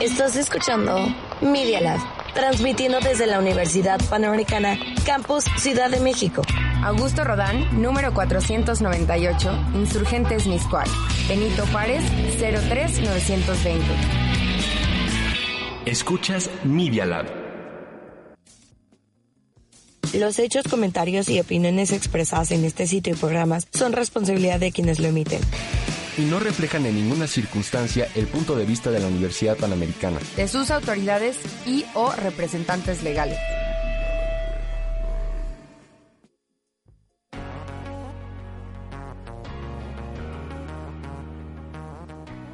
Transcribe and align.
Estás 0.00 0.34
escuchando 0.34 1.06
Media 1.40 1.80
Lab, 1.80 2.00
transmitiendo 2.34 2.98
desde 3.00 3.26
la 3.26 3.38
Universidad 3.38 4.00
Panamericana, 4.10 4.76
Campus 5.06 5.44
Ciudad 5.58 5.90
de 5.90 6.00
México. 6.00 6.42
Augusto 6.82 7.22
Rodán, 7.22 7.80
número 7.80 8.12
498, 8.12 9.66
Insurgentes 9.74 10.46
Miscual. 10.48 10.88
Benito 11.28 11.64
Juárez, 11.68 12.02
03920. 12.38 13.84
Escuchas 15.86 16.50
Media 16.64 17.06
Lab. 17.06 17.26
Los 20.14 20.38
hechos, 20.40 20.64
comentarios 20.68 21.28
y 21.28 21.38
opiniones 21.38 21.92
expresadas 21.92 22.50
en 22.50 22.64
este 22.64 22.86
sitio 22.86 23.14
y 23.14 23.16
programas 23.16 23.68
son 23.72 23.92
responsabilidad 23.92 24.58
de 24.58 24.72
quienes 24.72 24.98
lo 24.98 25.06
emiten 25.06 25.40
y 26.16 26.22
no 26.22 26.38
reflejan 26.38 26.84
en 26.86 26.94
ninguna 26.94 27.26
circunstancia 27.26 28.08
el 28.14 28.26
punto 28.26 28.56
de 28.56 28.66
vista 28.66 28.90
de 28.90 29.00
la 29.00 29.06
Universidad 29.06 29.56
Panamericana, 29.56 30.18
de 30.36 30.48
sus 30.48 30.70
autoridades 30.70 31.38
y 31.66 31.84
o 31.94 32.12
representantes 32.12 33.02
legales. 33.02 33.38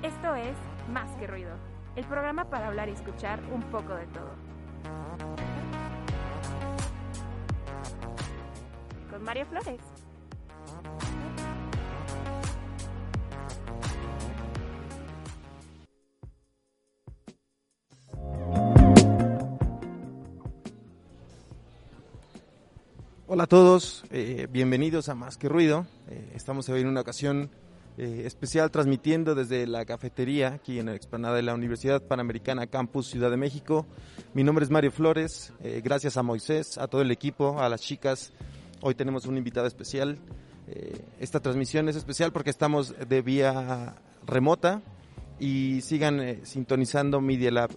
Esto 0.02 0.34
es 0.34 0.56
Más 0.92 1.10
que 1.16 1.26
Ruido, 1.26 1.56
el 1.96 2.04
programa 2.04 2.48
para 2.48 2.68
hablar 2.68 2.88
y 2.88 2.92
escuchar 2.92 3.40
un 3.52 3.62
poco 3.70 3.94
de 3.94 4.06
todo. 4.06 4.34
Con 9.10 9.22
María 9.24 9.46
Flores. 9.46 9.97
Hola 23.38 23.44
a 23.44 23.46
todos, 23.46 24.02
eh, 24.10 24.48
bienvenidos 24.50 25.08
a 25.08 25.14
Más 25.14 25.36
que 25.36 25.48
Ruido. 25.48 25.86
Eh, 26.10 26.32
estamos 26.34 26.68
hoy 26.70 26.80
en 26.80 26.88
una 26.88 27.02
ocasión 27.02 27.50
eh, 27.96 28.22
especial 28.24 28.72
transmitiendo 28.72 29.36
desde 29.36 29.64
la 29.68 29.84
cafetería 29.84 30.54
aquí 30.54 30.80
en 30.80 30.86
la 30.86 30.96
explanada 30.96 31.36
de 31.36 31.42
la 31.42 31.54
Universidad 31.54 32.02
Panamericana 32.02 32.66
Campus 32.66 33.06
Ciudad 33.06 33.30
de 33.30 33.36
México. 33.36 33.86
Mi 34.34 34.42
nombre 34.42 34.64
es 34.64 34.72
Mario 34.72 34.90
Flores, 34.90 35.52
gracias 35.84 36.16
a 36.16 36.24
Moisés, 36.24 36.78
a 36.78 36.88
todo 36.88 37.00
el 37.00 37.12
equipo, 37.12 37.60
a 37.60 37.68
las 37.68 37.80
chicas. 37.80 38.32
Hoy 38.80 38.96
tenemos 38.96 39.24
un 39.26 39.38
invitado 39.38 39.68
especial. 39.68 40.18
esta 41.20 41.38
transmisión 41.38 41.88
es 41.88 41.94
especial 41.94 42.32
porque 42.32 42.50
estamos 42.50 42.92
de 43.08 43.22
vía 43.22 43.94
remota 44.26 44.82
y 45.38 45.80
sigan 45.82 46.44
sintonizando 46.44 47.20
Media 47.20 47.52
Lab 47.52 47.70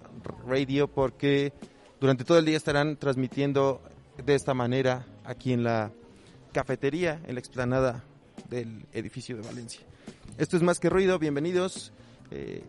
Radio 0.48 0.88
porque 0.88 1.54
durante 2.00 2.24
todo 2.24 2.40
el 2.40 2.46
día 2.46 2.58
estarán 2.58 2.98
transmitiendo 2.98 3.80
de 4.26 4.34
esta 4.34 4.56
manera 4.56 5.06
aquí 5.26 5.54
en 5.54 5.64
la 5.64 5.92
cafetería, 6.52 7.22
en 7.26 7.36
la 7.36 7.40
explanada 7.40 8.04
del 8.50 8.86
edificio 8.94 9.36
de 9.36 9.44
Valencia. 9.44 9.82
Esto 10.38 10.58
es 10.58 10.64
más 10.64 10.80
que 10.80 10.90
ruido, 10.90 11.20
bienvenidos. 11.20 11.94
Eh, 12.32 12.64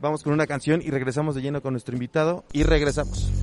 vamos 0.00 0.22
con 0.22 0.32
una 0.32 0.46
canción 0.46 0.82
y 0.82 0.90
regresamos 0.90 1.34
de 1.34 1.42
lleno 1.42 1.62
con 1.62 1.72
nuestro 1.72 1.94
invitado 1.94 2.44
y 2.52 2.62
regresamos. 2.64 3.41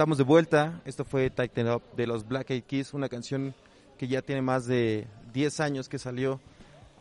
Estamos 0.00 0.16
de 0.16 0.24
vuelta. 0.24 0.80
Esto 0.86 1.04
fue 1.04 1.28
Tighten 1.28 1.68
Up 1.68 1.82
de 1.94 2.06
los 2.06 2.26
Black 2.26 2.48
Eyed 2.48 2.62
Keys, 2.62 2.94
una 2.94 3.10
canción 3.10 3.54
que 3.98 4.08
ya 4.08 4.22
tiene 4.22 4.40
más 4.40 4.64
de 4.64 5.06
10 5.34 5.60
años 5.60 5.90
que 5.90 5.98
salió 5.98 6.40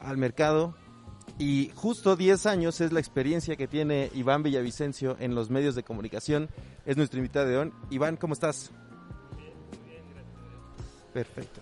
al 0.02 0.18
mercado. 0.18 0.76
Y 1.38 1.72
justo 1.76 2.18
10 2.18 2.46
años 2.46 2.82
es 2.82 2.92
la 2.92 3.00
experiencia 3.00 3.56
que 3.56 3.70
tiene 3.70 4.12
Iván 4.16 4.44
Villavicencio 4.44 5.16
en 5.22 5.34
los 5.34 5.50
medios 5.50 5.76
de 5.76 5.84
comunicación. 5.84 6.50
Es 6.86 6.98
nuestro 6.98 7.20
invitado 7.20 7.48
de 7.48 7.58
hoy. 7.58 7.72
Iván, 7.90 8.18
¿cómo 8.18 8.34
estás? 8.34 8.70
Perfecto. 11.14 11.62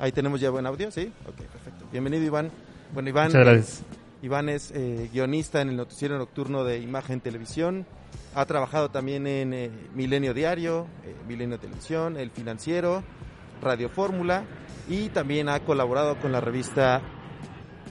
Ahí 0.00 0.10
tenemos 0.10 0.40
ya 0.40 0.50
buen 0.50 0.66
audio, 0.66 0.90
¿sí? 0.90 1.12
Ok, 1.28 1.36
perfecto. 1.36 1.84
Bienvenido, 1.92 2.24
Iván. 2.24 2.50
Bueno, 2.92 3.10
Iván, 3.10 3.28
Muchas 3.28 3.44
gracias. 3.46 3.82
Iván 4.22 4.48
es 4.48 4.72
eh, 4.72 5.08
guionista 5.12 5.60
en 5.60 5.68
el 5.68 5.76
noticiero 5.76 6.18
nocturno 6.18 6.64
de 6.64 6.80
Imagen 6.80 7.20
Televisión. 7.20 7.86
Ha 8.34 8.46
trabajado 8.46 8.90
también 8.90 9.26
en 9.26 9.52
eh, 9.52 9.70
Milenio 9.94 10.32
Diario, 10.32 10.86
eh, 11.04 11.14
Milenio 11.28 11.58
Televisión, 11.58 12.16
El 12.16 12.30
Financiero, 12.30 13.02
Radio 13.60 13.88
Fórmula 13.90 14.44
y 14.88 15.10
también 15.10 15.48
ha 15.48 15.60
colaborado 15.60 16.18
con 16.20 16.32
la 16.32 16.40
revista, 16.40 17.02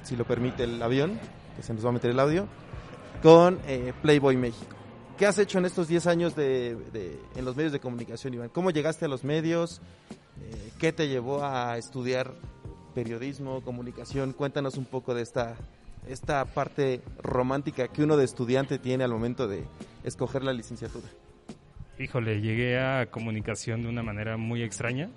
si 0.04 0.16
lo 0.16 0.26
permite 0.26 0.64
el 0.64 0.82
avión, 0.82 1.20
que 1.56 1.64
se 1.64 1.74
nos 1.74 1.86
va 1.86 1.90
a 1.90 1.94
meter 1.94 2.12
el 2.12 2.20
audio, 2.20 2.48
con 3.22 3.60
eh, 3.68 3.94
Playboy 4.02 4.36
México. 4.36 4.76
¿Qué 5.18 5.28
has 5.28 5.38
hecho 5.38 5.60
en 5.60 5.66
estos 5.66 5.88
10 5.88 6.08
años 6.08 6.36
de, 6.36 6.76
de- 6.92 7.20
en 7.36 7.46
los 7.46 7.56
medios 7.56 7.72
de 7.72 7.80
comunicación, 7.80 8.34
Iván? 8.34 8.50
¿Cómo 8.50 8.72
llegaste 8.72 9.06
a 9.06 9.08
los 9.08 9.24
medios? 9.24 9.80
Eh, 10.42 10.72
¿Qué 10.80 10.92
te 10.92 11.08
llevó 11.08 11.44
a 11.46 11.78
estudiar 11.78 12.34
periodismo, 12.96 13.62
comunicación? 13.62 14.34
Cuéntanos 14.34 14.78
un 14.78 14.86
poco 14.86 15.14
de 15.14 15.22
esta, 15.22 15.56
esta 16.08 16.46
parte 16.46 17.02
romántica 17.22 17.88
que 17.88 18.04
uno 18.04 18.18
de 18.18 18.26
estudiante 18.26 18.80
tiene 18.80 19.04
al 19.04 19.12
momento 19.12 19.48
de 19.48 19.64
escoger 20.04 20.44
la 20.44 20.54
licenciatura. 20.54 21.08
Híjole, 22.00 22.42
llegué 22.42 22.80
a 22.80 23.06
comunicación 23.08 23.84
de 23.84 23.90
una 23.90 24.02
manera 24.04 24.38
muy 24.38 24.64
extraña. 24.64 25.10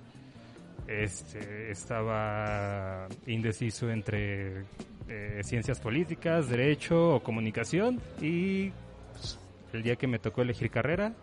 Este, 0.87 1.71
estaba 1.71 3.07
indeciso 3.25 3.89
entre 3.89 4.65
eh, 5.07 5.41
ciencias 5.43 5.79
políticas, 5.79 6.47
derecho 6.47 7.15
o 7.15 7.23
comunicación 7.23 7.99
y 8.21 8.69
pues, 9.13 9.39
el 9.73 9.81
día 9.81 9.95
que 9.95 10.05
me 10.05 10.19
tocó 10.19 10.43
elegir 10.43 10.69
carrera 10.69 11.13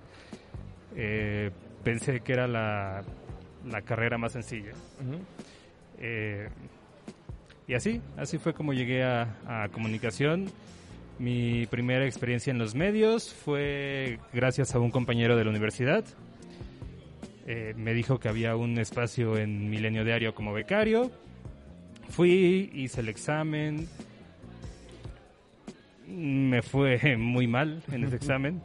eh, 0.97 1.51
pensé 1.83 2.21
que 2.21 2.33
era 2.33 2.47
la, 2.47 3.03
la 3.67 3.83
carrera 3.83 4.19
más 4.19 4.33
sencilla. 4.33 4.73
Eh, 5.99 6.49
y 7.67 7.75
así, 7.75 8.01
así 8.17 8.39
fue 8.39 8.55
como 8.55 8.73
llegué 8.73 9.05
a, 9.05 9.69
comunicación. 9.73 10.51
Mi 11.19 11.67
primera 11.67 12.05
experiencia 12.05 12.51
en 12.51 12.59
los 12.59 12.75
medios 12.75 13.33
fue 13.33 14.19
gracias 14.33 14.75
a 14.75 14.81
un 14.81 14.91
compañero 14.91 15.37
de 15.37 15.45
la 15.45 15.51
universidad. 15.51 16.05
Eh, 17.47 17.75
me 17.77 17.93
dijo 17.95 18.19
que 18.19 18.29
había 18.29 18.57
un 18.57 18.79
espacio 18.79 19.37
en 19.37 19.71
Milenio 19.71 20.05
Diario 20.05 20.35
como 20.35 20.53
becario. 20.53 21.11
Fui, 22.09 22.71
hice 22.75 23.01
el 23.01 23.09
examen. 23.09 23.89
Me 26.07 26.63
fue 26.63 27.17
muy 27.19 27.47
mal 27.47 27.83
en 27.93 28.05
ese 28.05 28.17
examen. 28.17 28.61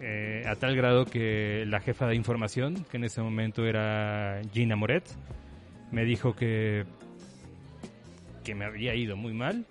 Eh, 0.00 0.44
a 0.46 0.56
tal 0.56 0.76
grado 0.76 1.06
que 1.06 1.64
la 1.66 1.80
jefa 1.80 2.06
de 2.06 2.14
información, 2.14 2.84
que 2.90 2.98
en 2.98 3.04
ese 3.04 3.22
momento 3.22 3.64
era 3.64 4.42
Gina 4.52 4.76
Moret, 4.76 5.04
me 5.92 6.04
dijo 6.04 6.34
que, 6.36 6.84
que 8.44 8.54
me 8.54 8.64
había 8.64 8.94
ido 8.94 9.16
muy 9.16 9.32
mal, 9.32 9.66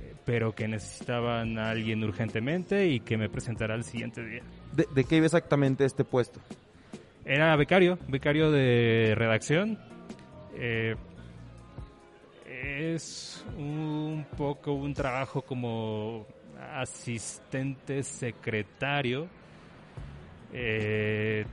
eh, 0.00 0.14
pero 0.24 0.54
que 0.54 0.68
necesitaban 0.68 1.58
a 1.58 1.70
alguien 1.70 2.02
urgentemente 2.04 2.86
y 2.86 3.00
que 3.00 3.18
me 3.18 3.28
presentara 3.28 3.74
al 3.74 3.84
siguiente 3.84 4.24
día. 4.24 4.42
¿De, 4.72 4.86
de 4.94 5.04
qué 5.04 5.16
iba 5.16 5.26
exactamente 5.26 5.84
este 5.84 6.04
puesto? 6.04 6.40
Era 7.24 7.54
becario, 7.56 7.98
becario 8.08 8.50
de 8.50 9.14
redacción. 9.16 9.78
Eh, 10.54 10.96
es 12.46 13.44
un 13.56 14.26
poco 14.36 14.72
un 14.72 14.94
trabajo 14.94 15.42
como 15.42 16.26
asistente 16.74 18.02
secretario. 18.02 19.28
Eh, 20.52 21.44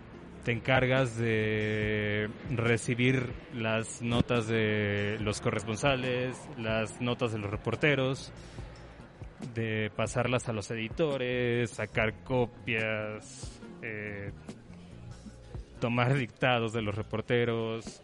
te 0.44 0.52
encargas 0.52 1.18
de 1.18 2.30
recibir 2.56 3.32
las 3.54 4.02
notas 4.02 4.48
de 4.48 5.18
los 5.22 5.42
corresponsales, 5.42 6.38
las 6.58 7.02
notas 7.02 7.32
de 7.34 7.40
los 7.40 7.50
reporteros, 7.52 8.32
de 9.54 9.92
pasarlas 9.96 10.48
a 10.50 10.54
los 10.54 10.70
editores, 10.72 11.70
sacar 11.72 12.14
copias, 12.24 13.60
eh, 13.82 14.32
tomar 15.80 16.14
dictados 16.16 16.74
de 16.74 16.82
los 16.82 16.96
reporteros. 16.96 18.02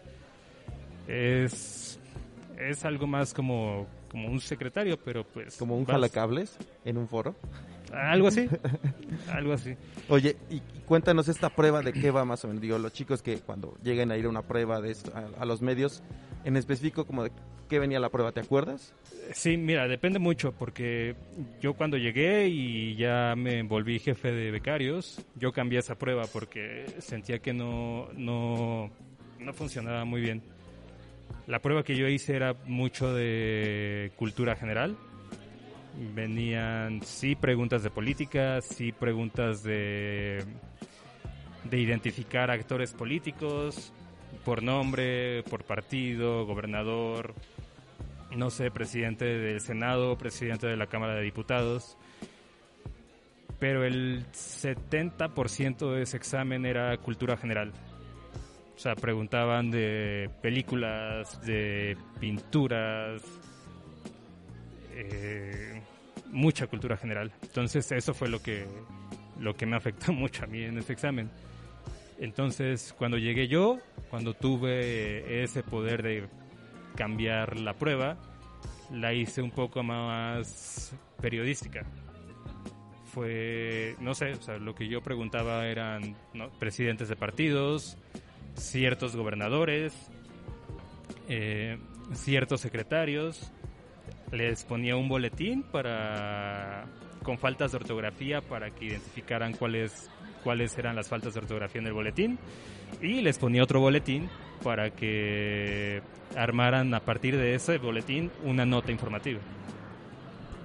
Es, 1.07 1.99
es 2.57 2.85
algo 2.85 3.05
más 3.07 3.33
como, 3.33 3.87
como 4.09 4.27
un 4.29 4.39
secretario, 4.41 4.97
pero 4.97 5.23
pues... 5.23 5.55
¿Como 5.57 5.77
un 5.77 5.85
vas- 5.85 5.93
jalacables 5.93 6.57
en 6.83 6.97
un 6.97 7.07
foro? 7.07 7.35
Algo 7.93 8.27
así, 8.27 8.47
algo 9.31 9.53
así. 9.53 9.75
Oye, 10.09 10.35
y, 10.49 10.61
cuéntanos 10.85 11.27
esta 11.27 11.49
prueba 11.49 11.81
de 11.81 11.93
qué 11.93 12.11
va 12.11 12.25
más 12.25 12.43
o 12.43 12.47
menos. 12.47 12.61
Digo, 12.61 12.77
los 12.77 12.93
chicos 12.93 13.21
que 13.21 13.37
cuando 13.39 13.77
lleguen 13.83 14.11
a 14.11 14.17
ir 14.17 14.25
a 14.25 14.29
una 14.29 14.41
prueba 14.41 14.81
de 14.81 14.91
esto, 14.91 15.11
a, 15.15 15.41
a 15.41 15.45
los 15.45 15.61
medios, 15.61 16.03
en 16.43 16.57
específico, 16.57 17.05
como 17.05 17.23
de 17.23 17.31
qué 17.69 17.79
venía 17.79 17.99
la 17.99 18.09
prueba, 18.09 18.31
¿te 18.31 18.39
acuerdas? 18.39 18.93
Sí, 19.33 19.57
mira, 19.57 19.87
depende 19.87 20.19
mucho 20.19 20.51
porque 20.51 21.15
yo 21.61 21.73
cuando 21.73 21.97
llegué 21.97 22.47
y 22.47 22.95
ya 22.95 23.33
me 23.35 23.63
volví 23.63 23.99
jefe 23.99 24.31
de 24.31 24.51
becarios, 24.51 25.21
yo 25.35 25.51
cambié 25.51 25.79
esa 25.79 25.95
prueba 25.95 26.25
porque 26.31 26.85
sentía 26.99 27.39
que 27.39 27.53
no, 27.53 28.07
no, 28.13 28.91
no 29.39 29.53
funcionaba 29.53 30.05
muy 30.05 30.21
bien. 30.21 30.43
La 31.47 31.59
prueba 31.59 31.83
que 31.83 31.95
yo 31.95 32.07
hice 32.07 32.35
era 32.35 32.55
mucho 32.65 33.13
de 33.13 34.11
cultura 34.15 34.55
general. 34.55 34.97
Venían, 35.97 37.01
sí, 37.03 37.35
preguntas 37.35 37.83
de 37.83 37.89
política, 37.89 38.61
sí, 38.61 38.91
preguntas 38.91 39.63
de, 39.63 40.43
de 41.63 41.79
identificar 41.79 42.51
actores 42.51 42.91
políticos 42.93 43.93
por 44.43 44.61
nombre, 44.61 45.43
por 45.43 45.63
partido, 45.63 46.45
gobernador, 46.45 47.33
no 48.35 48.49
sé, 48.49 48.71
presidente 48.71 49.25
del 49.25 49.61
Senado, 49.61 50.17
presidente 50.17 50.67
de 50.67 50.75
la 50.75 50.87
Cámara 50.87 51.15
de 51.15 51.23
Diputados. 51.23 51.97
Pero 53.57 53.85
el 53.85 54.25
70% 54.33 55.93
de 55.93 56.01
ese 56.01 56.17
examen 56.17 56.65
era 56.65 56.97
cultura 56.97 57.37
general. 57.37 57.71
O 58.75 58.79
sea, 58.79 58.95
preguntaban 58.95 59.71
de 59.71 60.29
películas, 60.41 61.41
de 61.45 61.97
pinturas, 62.19 63.23
eh, 64.91 65.81
mucha 66.31 66.67
cultura 66.67 66.97
general. 66.97 67.31
Entonces 67.41 67.91
eso 67.91 68.13
fue 68.13 68.29
lo 68.29 68.41
que, 68.41 68.65
lo 69.39 69.55
que 69.55 69.65
me 69.65 69.75
afectó 69.75 70.13
mucho 70.13 70.43
a 70.43 70.47
mí 70.47 70.63
en 70.63 70.77
ese 70.77 70.93
examen. 70.93 71.29
Entonces 72.19 72.93
cuando 72.97 73.17
llegué 73.17 73.47
yo, 73.47 73.79
cuando 74.09 74.33
tuve 74.33 75.43
ese 75.43 75.63
poder 75.63 76.03
de 76.03 76.27
cambiar 76.95 77.59
la 77.59 77.73
prueba, 77.73 78.17
la 78.91 79.13
hice 79.13 79.41
un 79.41 79.51
poco 79.51 79.83
más 79.83 80.95
periodística. 81.21 81.83
Fue, 83.13 83.95
no 83.99 84.13
sé, 84.13 84.33
o 84.33 84.41
sea, 84.41 84.57
lo 84.57 84.75
que 84.75 84.87
yo 84.87 85.01
preguntaba 85.01 85.67
eran 85.67 86.15
presidentes 86.59 87.07
de 87.07 87.15
partidos, 87.15 87.97
ciertos 88.55 89.15
gobernadores, 89.15 89.93
eh, 91.29 91.77
ciertos 92.13 92.61
secretarios. 92.61 93.51
Les 94.31 94.63
ponía 94.65 94.95
un 94.95 95.07
boletín 95.07 95.63
para 95.63 96.85
con 97.23 97.37
faltas 97.37 97.71
de 97.71 97.77
ortografía 97.77 98.41
para 98.41 98.69
que 98.71 98.85
identificaran 98.85 99.53
cuáles 99.53 100.09
cuáles 100.43 100.77
eran 100.77 100.95
las 100.95 101.07
faltas 101.07 101.33
de 101.33 101.39
ortografía 101.39 101.81
en 101.81 101.87
el 101.87 101.93
boletín 101.93 102.37
y 103.01 103.21
les 103.21 103.37
ponía 103.39 103.63
otro 103.63 103.79
boletín 103.79 104.29
para 104.63 104.91
que 104.91 106.01
armaran 106.35 106.93
a 106.93 106.99
partir 106.99 107.35
de 107.35 107.55
ese 107.55 107.77
boletín 107.79 108.29
una 108.43 108.63
nota 108.65 108.91
informativa. 108.91 109.39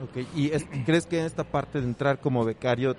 Ok, 0.02 0.26
¿y 0.36 0.50
es- 0.52 0.66
crees 0.84 1.06
que 1.06 1.18
en 1.20 1.24
esta 1.26 1.44
parte 1.44 1.80
de 1.80 1.86
entrar 1.86 2.18
como 2.20 2.44
becario, 2.44 2.94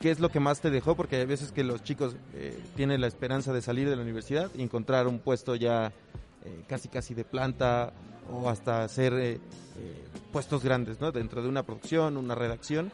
qué 0.00 0.10
es 0.10 0.18
lo 0.20 0.28
que 0.28 0.40
más 0.40 0.60
te 0.60 0.70
dejó? 0.70 0.96
Porque 0.96 1.16
hay 1.16 1.26
veces 1.26 1.52
que 1.52 1.62
los 1.64 1.82
chicos 1.84 2.16
eh, 2.34 2.58
tienen 2.76 3.00
la 3.00 3.06
esperanza 3.06 3.52
de 3.52 3.62
salir 3.62 3.88
de 3.88 3.96
la 3.96 4.02
universidad 4.02 4.50
y 4.56 4.62
encontrar 4.62 5.06
un 5.06 5.18
puesto 5.20 5.54
ya 5.54 5.92
eh, 6.44 6.62
casi 6.68 6.88
casi 6.88 7.14
de 7.14 7.24
planta 7.24 7.92
o 8.32 8.48
hasta 8.48 8.82
hacer 8.84 9.12
eh, 9.14 9.32
eh, 9.34 9.38
puestos 10.32 10.62
grandes, 10.64 11.00
¿no? 11.00 11.12
Dentro 11.12 11.42
de 11.42 11.48
una 11.48 11.62
producción, 11.62 12.16
una 12.16 12.34
redacción. 12.34 12.90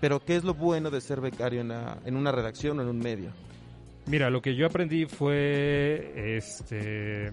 Pero 0.00 0.20
¿qué 0.24 0.36
es 0.36 0.44
lo 0.44 0.54
bueno 0.54 0.90
de 0.90 1.00
ser 1.00 1.20
becario 1.20 1.60
en, 1.62 1.68
la- 1.68 1.98
en 2.04 2.16
una 2.16 2.32
redacción 2.32 2.78
o 2.78 2.82
en 2.82 2.88
un 2.88 2.98
medio? 2.98 3.30
Mira, 4.06 4.30
lo 4.30 4.40
que 4.42 4.54
yo 4.56 4.66
aprendí 4.66 5.06
fue 5.06 6.36
este 6.36 7.30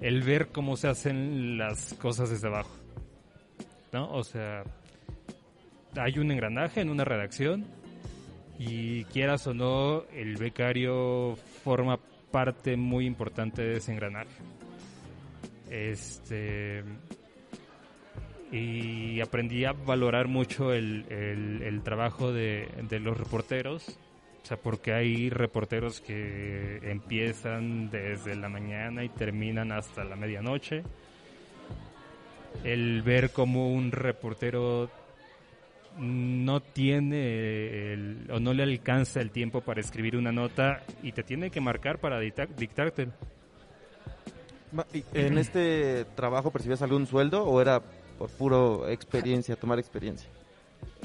el 0.00 0.22
ver 0.22 0.48
cómo 0.48 0.76
se 0.76 0.88
hacen 0.88 1.56
las 1.58 1.94
cosas 1.94 2.30
desde 2.30 2.48
abajo. 2.48 2.70
¿No? 3.92 4.10
O 4.12 4.24
sea, 4.24 4.64
hay 5.96 6.18
un 6.18 6.30
engranaje 6.32 6.80
en 6.80 6.90
una 6.90 7.04
redacción 7.04 7.64
Y 8.58 9.04
quieras 9.06 9.46
o 9.46 9.54
no, 9.54 10.02
el 10.12 10.36
becario 10.36 11.36
forma 11.64 11.98
parte 12.30 12.76
muy 12.76 13.06
importante 13.06 13.62
de 13.62 13.76
ese 13.78 13.92
engranaje. 13.92 14.30
Este 15.70 16.84
y 18.52 19.20
aprendí 19.20 19.64
a 19.64 19.72
valorar 19.72 20.28
mucho 20.28 20.72
el, 20.72 21.06
el, 21.10 21.82
trabajo 21.82 22.32
de, 22.32 22.68
de, 22.88 23.00
los 23.00 23.18
reporteros. 23.18 23.98
O 24.42 24.46
sea, 24.46 24.58
porque 24.58 24.92
hay 24.92 25.28
reporteros 25.28 26.00
que 26.00 26.78
empiezan 26.82 27.90
desde 27.90 28.36
la 28.36 28.48
mañana 28.48 29.02
y 29.02 29.08
terminan 29.08 29.72
hasta 29.72 30.04
la 30.04 30.14
medianoche. 30.14 30.84
El 32.62 33.02
ver 33.02 33.32
cómo 33.32 33.72
un 33.72 33.90
reportero 33.90 34.88
no 35.98 36.60
tiene 36.60 37.96
o 38.30 38.38
no 38.38 38.52
le 38.52 38.62
alcanza 38.62 39.20
el 39.20 39.30
tiempo 39.30 39.60
para 39.60 39.80
escribir 39.80 40.16
una 40.16 40.32
nota 40.32 40.82
y 41.02 41.12
te 41.12 41.22
tiene 41.22 41.50
que 41.50 41.60
marcar 41.60 41.98
para 41.98 42.20
dictarte. 42.20 43.08
¿En 45.12 45.38
este 45.38 46.04
trabajo 46.16 46.50
percibías 46.50 46.82
algún 46.82 47.06
sueldo 47.06 47.44
o 47.44 47.60
era 47.60 47.82
por 48.18 48.30
puro 48.30 48.88
experiencia, 48.88 49.56
tomar 49.56 49.78
experiencia? 49.78 50.28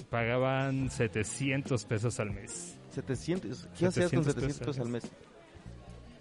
Pagaban 0.10 0.90
700 0.90 1.86
pesos 1.86 2.20
al 2.20 2.32
mes. 2.32 2.76
700, 2.92 3.68
¿qué 3.78 3.86
hacías 3.86 4.12
con 4.12 4.24
700 4.24 4.60
pesos 4.60 4.80
al 4.80 4.90
mes? 4.90 5.04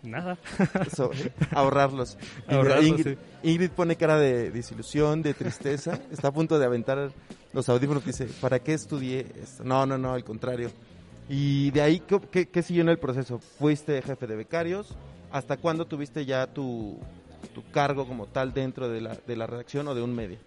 Nada. 0.02 0.38
Eso, 0.86 1.10
ahorrarlos. 1.52 2.18
Ingrid, 3.42 3.70
pone 3.70 3.96
cara 3.96 4.18
de 4.18 4.50
desilusión, 4.50 5.22
de 5.22 5.34
tristeza. 5.34 5.98
Está 6.12 6.28
a 6.28 6.32
punto 6.32 6.58
de 6.58 6.66
aventar 6.66 7.10
los 7.52 7.68
audífonos. 7.68 8.04
Dice, 8.04 8.26
¿para 8.40 8.60
qué 8.60 8.74
estudié 8.74 9.26
esto? 9.42 9.64
No, 9.64 9.86
no, 9.86 9.98
no, 9.98 10.12
al 10.12 10.24
contrario. 10.24 10.70
Y 11.28 11.70
de 11.72 11.82
ahí, 11.82 12.00
¿qué, 12.30 12.48
qué 12.48 12.62
siguió 12.62 12.82
en 12.82 12.88
el 12.90 12.98
proceso? 12.98 13.38
¿Fuiste 13.38 14.00
jefe 14.02 14.26
de 14.26 14.36
becarios? 14.36 14.94
¿Hasta 15.30 15.58
cuándo 15.58 15.86
tuviste 15.86 16.24
ya 16.24 16.46
tu, 16.46 16.98
tu 17.54 17.62
cargo 17.70 18.06
como 18.06 18.26
tal 18.26 18.52
dentro 18.52 18.88
de 18.88 19.00
la, 19.00 19.14
de 19.14 19.36
la 19.36 19.46
redacción 19.46 19.88
o 19.88 19.94
de 19.94 20.02
un 20.02 20.14
medio? 20.14 20.38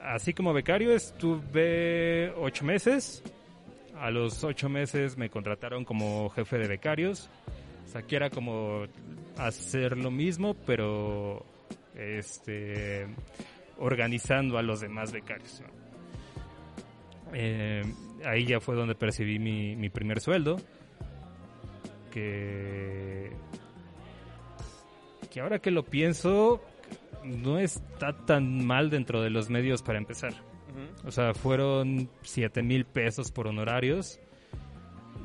Así 0.00 0.34
como 0.34 0.52
becario 0.52 0.92
estuve 0.92 2.32
ocho 2.36 2.64
meses. 2.64 3.22
A 3.98 4.10
los 4.10 4.42
ocho 4.44 4.68
meses 4.68 5.16
me 5.16 5.30
contrataron 5.30 5.84
como 5.84 6.28
jefe 6.30 6.58
de 6.58 6.68
becarios. 6.68 7.30
O 7.86 7.88
sea, 7.88 8.02
que 8.02 8.16
era 8.16 8.30
como 8.30 8.86
hacer 9.38 9.96
lo 9.96 10.10
mismo, 10.10 10.54
pero 10.66 11.44
este 11.94 13.06
organizando 13.78 14.58
a 14.58 14.62
los 14.62 14.80
demás 14.80 15.12
becarios. 15.12 15.62
Eh, 17.32 17.82
ahí 18.24 18.46
ya 18.46 18.60
fue 18.60 18.76
donde 18.76 18.94
percibí 18.94 19.38
mi, 19.38 19.76
mi 19.76 19.90
primer 19.90 20.20
sueldo. 20.20 20.56
Que, 22.10 23.30
que 25.34 25.40
ahora 25.40 25.58
que 25.58 25.72
lo 25.72 25.84
pienso, 25.84 26.62
no 27.24 27.58
está 27.58 28.12
tan 28.12 28.64
mal 28.64 28.88
dentro 28.88 29.20
de 29.20 29.30
los 29.30 29.50
medios 29.50 29.82
para 29.82 29.98
empezar. 29.98 30.32
O 31.04 31.10
sea, 31.10 31.34
fueron 31.34 32.08
7 32.22 32.62
mil 32.62 32.84
pesos 32.84 33.32
por 33.32 33.48
honorarios. 33.48 34.20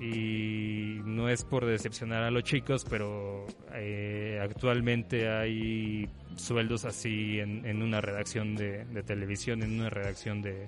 Y 0.01 0.97
no 1.05 1.29
es 1.29 1.43
por 1.45 1.63
decepcionar 1.67 2.23
a 2.23 2.31
los 2.31 2.43
chicos, 2.43 2.87
pero 2.89 3.45
eh, 3.75 4.39
actualmente 4.41 5.29
hay 5.29 6.09
sueldos 6.35 6.85
así 6.85 7.39
en, 7.39 7.83
una 7.83 8.01
redacción 8.01 8.55
de, 8.55 8.85
televisión, 9.05 9.61
en 9.61 9.79
una 9.79 9.91
redacción 9.91 10.41
de, 10.41 10.65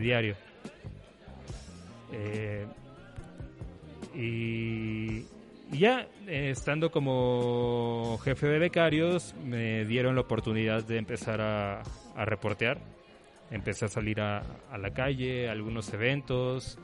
diario. 0.00 0.36
Eh, 2.12 2.64
y 4.14 5.26
ya 5.72 6.08
eh, 6.26 6.50
estando 6.50 6.90
como 6.90 8.18
jefe 8.24 8.46
de 8.46 8.58
becarios, 8.58 9.34
me 9.44 9.84
dieron 9.84 10.14
la 10.14 10.22
oportunidad 10.22 10.84
de 10.84 10.98
empezar 10.98 11.40
a, 11.40 11.82
reportear. 12.16 12.78
Empecé 13.50 13.86
a 13.86 13.88
salir 13.88 14.20
a, 14.20 14.42
la 14.78 14.90
calle, 14.92 15.48
a 15.48 15.52
algunos 15.52 15.92
eventos. 15.92 16.78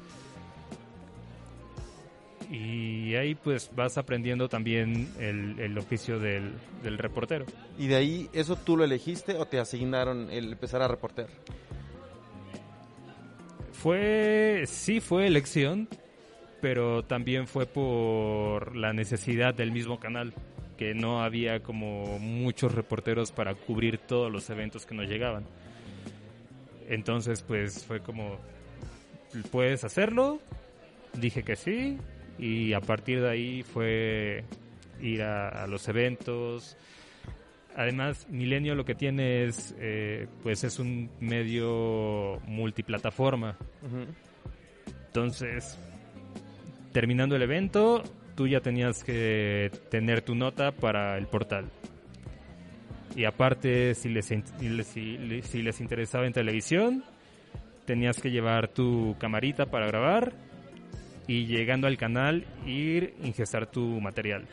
Y 2.51 3.15
ahí 3.17 3.35
pues 3.35 3.71
vas 3.75 3.99
aprendiendo 3.99 4.49
también 4.49 5.13
el, 5.19 5.77
oficio 5.79 6.19
del, 6.19 6.53
del, 6.83 6.97
reportero. 6.97 7.45
¿Y 7.77 7.89
de 7.89 7.97
ahí 7.97 8.31
eso 8.33 8.57
tú 8.57 8.77
lo 8.77 8.85
elegiste 8.85 9.37
o 9.37 9.47
te 9.47 9.59
asignaron 9.59 10.31
el 10.31 10.53
empezar 10.53 10.81
a 10.81 10.89
reportear? 10.89 11.29
Fue, 13.73 14.65
sí 14.67 15.01
fue 15.01 15.27
elección, 15.27 15.89
pero 16.67 17.05
también 17.05 17.47
fue 17.47 17.65
por 17.65 18.75
la 18.75 18.93
necesidad 18.93 19.55
del 19.55 19.71
mismo 19.71 20.01
canal, 20.01 20.35
que 20.77 20.95
no 20.95 21.23
había 21.23 21.63
como 21.63 22.19
muchos 22.19 22.75
reporteros 22.75 23.31
para 23.31 23.55
cubrir 23.55 23.99
todos 23.99 24.33
los 24.33 24.51
eventos 24.51 24.85
que 24.85 24.97
nos 24.97 25.09
llegaban. 25.09 25.45
Entonces, 26.89 27.43
pues 27.43 27.85
fue 27.85 28.01
como, 28.01 28.41
¿puedes 29.53 29.85
hacerlo? 29.85 30.41
Dije 31.13 31.45
que 31.45 31.55
sí, 31.55 31.99
y 32.37 32.73
a 32.73 32.81
partir 32.81 33.21
de 33.21 33.31
ahí 33.31 33.63
fue 33.63 34.43
ir 35.01 35.23
a, 35.23 35.69
los 35.69 35.87
eventos. 35.87 36.77
Además, 37.77 38.27
Milenio 38.29 38.75
lo 38.75 38.85
que 38.85 38.97
tiene 38.97 39.45
es, 39.45 39.73
eh, 39.79 40.27
pues 40.43 40.65
es 40.65 40.81
un 40.81 41.11
medio 41.21 42.41
multiplataforma. 42.45 43.57
Entonces, 45.07 45.79
terminando 46.97 47.37
el 47.37 47.43
evento, 47.43 48.03
tú 48.35 48.49
ya 48.49 48.61
tenías 48.61 49.05
que 49.05 49.71
tener 49.91 50.23
tu 50.23 50.35
nota 50.35 50.73
para 50.73 51.19
el 51.19 51.27
portal. 51.27 51.67
Y 53.15 53.27
aparte, 53.27 53.95
si 53.95 54.09
les, 54.09 54.25
si 54.25 55.63
les 55.63 55.81
interesaba 55.83 56.27
en 56.27 56.33
televisión, 56.33 57.05
tenías 57.85 58.19
que 58.19 58.31
llevar 58.31 58.69
tu 58.69 59.15
camarita 59.19 59.67
para 59.67 59.89
grabar 59.89 60.33
y 61.27 61.45
llegando 61.45 61.87
al 61.87 61.99
canal 61.99 62.47
ir 62.65 63.13
ingestar 63.23 63.67
tu 63.67 64.01
material. 64.01 64.47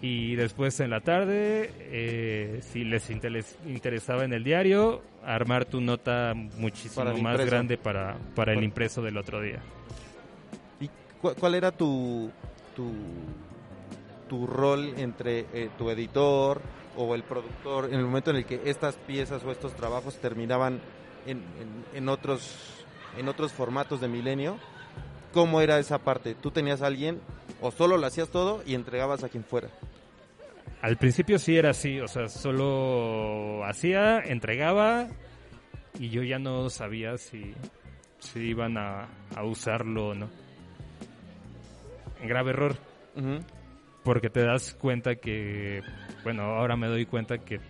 Y 0.00 0.36
después 0.36 0.80
en 0.80 0.88
la 0.88 1.00
tarde, 1.00 1.70
eh, 1.80 2.60
si 2.62 2.84
les 2.84 3.10
interesaba 3.10 4.24
en 4.24 4.32
el 4.32 4.42
diario, 4.42 5.02
armar 5.22 5.66
tu 5.66 5.82
nota 5.82 6.32
muchísimo 6.34 7.14
más 7.18 7.44
grande 7.44 7.76
para, 7.76 8.16
para 8.34 8.54
el 8.54 8.64
impreso 8.64 9.02
del 9.02 9.18
otro 9.18 9.42
día. 9.42 9.60
¿Cuál, 11.22 11.54
era 11.54 11.70
tu, 11.70 12.32
tu, 12.74 14.46
rol 14.46 14.94
entre 14.96 15.46
eh, 15.52 15.70
tu 15.78 15.88
editor 15.88 16.60
o 16.96 17.14
el 17.14 17.22
productor 17.22 17.84
en 17.86 17.94
el 17.94 18.04
momento 18.04 18.30
en 18.30 18.38
el 18.38 18.44
que 18.44 18.60
estas 18.64 18.96
piezas 18.96 19.44
o 19.44 19.52
estos 19.52 19.72
trabajos 19.74 20.16
terminaban 20.16 20.80
en, 21.24 21.44
en, 21.94 22.08
otros, 22.08 22.84
en 23.16 23.28
otros 23.28 23.52
formatos 23.52 24.00
de 24.00 24.08
Milenio? 24.08 24.58
¿Cómo 25.32 25.60
era 25.60 25.78
esa 25.78 25.98
parte? 25.98 26.34
¿Tú 26.34 26.50
tenías 26.50 26.82
a 26.82 26.88
alguien 26.88 27.20
o 27.60 27.70
solo 27.70 27.98
lo 27.98 28.06
hacías 28.06 28.28
todo 28.28 28.64
y 28.66 28.74
entregabas 28.74 29.22
a 29.22 29.28
quien 29.28 29.44
fuera? 29.44 29.68
Al 30.80 30.96
principio 30.96 31.38
sí 31.38 31.56
era 31.56 31.70
así, 31.70 32.00
o 32.00 32.08
sea, 32.08 32.28
solo 32.28 33.64
hacía, 33.64 34.18
entregaba 34.18 35.06
y 36.00 36.08
yo 36.08 36.24
ya 36.24 36.40
no 36.40 36.68
sabía 36.68 37.16
si, 37.16 37.54
si 38.18 38.40
iban 38.40 38.76
a, 38.76 39.08
a 39.36 39.44
usarlo 39.44 40.08
o 40.08 40.14
no 40.16 40.41
grave 42.26 42.50
error. 42.50 42.76
Porque 44.02 44.30
te 44.30 44.42
das 44.42 44.74
cuenta 44.74 45.16
que, 45.16 45.82
bueno, 46.24 46.42
ahora 46.42 46.76
me 46.76 46.88
doy 46.88 47.06
cuenta 47.06 47.38
que 47.38 47.60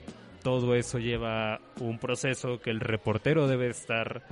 todo 0.42 0.74
eso 0.74 0.98
lleva 0.98 1.60
un 1.80 1.98
proceso 1.98 2.58
que 2.60 2.70
el 2.70 2.80
reportero 2.80 3.46
debe 3.46 3.68
estar 3.68 4.22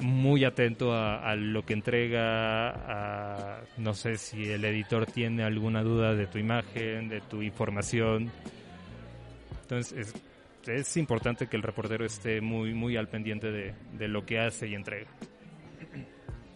muy 0.00 0.44
atento 0.44 0.94
a, 0.94 1.34
lo 1.34 1.64
que 1.64 1.72
entrega, 1.72 2.70
a, 2.70 3.60
no 3.78 3.94
sé 3.94 4.16
si 4.16 4.48
el 4.48 4.64
editor 4.64 5.06
tiene 5.06 5.42
alguna 5.42 5.82
duda 5.82 6.14
de 6.14 6.26
tu 6.26 6.38
imagen, 6.38 7.08
de 7.08 7.20
tu 7.20 7.42
información. 7.42 8.30
Entonces 9.62 10.14
es, 10.66 10.68
es 10.68 10.96
importante 10.96 11.48
que 11.48 11.56
el 11.56 11.62
reportero 11.62 12.04
esté 12.04 12.40
muy, 12.40 12.74
muy 12.74 12.96
al 12.96 13.08
pendiente 13.08 13.50
de, 13.50 13.74
de 13.92 14.08
lo 14.08 14.24
que 14.24 14.38
hace 14.38 14.68
y 14.68 14.74
entrega. 14.74 15.08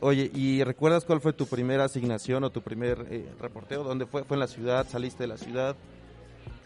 Oye, 0.05 0.33
¿y 0.35 0.65
recuerdas 0.65 1.05
cuál 1.05 1.21
fue 1.21 1.33
tu 1.33 1.47
primera 1.47 1.85
asignación 1.85 2.43
o 2.43 2.51
tu 2.51 2.61
primer 2.61 3.07
eh, 3.09 3.25
reporteo? 3.39 3.85
¿Dónde 3.85 4.05
fue? 4.05 4.25
¿Fue 4.25 4.35
en 4.35 4.41
la 4.41 4.49
ciudad? 4.49 4.85
¿Saliste 4.89 5.23
de 5.23 5.29
la 5.29 5.37
ciudad? 5.37 5.77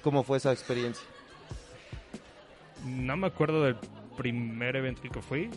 ¿Cómo 0.02 0.23
fue 0.23 0.38
esa 0.38 0.52
experiencia? 0.52 1.07
No 2.87 3.14
me 3.19 3.26
acuerdo 3.26 3.62
del 3.64 3.76
primer 4.16 4.76
evento 4.76 5.02
que 5.02 5.21
fui. 5.21 5.50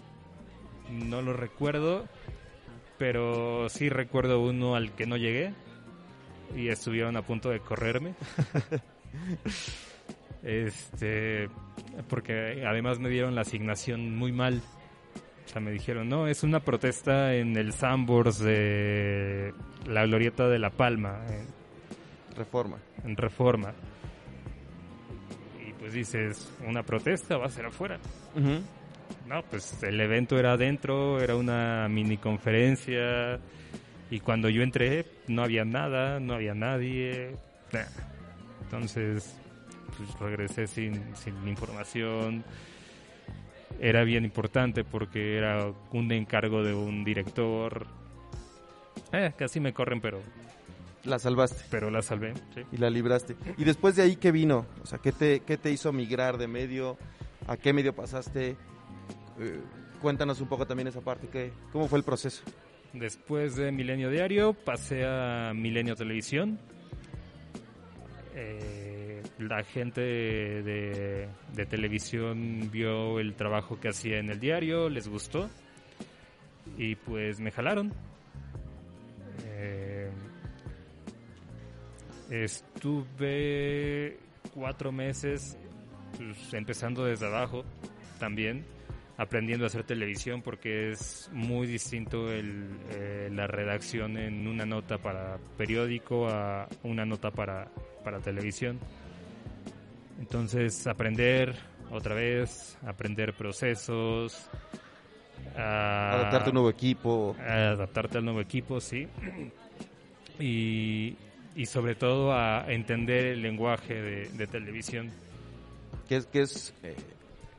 No 0.89 1.21
lo 1.21 1.31
recuerdo. 1.31 2.05
Pero 2.97 3.69
sí 3.69 3.87
recuerdo 3.87 4.41
uno 4.41 4.75
al 4.75 4.91
que 4.91 5.05
no 5.05 5.15
llegué. 5.15 5.53
Y 6.57 6.67
estuvieron 6.67 7.15
a 7.15 7.21
punto 7.21 7.49
de 7.49 7.61
correrme. 7.61 8.13
este. 10.43 11.47
Porque 12.09 12.65
además 12.67 12.99
me 12.99 13.07
dieron 13.07 13.35
la 13.35 13.41
asignación 13.41 14.17
muy 14.17 14.33
mal 14.33 14.61
O 15.49 15.51
sea, 15.51 15.61
me 15.61 15.71
dijeron, 15.71 16.07
no, 16.07 16.27
es 16.27 16.43
una 16.43 16.59
protesta 16.59 17.33
en 17.33 17.57
el 17.57 17.73
Sambors 17.73 18.37
de 18.37 19.51
la 19.87 20.05
Glorieta 20.05 20.47
de 20.47 20.59
La 20.59 20.69
Palma, 20.69 21.25
en, 21.27 21.47
Reforma. 22.37 22.77
en 23.03 23.17
Reforma. 23.17 23.73
Y 25.67 25.73
pues 25.73 25.93
dices, 25.93 26.53
¿una 26.67 26.83
protesta 26.83 27.37
va 27.37 27.47
a 27.47 27.49
ser 27.49 27.65
afuera? 27.65 27.97
Ujú. 28.35 28.61
No, 29.27 29.41
pues 29.49 29.81
el 29.81 29.99
evento 29.99 30.37
era 30.37 30.51
adentro, 30.51 31.19
era 31.19 31.35
una 31.35 31.87
mini 31.89 32.17
conferencia 32.17 33.39
y 34.11 34.19
cuando 34.19 34.49
yo 34.49 34.61
entré 34.61 35.07
no 35.27 35.41
había 35.41 35.65
nada, 35.65 36.19
no 36.19 36.35
había 36.35 36.53
nadie. 36.53 37.35
Entonces, 38.61 39.35
pues 39.97 40.13
regresé 40.19 40.67
sin, 40.67 41.15
sin 41.15 41.47
información. 41.47 42.43
Era 43.79 44.03
bien 44.03 44.25
importante 44.25 44.83
porque 44.83 45.37
era 45.37 45.71
un 45.91 46.11
encargo 46.11 46.63
de 46.63 46.73
un 46.73 47.03
director. 47.03 47.87
Eh, 49.11 49.31
casi 49.37 49.59
me 49.59 49.73
corren, 49.73 50.01
pero, 50.01 50.19
La 51.05 51.17
salvaste 51.19 51.63
pero 51.71 51.89
la 51.89 52.01
salvé. 52.01 52.33
sí. 52.53 52.61
y 52.71 52.77
la 52.77 52.89
libraste. 52.89 53.35
¿Y 53.57 53.63
después 53.63 53.95
de 53.95 54.03
ahí 54.03 54.15
qué 54.17 54.31
vino? 54.31 54.65
O 54.83 54.85
sea, 54.85 54.99
¿qué 54.99 55.11
te, 55.11 55.41
qué 55.41 55.57
te 55.57 55.71
hizo 55.71 55.91
migrar 55.93 56.37
de 56.37 56.47
medio? 56.47 56.97
¿A 57.47 57.57
qué 57.57 57.73
medio 57.73 57.95
pasaste? 57.95 58.57
Eh, 59.39 59.59
cuéntanos 60.01 60.41
un 60.41 60.47
poco 60.49 60.65
también 60.67 60.87
esa 60.87 61.01
parte. 61.01 61.27
¿qué, 61.27 61.51
¿Cómo 61.71 61.87
fue 61.87 61.99
el 61.99 62.05
proceso? 62.05 62.43
Después 62.93 63.55
de 63.55 63.71
Milenio 63.71 64.09
Diario 64.09 64.53
pasé 64.53 65.05
a 65.05 65.53
Milenio 65.55 65.95
Televisión. 65.95 66.59
Eh, 68.35 68.88
la 69.39 69.63
gente 69.63 70.01
de, 70.01 71.29
televisión 71.69 72.69
vio 72.71 73.19
el 73.19 73.35
trabajo 73.35 73.79
que 73.79 73.89
hacía 73.89 74.19
en 74.19 74.29
el 74.29 74.39
diario, 74.39 74.89
les 74.89 75.07
gustó 75.07 75.49
y 76.77 76.95
pues 76.95 77.39
me 77.39 77.51
jalaron. 77.51 77.93
Eh, 79.45 80.11
estuve 82.29 84.17
cuatro 84.53 84.91
meses 84.91 85.57
pues, 86.17 86.53
empezando 86.53 87.05
desde 87.05 87.27
abajo 87.27 87.63
también 88.19 88.65
aprendiendo 89.17 89.65
a 89.65 89.67
hacer 89.67 89.83
televisión 89.83 90.41
porque 90.41 90.91
es 90.91 91.29
muy 91.33 91.67
distinto 91.67 92.31
el, 92.31 92.69
eh, 92.91 93.29
la 93.31 93.47
redacción 93.47 94.17
en 94.17 94.47
una 94.47 94.65
nota 94.65 94.97
para 94.97 95.37
periódico 95.57 96.27
a 96.29 96.67
una 96.83 97.05
nota 97.05 97.31
para 97.31 97.69
televisión. 98.23 98.79
Entonces 100.19 100.85
aprender 100.87 101.55
otra 101.91 102.13
vez, 102.15 102.77
aprender 102.85 103.33
procesos, 103.33 104.49
a- 105.57 106.11
Adaptarte 106.13 106.45
a 106.47 106.49
un 106.49 106.53
nuevo 106.55 106.69
equipo. 106.69 107.35
a 107.39 107.69
adaptarte 107.71 108.17
al 108.17 108.25
nuevo 108.25 108.41
equipo, 108.41 108.79
sí. 108.79 109.07
Y, 110.41 111.15
y 111.55 111.65
sobre 111.65 111.95
todo 111.95 112.31
a 112.31 112.63
entender 112.71 113.25
el 113.25 113.41
lenguaje 113.41 113.93
de, 113.93 114.29
de 114.29 114.47
televisión. 114.47 115.09
que 116.07 116.15
es, 116.15 116.25
que 116.27 116.41
es 116.43 116.73
eh, 116.81 116.95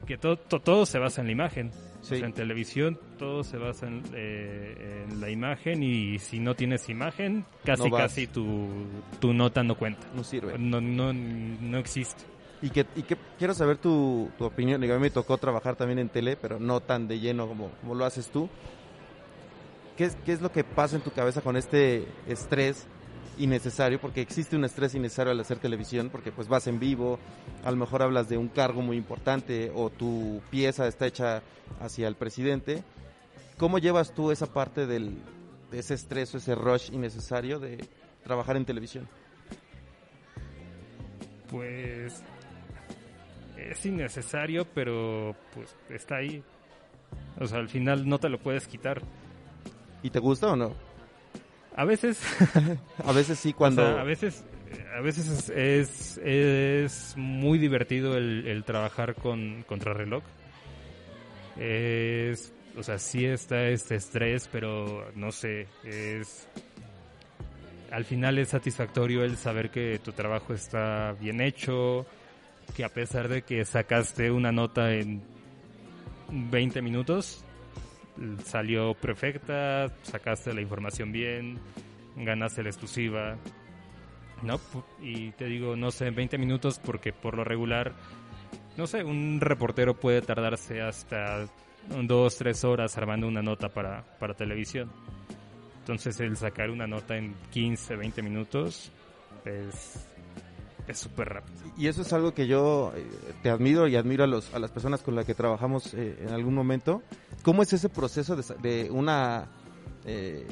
que 0.07 0.17
todo, 0.17 0.38
to- 0.38 0.61
todo 0.61 0.87
se 0.87 0.99
basa 0.99 1.21
en 1.21 1.26
la 1.26 1.33
imagen. 1.33 1.71
Sí. 2.00 2.14
O 2.14 2.19
sea, 2.19 2.26
en 2.29 2.33
televisión 2.33 2.99
todo 3.19 3.45
se 3.45 3.59
basa 3.59 3.87
en, 3.87 4.02
eh, 4.14 5.05
en 5.11 5.21
la 5.21 5.29
imagen 5.29 5.83
y 5.83 6.18
si 6.18 6.38
no 6.40 6.55
tienes 6.55 6.88
imagen, 6.88 7.44
casi 7.66 7.90
No 7.90 7.94
casi 7.99 8.27
tu, 8.27 8.68
tu 9.20 9.35
nota 9.35 9.62
no 9.62 9.75
cuenta. 9.77 10.07
no 10.14 10.25
sirve. 10.25 10.57
No, 10.59 10.81
no, 10.81 11.12
no 11.12 11.77
existe. 11.79 12.25
Y 12.62 12.70
que, 12.70 12.87
y 12.94 13.03
que 13.03 13.16
quiero 13.38 13.55
saber 13.55 13.79
tu, 13.79 14.31
tu 14.37 14.44
opinión. 14.44 14.81
Digo, 14.81 14.94
a 14.94 14.96
mí 14.99 15.03
me 15.03 15.11
tocó 15.11 15.38
trabajar 15.38 15.77
también 15.77 15.99
en 15.99 16.09
tele, 16.09 16.37
pero 16.37 16.59
no 16.59 16.81
tan 16.81 17.09
de 17.09 17.18
lleno 17.18 17.49
como, 17.49 17.70
como 17.81 17.94
lo 17.94 18.05
haces 18.05 18.29
tú. 18.29 18.49
¿Qué 19.96 20.05
es, 20.05 20.16
¿Qué 20.25 20.33
es 20.33 20.40
lo 20.40 20.53
que 20.53 20.64
pasa 20.64 20.96
en 20.96 21.03
tu 21.03 21.11
cabeza 21.11 21.40
con 21.40 21.57
este 21.57 22.07
estrés 22.27 22.87
innecesario? 23.38 24.01
Porque 24.01 24.20
existe 24.20 24.57
un 24.57 24.64
estrés 24.64 24.94
innecesario 24.94 25.33
al 25.33 25.40
hacer 25.40 25.59
televisión, 25.59 26.11
porque 26.11 26.33
pues 26.33 26.49
vas 26.49 26.66
en 26.66 26.79
vivo, 26.79 27.18
a 27.64 27.70
lo 27.70 27.77
mejor 27.77 28.03
hablas 28.03 28.29
de 28.29 28.37
un 28.38 28.49
cargo 28.49 28.83
muy 28.83 28.96
importante 28.96 29.73
o 29.75 29.90
tu 29.90 30.40
pieza 30.51 30.87
está 30.87 31.07
hecha 31.07 31.42
hacia 31.81 32.09
el 32.09 32.14
presidente. 32.14 32.83
¿Cómo 33.59 33.79
llevas 33.79 34.14
tú 34.14 34.31
esa 34.31 34.46
parte 34.46 34.87
del, 34.87 35.18
de 35.70 35.79
ese 35.79 35.94
estrés 35.94 36.35
o 36.35 36.38
ese 36.38 36.55
rush 36.55 36.90
innecesario 36.92 37.59
de 37.59 37.79
trabajar 38.25 38.57
en 38.57 38.64
televisión? 38.64 39.07
Pues 41.51 42.23
es 43.70 43.85
innecesario, 43.87 44.64
pero 44.75 45.35
pues 45.55 45.77
está 45.88 46.16
ahí. 46.16 46.42
O 47.38 47.46
sea, 47.46 47.59
al 47.59 47.68
final 47.68 48.09
no 48.09 48.18
te 48.18 48.29
lo 48.29 48.38
puedes 48.38 48.66
quitar. 48.66 49.03
¿Y 50.03 50.11
te 50.11 50.18
gusta 50.18 50.53
o 50.53 50.57
no? 50.57 50.75
A 51.77 51.85
veces 51.85 52.23
A 53.05 53.12
veces 53.12 53.38
sí, 53.38 53.53
cuando... 53.53 53.83
O 53.83 53.87
sea, 53.87 54.01
a 54.01 54.05
veces, 54.05 54.44
a 54.96 55.01
veces 55.01 55.29
es, 55.29 55.51
es, 55.51 56.18
es 56.25 57.14
muy 57.16 57.59
divertido 57.59 58.16
el, 58.16 58.46
el 58.46 58.64
trabajar 58.64 59.14
con 59.14 59.62
contrarreloj. 59.64 60.23
Es, 61.59 62.53
o 62.77 62.83
sea, 62.83 62.99
sí 62.99 63.25
está 63.27 63.68
este 63.68 63.96
estrés, 63.96 64.49
pero 64.51 65.11
no 65.14 65.33
sé, 65.33 65.66
es... 65.85 66.49
Al 67.90 68.05
final 68.05 68.38
es 68.38 68.51
satisfactorio 68.51 69.25
el 69.25 69.37
saber 69.37 69.70
que 69.70 69.99
tu 69.99 70.12
trabajo 70.12 70.55
está 70.55 71.12
bien 71.20 71.40
hecho, 71.40 72.07
que 72.70 72.85
a 72.85 72.88
pesar 72.88 73.28
de 73.28 73.42
que 73.42 73.64
sacaste 73.64 74.30
una 74.30 74.52
nota 74.52 74.92
en 74.92 75.22
20 76.30 76.83
minutos, 76.83 77.44
salió 78.44 78.94
perfecta, 78.94 79.88
sacaste 80.02 80.52
la 80.54 80.61
información 80.61 81.12
bien, 81.12 81.59
ganaste 82.16 82.62
la 82.62 82.70
exclusiva. 82.70 83.37
No, 84.42 84.59
y 85.02 85.33
te 85.33 85.46
digo, 85.46 85.76
no 85.76 85.90
sé, 85.90 86.06
en 86.06 86.14
20 86.14 86.38
minutos 86.38 86.78
porque 86.78 87.12
por 87.12 87.37
lo 87.37 87.44
regular, 87.44 87.92
no 88.76 88.87
sé, 88.87 89.04
un 89.04 89.38
reportero 89.40 89.98
puede 89.98 90.22
tardarse 90.22 90.80
hasta 90.80 91.46
dos, 92.02 92.37
tres 92.37 92.64
horas 92.64 92.96
armando 92.96 93.26
una 93.26 93.42
nota 93.42 93.68
para, 93.68 94.02
para 94.18 94.35
televisión. 94.35 94.90
Entonces 95.80 96.20
el 96.20 96.37
sacar 96.37 96.70
una 96.70 96.87
nota 96.87 97.16
en 97.16 97.35
15, 97.50 97.96
20 97.96 98.22
minutos 98.22 98.92
es 99.44 100.10
es 100.90 100.98
súper 100.98 101.29
rápido. 101.29 101.59
Y 101.76 101.87
eso 101.87 102.03
es 102.03 102.12
algo 102.12 102.35
que 102.35 102.46
yo 102.46 102.92
eh, 102.94 103.07
te 103.42 103.50
admiro 103.50 103.88
y 103.88 103.96
admiro 103.96 104.24
a, 104.24 104.26
los, 104.26 104.53
a 104.55 104.59
las 104.59 104.70
personas 104.70 105.03
con 105.03 105.14
las 105.14 105.24
que 105.24 105.35
trabajamos 105.35 105.94
eh, 105.94 106.18
en 106.20 106.31
algún 106.31 106.55
momento. 106.55 107.03
¿Cómo 107.42 107.62
es 107.62 107.72
ese 107.72 107.88
proceso 107.88 108.37
de, 108.37 108.44
de 108.61 108.90
una 108.90 109.48
eh, 110.05 110.46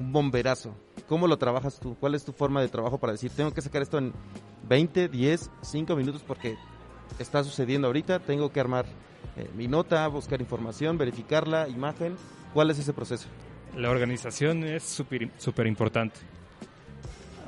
un 0.00 0.12
bomberazo? 0.12 0.74
¿Cómo 1.06 1.26
lo 1.26 1.38
trabajas 1.38 1.78
tú? 1.80 1.96
¿Cuál 2.00 2.14
es 2.14 2.24
tu 2.24 2.32
forma 2.32 2.60
de 2.60 2.68
trabajo 2.68 2.98
para 2.98 3.12
decir, 3.12 3.30
tengo 3.30 3.52
que 3.52 3.62
sacar 3.62 3.82
esto 3.82 3.98
en 3.98 4.12
20, 4.68 5.08
10, 5.08 5.50
5 5.62 5.96
minutos 5.96 6.22
porque 6.26 6.56
está 7.18 7.42
sucediendo 7.44 7.86
ahorita, 7.86 8.20
tengo 8.20 8.52
que 8.52 8.60
armar 8.60 8.86
eh, 9.36 9.48
mi 9.54 9.68
nota, 9.68 10.06
buscar 10.08 10.40
información, 10.40 10.98
verificarla, 10.98 11.68
imagen? 11.68 12.16
¿Cuál 12.54 12.70
es 12.70 12.78
ese 12.78 12.92
proceso? 12.92 13.28
La 13.76 13.90
organización 13.90 14.64
es 14.64 14.82
súper 14.82 15.66
importante. 15.66 16.18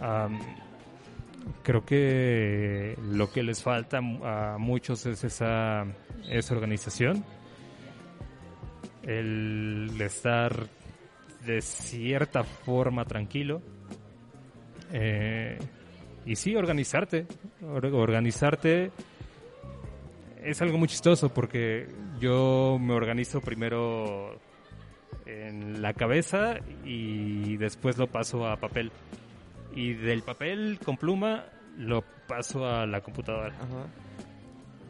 Am, 0.00 0.38
creo 1.62 1.84
que 1.84 2.96
lo 3.02 3.30
que 3.32 3.42
les 3.42 3.62
falta 3.62 3.98
a 3.98 4.56
muchos 4.58 5.06
es 5.06 5.24
esa, 5.24 5.84
esa 6.28 6.54
organización. 6.54 7.24
El 9.02 9.98
estar 10.00 10.66
de 11.46 11.60
cierta 11.62 12.44
forma 12.44 13.04
tranquilo. 13.04 13.62
Eh, 14.92 15.58
y 16.26 16.36
sí, 16.36 16.54
organizarte. 16.54 17.26
Or- 17.62 17.86
organizarte 17.86 18.90
es 20.42 20.60
algo 20.62 20.78
muy 20.78 20.88
chistoso 20.88 21.28
porque 21.32 21.86
yo 22.20 22.78
me 22.80 22.94
organizo 22.94 23.40
primero 23.40 24.38
en 25.26 25.80
la 25.82 25.92
cabeza 25.94 26.56
y 26.84 27.56
después 27.56 27.98
lo 27.98 28.06
paso 28.06 28.46
a 28.46 28.56
papel. 28.56 28.90
Y 29.74 29.94
del 29.94 30.22
papel 30.22 30.78
con 30.84 30.96
pluma 30.96 31.44
lo 31.78 32.02
paso 32.26 32.66
a 32.66 32.86
la 32.86 33.00
computadora. 33.00 33.54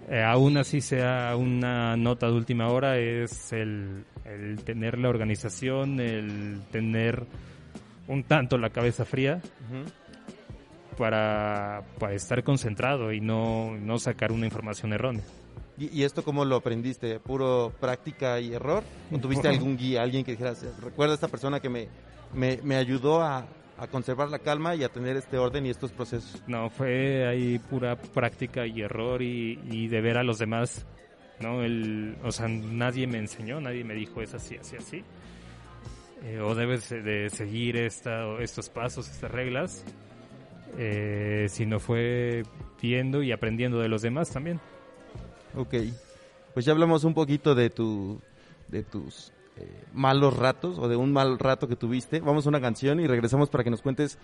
Eh, 0.09 0.23
aún 0.23 0.57
así 0.57 0.81
sea 0.81 1.37
una 1.37 1.97
nota 1.97 2.27
de 2.27 2.33
última 2.33 2.69
hora, 2.69 2.99
es 2.99 3.53
el, 3.53 4.05
el 4.25 4.65
tener 4.65 4.99
la 4.99 5.09
organización, 5.09 6.01
el 6.01 6.63
tener 6.73 7.27
un 8.09 8.25
tanto 8.25 8.59
la 8.59 8.71
cabeza 8.71 9.05
fría 9.05 9.41
para, 10.99 11.85
para 11.99 12.15
estar 12.15 12.43
concentrado 12.43 13.13
y 13.13 13.21
no, 13.21 13.77
no 13.77 13.99
sacar 13.99 14.33
una 14.33 14.47
información 14.47 14.93
errónea. 14.93 15.23
¿Y, 15.79 16.01
y 16.01 16.05
esto 16.05 16.25
cómo 16.25 16.45
lo 16.45 16.57
aprendiste? 16.57 17.21
¿Puro 17.21 17.73
práctica 17.79 18.41
y 18.41 18.53
error? 18.53 18.83
¿O 19.13 19.19
tuviste 19.19 19.49
algún 19.49 19.77
guía, 19.77 20.03
alguien 20.03 20.25
que 20.25 20.33
dijeras, 20.33 20.67
recuerda 20.83 21.13
a 21.13 21.15
esta 21.15 21.29
persona 21.29 21.61
que 21.61 21.69
me, 21.69 21.89
me, 22.35 22.59
me 22.65 22.77
ayudó 22.77 23.23
a, 23.23 23.47
a 23.81 23.87
conservar 23.87 24.29
la 24.29 24.39
calma 24.39 24.75
y 24.75 24.85
a 24.85 24.89
tener 24.89 25.17
este 25.17 25.39
orden 25.39 25.67
y 25.67 25.71
estos 25.71 25.93
procesos? 25.93 26.43
No, 26.47 26.71
fue 26.71 27.27
ahí 27.27 27.59
pura 27.59 27.97
práctica 27.97 28.67
y 28.67 28.83
error 28.83 29.23
y, 29.23 29.59
y 29.71 29.89
de 29.89 30.01
ver 30.01 30.19
a 30.19 30.23
los 30.23 30.39
demás 30.39 30.87
¿no? 31.41 31.63
El, 31.63 32.17
o 32.23 32.31
sea, 32.31 32.49
nadie 32.49 33.07
me 33.07 33.19
enseñó, 33.19 33.61
nadie 33.61 33.83
me 33.83 33.95
dijo 33.95 34.23
es 34.23 34.35
así, 34.35 34.57
así, 34.57 34.77
así. 34.77 35.03
Eh, 36.23 36.39
o 36.41 36.55
debes 36.55 36.91
de 36.91 37.31
seguir 37.31 37.77
esta, 37.77 38.39
estos 38.41 38.69
pasos, 38.69 39.09
estas 39.11 39.31
reglas, 39.31 39.85
eh, 40.77 41.47
sino 41.49 41.81
fue 41.81 42.43
viendo 42.81 43.23
y 43.23 43.33
aprendiendo 43.33 43.81
de 43.81 43.89
los 43.89 44.03
demás 44.03 44.31
también. 44.31 44.61
Ok, 45.57 45.75
pues 46.53 46.67
ya 46.67 46.73
hablamos 46.73 47.05
un 47.05 47.15
poquito 47.15 47.55
de, 47.55 47.71
tu, 47.71 48.21
de 48.69 48.83
tus 48.83 49.33
eh, 49.61 49.85
malos 49.93 50.37
ratos 50.37 50.79
o 50.79 50.89
de 50.89 50.97
un 50.97 51.13
mal 51.13 51.39
rato 51.39 51.69
que 51.69 51.77
tuviste. 51.77 52.21
Vamos 52.21 52.47
a 52.47 52.49
una 52.49 52.61
canción 52.61 53.01
y 53.01 53.07
regresamos 53.07 53.51
para 53.51 53.65
que 53.65 53.71
nos 53.71 53.83
cuentes 53.83 54.19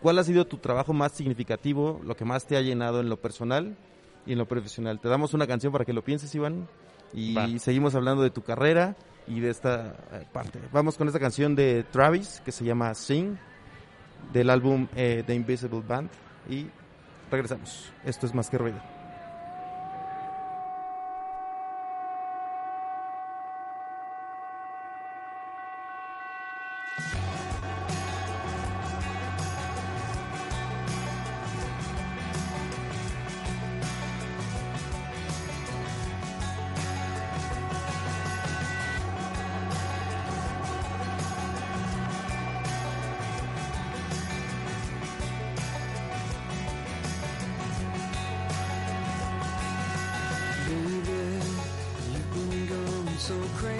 cuál 0.00 0.18
ha 0.18 0.24
sido 0.24 0.46
tu 0.46 0.58
trabajo 0.58 0.92
más 0.92 1.12
significativo, 1.12 2.00
lo 2.04 2.16
que 2.16 2.24
más 2.24 2.46
te 2.46 2.56
ha 2.56 2.60
llenado 2.60 3.00
en 3.00 3.08
lo 3.08 3.20
personal 3.20 3.76
y 4.26 4.32
en 4.32 4.38
lo 4.38 4.46
profesional. 4.46 5.00
Te 5.00 5.08
damos 5.08 5.34
una 5.34 5.46
canción 5.46 5.72
para 5.72 5.84
que 5.84 5.92
lo 5.92 6.04
pienses, 6.04 6.34
Iván, 6.34 6.68
y 7.12 7.34
Va. 7.34 7.48
seguimos 7.58 7.94
hablando 7.94 8.22
de 8.22 8.30
tu 8.30 8.42
carrera 8.42 8.96
y 9.26 9.40
de 9.40 9.50
esta 9.50 9.96
eh, 10.12 10.26
parte. 10.32 10.58
Vamos 10.72 10.96
con 10.96 11.06
esta 11.06 11.20
canción 11.20 11.54
de 11.54 11.84
Travis 11.84 12.42
que 12.44 12.52
se 12.52 12.64
llama 12.64 12.94
Sing, 12.94 13.38
del 14.32 14.50
álbum 14.50 14.88
eh, 14.96 15.22
The 15.26 15.34
Invisible 15.34 15.82
Band, 15.86 16.10
y 16.48 16.66
regresamos. 17.30 17.90
Esto 18.04 18.26
es 18.26 18.34
más 18.34 18.50
que 18.50 18.58
ruido. 18.58 18.91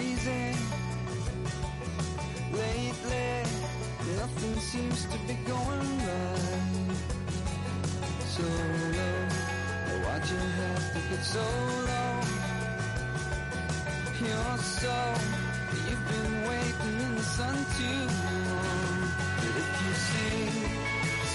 Crazy. 0.03 0.57
Lately, 2.53 3.31
nothing 4.17 4.55
seems 4.61 5.05
to 5.07 5.19
be 5.29 5.35
going 5.47 5.99
right. 6.07 6.97
So 8.35 8.43
low, 8.99 9.19
why'd 10.03 10.25
you 10.31 10.43
have 10.61 10.87
to 10.95 11.01
get 11.11 11.25
so 11.25 11.45
low? 11.88 12.21
You're 14.23 14.59
you've 15.88 16.07
been 16.15 16.35
waiting 16.51 16.97
in 17.07 17.15
the 17.17 17.23
sun 17.23 17.57
too 17.79 18.03
long. 18.23 18.99
But 19.38 19.55
if 19.62 19.71
you 19.83 19.93
sing, 20.09 20.53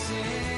sing, 0.06 0.57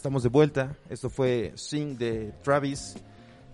Estamos 0.00 0.22
de 0.22 0.30
vuelta. 0.30 0.78
Esto 0.88 1.10
fue 1.10 1.52
Sing 1.56 1.98
de 1.98 2.32
Travis. 2.42 2.96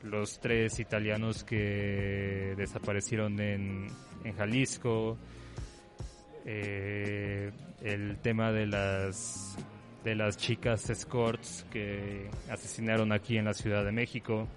los 0.02 0.40
tres 0.40 0.80
italianos 0.80 1.44
que 1.44 2.54
desaparecieron 2.56 3.38
en, 3.40 3.88
en 4.24 4.34
Jalisco, 4.34 5.18
eh, 6.44 7.52
el 7.82 8.18
tema 8.18 8.50
de 8.50 8.66
las 8.66 9.56
de 10.04 10.14
las 10.14 10.36
chicas 10.36 10.88
escorts 10.88 11.66
que 11.70 12.30
asesinaron 12.50 13.12
aquí 13.12 13.36
en 13.36 13.44
la 13.44 13.54
Ciudad 13.54 13.84
de 13.84 13.92
México. 13.92 14.48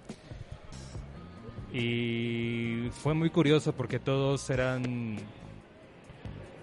Y 1.72 2.88
fue 2.92 3.14
muy 3.14 3.30
curioso 3.30 3.72
porque 3.72 3.98
todos 3.98 4.48
eran 4.48 5.16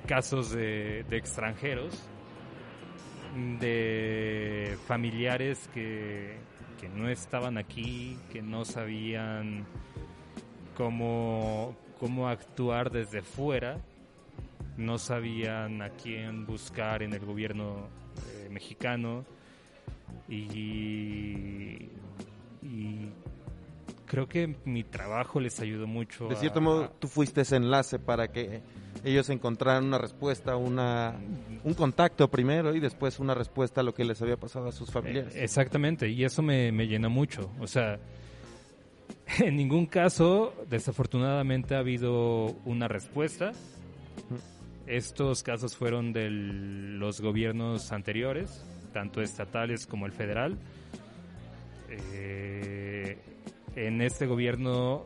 casos 0.08 0.52
de, 0.52 1.06
extranjeros, 1.12 1.94
de 3.60 4.78
familiares 4.88 5.70
que, 5.74 6.38
que 6.80 6.90
no 6.90 7.10
estaban 7.10 7.58
aquí, 7.58 8.18
que 8.32 8.42
no 8.42 8.66
sabían 8.66 9.66
cómo, 10.76 11.76
cómo 12.00 12.28
actuar 12.30 12.90
desde 12.90 13.22
fuera, 13.22 13.78
no 14.78 14.98
sabían 14.98 15.82
a 15.82 15.90
quién 15.90 16.46
buscar 16.46 17.04
en 17.04 17.14
el 17.14 17.26
gobierno 17.26 18.01
eh, 18.28 18.50
mexicano 18.50 19.26
y, 20.30 21.90
y 22.62 23.12
creo 24.06 24.28
que 24.28 24.56
mi 24.66 24.84
trabajo 24.84 25.40
les 25.40 25.60
ayudó 25.60 25.88
mucho. 25.88 26.28
De 26.28 26.36
cierto 26.36 26.60
a- 26.60 26.62
modo, 26.62 26.90
tú 27.00 27.08
fuiste 27.08 27.42
ese 27.42 27.56
enlace 27.58 28.00
para 28.00 28.30
que 28.32 28.62
ellos 29.04 29.30
encontraran 29.30 29.86
una 29.86 29.98
respuesta, 29.98 30.56
una, 30.58 31.16
un 31.64 31.74
contacto 31.74 32.30
primero 32.30 32.76
y 32.76 32.80
después 32.80 33.20
una 33.20 33.34
respuesta 33.34 33.82
a 33.82 33.84
lo 33.84 33.94
que 33.94 34.04
les 34.06 34.22
había 34.22 34.38
pasado 34.38 34.68
a 34.68 34.72
sus 34.72 34.92
familiares. 34.92 35.36
Eh, 35.36 35.44
Exactamente, 35.44 36.10
y 36.10 36.24
eso 36.24 36.42
me, 36.42 36.72
me 36.72 36.88
llena 36.88 37.10
mucho. 37.10 37.50
O 37.60 37.68
sea, 37.68 38.00
en 39.40 39.56
ningún 39.56 39.86
caso, 39.86 40.54
desafortunadamente, 40.70 41.76
ha 41.76 41.80
habido 41.80 42.46
una 42.66 42.88
respuesta. 42.88 43.54
Estos 44.92 45.42
casos 45.42 45.78
fueron 45.78 46.12
de 46.12 46.30
los 46.30 47.22
gobiernos 47.22 47.94
anteriores, 47.94 48.62
tanto 48.92 49.22
estatales 49.22 49.88
como 49.88 50.06
el 50.06 50.12
federal. 50.12 50.58
Eh, 51.90 53.18
en 53.78 54.02
este 54.02 54.26
gobierno 54.26 55.06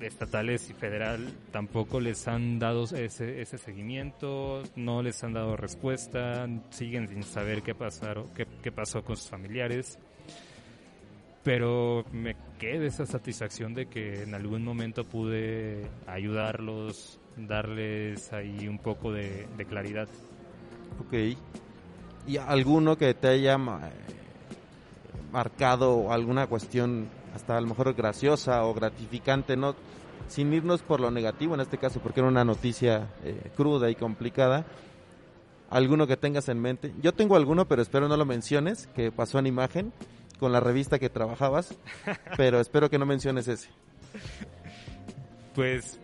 estatales 0.00 0.70
y 0.70 0.72
federal 0.72 1.30
tampoco 1.52 2.00
les 2.00 2.26
han 2.26 2.58
dado 2.58 2.84
ese, 2.84 3.42
ese 3.42 3.58
seguimiento, 3.58 4.62
no 4.76 5.02
les 5.02 5.22
han 5.22 5.34
dado 5.34 5.54
respuesta, 5.54 6.48
siguen 6.70 7.06
sin 7.06 7.24
saber 7.24 7.62
qué 7.62 7.74
qué, 8.34 8.46
qué 8.62 8.72
pasó 8.72 9.04
con 9.04 9.18
sus 9.18 9.28
familiares. 9.28 9.98
Pero 11.44 12.02
me 12.12 12.34
queda 12.58 12.86
esa 12.86 13.04
satisfacción 13.04 13.74
de 13.74 13.90
que 13.90 14.22
en 14.22 14.34
algún 14.34 14.64
momento 14.64 15.04
pude 15.04 15.86
ayudarlos, 16.06 17.20
darles 17.46 18.32
ahí 18.32 18.66
un 18.68 18.78
poco 18.78 19.12
de, 19.12 19.46
de 19.56 19.64
claridad. 19.64 20.08
Ok. 21.00 21.36
¿Y 22.26 22.36
alguno 22.36 22.96
que 22.98 23.14
te 23.14 23.28
haya 23.28 23.56
ma- 23.58 23.90
marcado 25.32 26.12
alguna 26.12 26.46
cuestión 26.46 27.08
hasta 27.34 27.56
a 27.56 27.60
lo 27.60 27.68
mejor 27.68 27.94
graciosa 27.94 28.64
o 28.64 28.74
gratificante, 28.74 29.56
no 29.56 29.74
sin 30.28 30.52
irnos 30.52 30.82
por 30.82 31.00
lo 31.00 31.10
negativo 31.10 31.54
en 31.54 31.60
este 31.60 31.78
caso, 31.78 32.00
porque 32.00 32.20
era 32.20 32.28
una 32.28 32.44
noticia 32.44 33.08
eh, 33.24 33.50
cruda 33.56 33.88
y 33.90 33.94
complicada? 33.94 34.66
¿Alguno 35.70 36.06
que 36.06 36.16
tengas 36.16 36.48
en 36.48 36.60
mente? 36.60 36.92
Yo 37.02 37.12
tengo 37.12 37.36
alguno, 37.36 37.66
pero 37.68 37.82
espero 37.82 38.08
no 38.08 38.16
lo 38.16 38.24
menciones, 38.24 38.88
que 38.94 39.12
pasó 39.12 39.38
en 39.38 39.46
imagen 39.46 39.92
con 40.38 40.50
la 40.52 40.60
revista 40.60 40.98
que 40.98 41.10
trabajabas, 41.10 41.74
pero 42.36 42.60
espero 42.60 42.88
que 42.90 42.98
no 42.98 43.06
menciones 43.06 43.48
ese. 43.48 43.68
Pues 45.54 45.98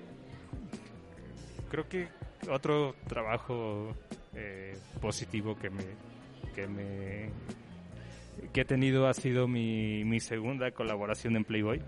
creo 1.75 1.89
que 1.89 2.07
otro 2.49 2.95
trabajo 3.09 3.97
eh, 4.33 4.79
positivo 5.01 5.57
que 5.57 5.71
me 5.71 5.83
que 6.55 6.69
me 6.69 7.31
que 8.53 8.61
he 8.61 8.65
tenido 8.65 9.09
ha 9.09 9.15
sido 9.15 9.49
mi, 9.49 10.05
mi 10.05 10.21
segunda 10.21 10.71
colaboración 10.71 11.35
en 11.35 11.45
Playboy. 11.45 11.83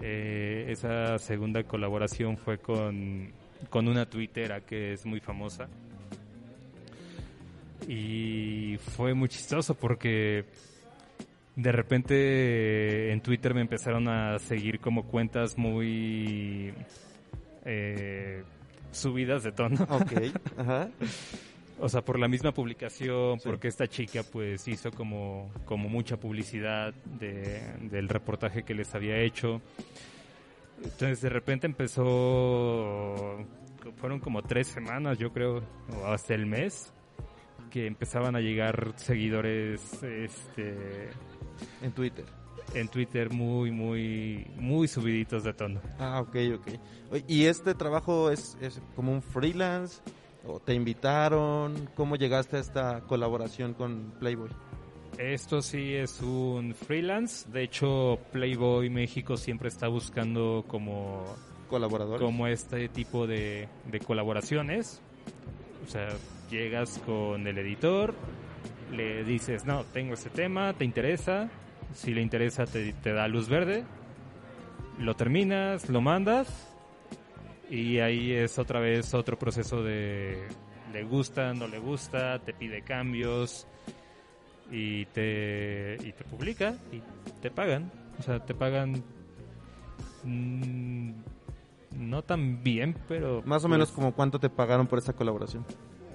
Eh, 0.00 0.66
esa 0.68 1.18
segunda 1.18 1.64
colaboración 1.64 2.36
fue 2.36 2.58
con, 2.58 3.32
con 3.70 3.88
una 3.88 4.06
tuitera 4.06 4.60
que 4.60 4.92
es 4.92 5.04
muy 5.04 5.18
famosa. 5.18 5.68
Y 7.88 8.76
fue 8.78 9.14
muy 9.14 9.28
chistoso 9.28 9.74
porque 9.74 10.44
de 11.56 11.72
repente 11.72 13.10
en 13.10 13.20
Twitter 13.20 13.52
me 13.52 13.62
empezaron 13.62 14.06
a 14.06 14.38
seguir 14.38 14.78
como 14.78 15.08
cuentas 15.08 15.58
muy 15.58 16.72
eh, 17.64 18.42
subidas 18.90 19.42
de 19.42 19.52
tono. 19.52 19.82
Ok, 19.90 20.12
ajá. 20.58 20.88
O 21.80 21.88
sea, 21.88 22.02
por 22.02 22.18
la 22.20 22.28
misma 22.28 22.52
publicación, 22.52 23.40
Sí. 23.40 23.48
porque 23.48 23.66
esta 23.68 23.88
chica 23.88 24.22
pues 24.22 24.66
hizo 24.68 24.90
como, 24.92 25.50
como 25.64 25.88
mucha 25.88 26.16
publicidad 26.16 26.94
de, 27.18 27.60
del 27.90 28.08
reportaje 28.08 28.62
que 28.62 28.74
les 28.74 28.94
había 28.94 29.18
hecho. 29.18 29.60
Entonces 30.82 31.20
de 31.20 31.28
repente 31.30 31.66
empezó, 31.66 33.38
fueron 33.96 34.20
como 34.20 34.42
tres 34.42 34.68
semanas 34.68 35.18
yo 35.18 35.32
creo, 35.32 35.62
o 36.00 36.06
hasta 36.06 36.34
el 36.34 36.46
mes, 36.46 36.92
que 37.70 37.86
empezaban 37.86 38.36
a 38.36 38.40
llegar 38.40 38.92
seguidores 38.96 40.02
este, 40.02 41.08
En 41.82 41.90
Twitter. 41.92 42.24
En 42.72 42.88
Twitter 42.88 43.30
muy, 43.30 43.70
muy, 43.70 44.46
muy 44.56 44.88
subiditos 44.88 45.44
de 45.44 45.52
tono. 45.52 45.80
Ah, 45.98 46.20
ok, 46.20 46.36
ok. 46.56 47.20
¿Y 47.28 47.44
este 47.44 47.74
trabajo 47.74 48.30
es, 48.30 48.56
es 48.60 48.80
como 48.96 49.12
un 49.12 49.22
freelance? 49.22 50.00
¿O 50.46 50.60
te 50.60 50.74
invitaron? 50.74 51.88
¿Cómo 51.94 52.16
llegaste 52.16 52.56
a 52.56 52.60
esta 52.60 53.00
colaboración 53.02 53.74
con 53.74 54.14
Playboy? 54.18 54.50
Esto 55.18 55.62
sí 55.62 55.94
es 55.94 56.20
un 56.20 56.74
freelance. 56.74 57.48
De 57.50 57.62
hecho, 57.62 58.18
Playboy 58.32 58.90
México 58.90 59.36
siempre 59.36 59.68
está 59.68 59.88
buscando 59.88 60.64
como, 60.66 61.24
¿Colaborador? 61.68 62.20
como 62.20 62.46
este 62.46 62.88
tipo 62.88 63.26
de, 63.26 63.68
de 63.90 64.00
colaboraciones. 64.00 65.00
O 65.86 65.90
sea, 65.90 66.08
llegas 66.50 67.00
con 67.06 67.46
el 67.46 67.58
editor, 67.58 68.14
le 68.92 69.24
dices, 69.24 69.64
no, 69.64 69.84
tengo 69.84 70.14
este 70.14 70.30
tema, 70.30 70.72
¿te 70.72 70.84
interesa? 70.84 71.50
Si 71.92 72.14
le 72.14 72.22
interesa, 72.22 72.64
te, 72.66 72.92
te 72.92 73.12
da 73.12 73.28
luz 73.28 73.48
verde. 73.48 73.84
Lo 74.98 75.14
terminas, 75.14 75.88
lo 75.88 76.00
mandas. 76.00 76.70
Y 77.70 77.98
ahí 77.98 78.32
es 78.32 78.58
otra 78.58 78.80
vez 78.80 79.14
otro 79.14 79.38
proceso 79.38 79.82
de 79.82 80.48
le 80.94 81.02
gusta, 81.02 81.52
no 81.52 81.66
le 81.66 81.78
gusta, 81.80 82.38
te 82.38 82.54
pide 82.54 82.82
cambios 82.82 83.66
y 84.70 85.06
te, 85.06 85.96
y 86.00 86.12
te 86.12 86.24
publica 86.24 86.76
y 86.92 87.02
te 87.42 87.50
pagan. 87.50 87.90
O 88.18 88.22
sea, 88.22 88.38
te 88.38 88.54
pagan 88.54 89.02
mm, 90.22 91.10
no 91.98 92.22
tan 92.22 92.62
bien, 92.62 92.96
pero... 93.08 93.42
Más 93.44 93.64
o 93.64 93.68
menos 93.68 93.88
pues, 93.88 93.96
como 93.96 94.14
cuánto 94.14 94.38
te 94.38 94.48
pagaron 94.48 94.86
por 94.86 95.00
esta 95.00 95.14
colaboración. 95.14 95.66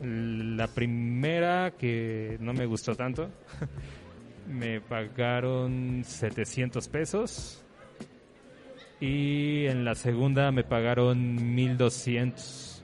La 0.02 0.68
primera 0.68 1.72
que 1.72 2.38
no 2.40 2.54
me 2.54 2.66
gustó 2.66 2.96
tanto, 2.96 3.30
me 4.50 4.82
pagaron 4.82 6.04
700 6.06 6.88
pesos. 6.90 7.64
Y 9.00 9.66
en 9.68 9.86
la 9.86 9.96
segunda 9.96 10.52
me 10.52 10.64
pagaron 10.64 11.56
1200. 11.56 12.84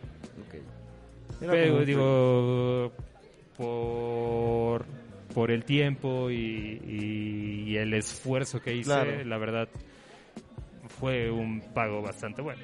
Era 1.42 1.52
como 1.52 1.52
Pero 1.52 1.86
digo, 1.86 2.92
por 3.58 4.86
por 5.34 5.52
el 5.52 5.66
tiempo 5.66 6.30
y, 6.32 6.36
y- 6.88 7.64
y 7.72 7.76
el 7.78 7.94
esfuerzo 7.94 8.62
que 8.62 8.74
hice, 8.74 8.86
Claro. 8.86 9.26
la 9.26 9.38
verdad 9.38 9.68
fue 10.98 11.30
un 11.30 11.60
pago 11.74 12.02
bastante 12.02 12.42
bueno. 12.42 12.62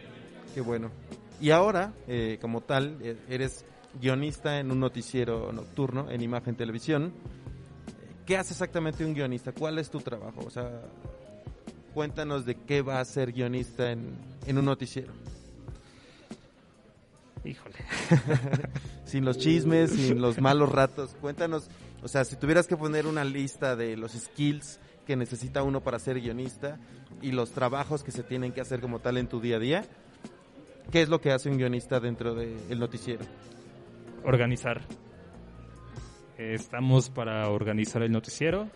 Qué 0.56 0.62
bueno. 0.62 0.90
Y 1.42 1.50
ahora, 1.50 1.92
eh, 2.08 2.38
como 2.40 2.62
tal, 2.62 2.98
eh, 3.02 3.18
eres 3.30 3.66
guionista 4.00 4.60
en 4.62 4.72
un 4.72 4.80
noticiero 4.80 5.52
nocturno 5.52 6.10
en 6.10 6.22
Imagen 6.22 6.56
Televisión. 6.56 7.12
¿Qué 8.32 8.38
hace 8.38 8.54
exactamente 8.54 9.04
un 9.04 9.14
guionista? 9.14 9.52
¿Cuál 9.52 9.78
es 9.78 9.90
tu 9.90 10.00
trabajo? 10.00 10.42
O 10.48 10.50
sea, 10.50 10.72
cuéntanos 11.94 12.46
de 12.46 12.56
qué 12.56 12.82
va 12.82 13.02
a 13.02 13.04
ser 13.04 13.34
guionista 13.34 13.92
en, 13.92 14.16
en 14.48 14.58
un 14.58 14.64
noticiero. 14.64 15.12
Híjole. 17.44 17.76
Sin 19.04 19.26
los 19.26 19.38
chismes, 19.38 19.92
sin 19.92 20.22
los 20.22 20.40
malos 20.40 20.72
ratos. 20.72 21.14
Cuéntanos, 21.20 21.68
o 22.04 22.08
sea, 22.08 22.24
si 22.24 22.38
tuvieras 22.38 22.68
que 22.68 22.78
poner 22.78 23.06
una 23.06 23.26
lista 23.26 23.76
de 23.76 23.98
los 23.98 24.14
skills 24.14 24.80
que 25.06 25.18
necesita 25.18 25.62
uno 25.64 25.82
para 25.82 26.00
ser 26.00 26.22
guionista 26.22 26.80
y 27.22 27.34
los 27.34 27.52
trabajos 27.52 28.02
que 28.02 28.12
se 28.12 28.24
tienen 28.24 28.54
que 28.54 28.62
hacer 28.62 28.80
como 28.80 29.00
tal 29.00 29.18
en 29.18 29.28
tu 29.28 29.42
día 29.42 29.58
a 29.58 29.60
día, 29.60 29.86
¿qué 30.90 31.02
es 31.02 31.10
lo 31.10 31.20
que 31.20 31.34
hace 31.34 31.50
un 31.50 31.58
guionista 31.58 32.00
dentro 32.00 32.34
del 32.34 32.80
noticiero? 32.80 33.26
organizar. 34.24 34.82
Estamos 36.50 37.12
para 37.12 37.48
organizar 37.50 38.02
el 38.02 38.12
noticiero, 38.12 38.68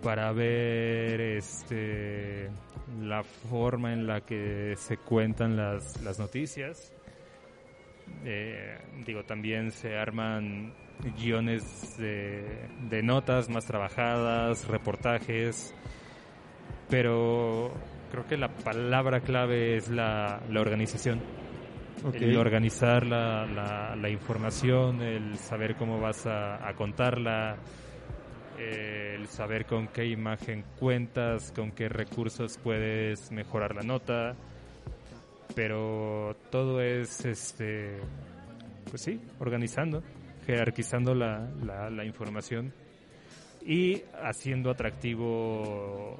para 0.00 0.30
ver 0.32 1.20
este 1.20 2.48
la 3.02 3.24
forma 3.24 3.92
en 3.92 4.06
la 4.06 4.20
que 4.20 4.74
se 4.76 4.96
cuentan 4.96 5.56
las, 5.56 6.00
las 6.02 6.20
noticias. 6.20 6.92
Eh, 8.24 8.78
digo, 9.04 9.24
también 9.24 9.72
se 9.72 9.96
arman 9.96 10.72
guiones 11.18 11.98
de, 11.98 12.68
de 12.88 13.02
notas 13.02 13.48
más 13.48 13.66
trabajadas, 13.66 14.68
reportajes, 14.68 15.74
pero 16.88 17.74
creo 18.12 18.26
que 18.28 18.36
la 18.36 18.54
palabra 18.54 19.20
clave 19.20 19.76
es 19.76 19.88
la, 19.88 20.40
la 20.48 20.60
organización 20.60 21.20
organizar 22.36 23.06
la, 23.06 23.46
la, 23.46 23.96
la 23.96 24.08
información, 24.08 25.02
el 25.02 25.36
saber 25.38 25.76
cómo 25.76 26.00
vas 26.00 26.26
a, 26.26 26.72
contarla, 26.76 27.56
eh, 28.58 29.16
el 29.18 29.26
saber 29.28 29.66
con 29.66 29.88
qué 29.88 30.06
imagen 30.06 30.64
cuentas, 30.78 31.52
con 31.52 31.72
qué 31.72 31.88
recursos 31.88 32.58
puedes 32.62 33.30
mejorar 33.32 33.74
la 33.74 33.82
nota, 33.82 34.36
pero 35.54 36.36
todo 36.50 36.80
es, 36.80 37.24
este, 37.24 37.98
pues 38.90 39.02
sí, 39.02 39.20
organizando, 39.38 40.02
jerarquizando 40.46 41.14
la, 41.14 41.48
la, 41.90 42.04
información 42.04 42.72
y 43.64 44.02
haciendo 44.22 44.70
atractivo 44.70 46.18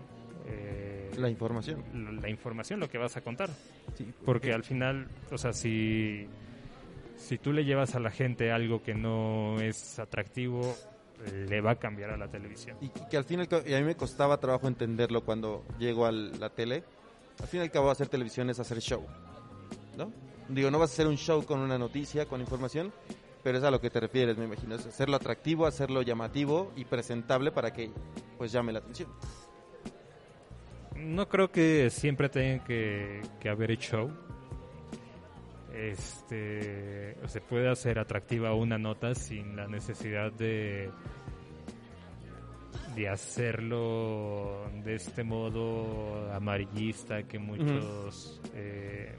La 1.16 1.28
información. 1.30 1.82
la- 2.22 2.28
información, 2.28 2.80
lo 2.80 2.88
que 2.88 2.98
vas 2.98 3.16
a 3.16 3.20
contar. 3.22 3.50
Sí, 3.96 4.12
Porque 4.24 4.52
al 4.52 4.62
final, 4.64 5.08
o 5.30 5.38
sea, 5.38 5.52
si, 5.52 6.26
si 7.16 7.38
tú 7.38 7.52
le 7.52 7.64
llevas 7.64 7.94
a 7.94 8.00
la 8.00 8.10
gente 8.10 8.52
algo 8.52 8.82
que 8.82 8.94
no 8.94 9.60
es 9.60 9.98
atractivo, 9.98 10.74
le 11.48 11.60
va 11.62 11.72
a 11.72 11.76
cambiar 11.76 12.10
a 12.10 12.16
la 12.16 12.28
televisión. 12.28 12.76
Y 12.80 12.88
que 12.90 13.16
al 13.16 13.24
fin 13.24 13.38
y 13.38 13.42
al 13.42 13.48
cabo, 13.48 13.62
y 13.66 13.72
a 13.74 13.78
mí 13.78 13.84
me 13.84 13.94
costaba 13.96 14.38
trabajo 14.38 14.68
entenderlo 14.68 15.24
cuando 15.24 15.64
llego 15.78 16.04
a 16.06 16.12
la 16.12 16.50
tele. 16.50 16.84
Al 17.40 17.46
fin 17.48 17.60
y 17.60 17.62
al 17.64 17.70
cabo, 17.70 17.90
hacer 17.90 18.08
televisión 18.08 18.50
es 18.50 18.60
hacer 18.60 18.78
show. 18.80 19.02
¿No? 19.96 20.12
Digo, 20.48 20.70
no 20.70 20.78
vas 20.78 20.90
a 20.90 20.92
hacer 20.92 21.06
un 21.06 21.16
show 21.16 21.44
con 21.44 21.60
una 21.60 21.78
noticia, 21.78 22.26
con 22.26 22.40
información, 22.40 22.92
pero 23.42 23.58
es 23.58 23.64
a 23.64 23.70
lo 23.70 23.80
que 23.80 23.88
te 23.90 23.98
refieres, 24.00 24.36
me 24.36 24.44
imagino. 24.44 24.74
Es 24.74 24.84
hacerlo 24.86 25.16
atractivo, 25.16 25.66
hacerlo 25.66 26.02
llamativo 26.02 26.72
y 26.76 26.84
presentable 26.84 27.50
para 27.50 27.72
que 27.72 27.90
pues 28.38 28.52
llame 28.52 28.72
la 28.72 28.80
atención. 28.80 29.08
No 30.98 31.28
creo 31.28 31.50
que 31.50 31.90
siempre 31.90 32.28
tenga 32.28 32.64
que, 32.64 33.22
que 33.40 33.48
haber 33.48 33.76
show. 33.78 34.10
Este, 35.74 37.16
se 37.26 37.40
puede 37.40 37.68
hacer 37.68 37.98
atractiva 37.98 38.54
una 38.54 38.78
nota 38.78 39.14
sin 39.14 39.56
la 39.56 39.66
necesidad 39.66 40.32
de 40.32 40.90
de 42.96 43.10
hacerlo 43.10 44.70
de 44.82 44.94
este 44.94 45.22
modo 45.22 46.32
amarillista 46.32 47.24
que 47.24 47.38
muchos 47.38 48.40
eh, 48.54 49.14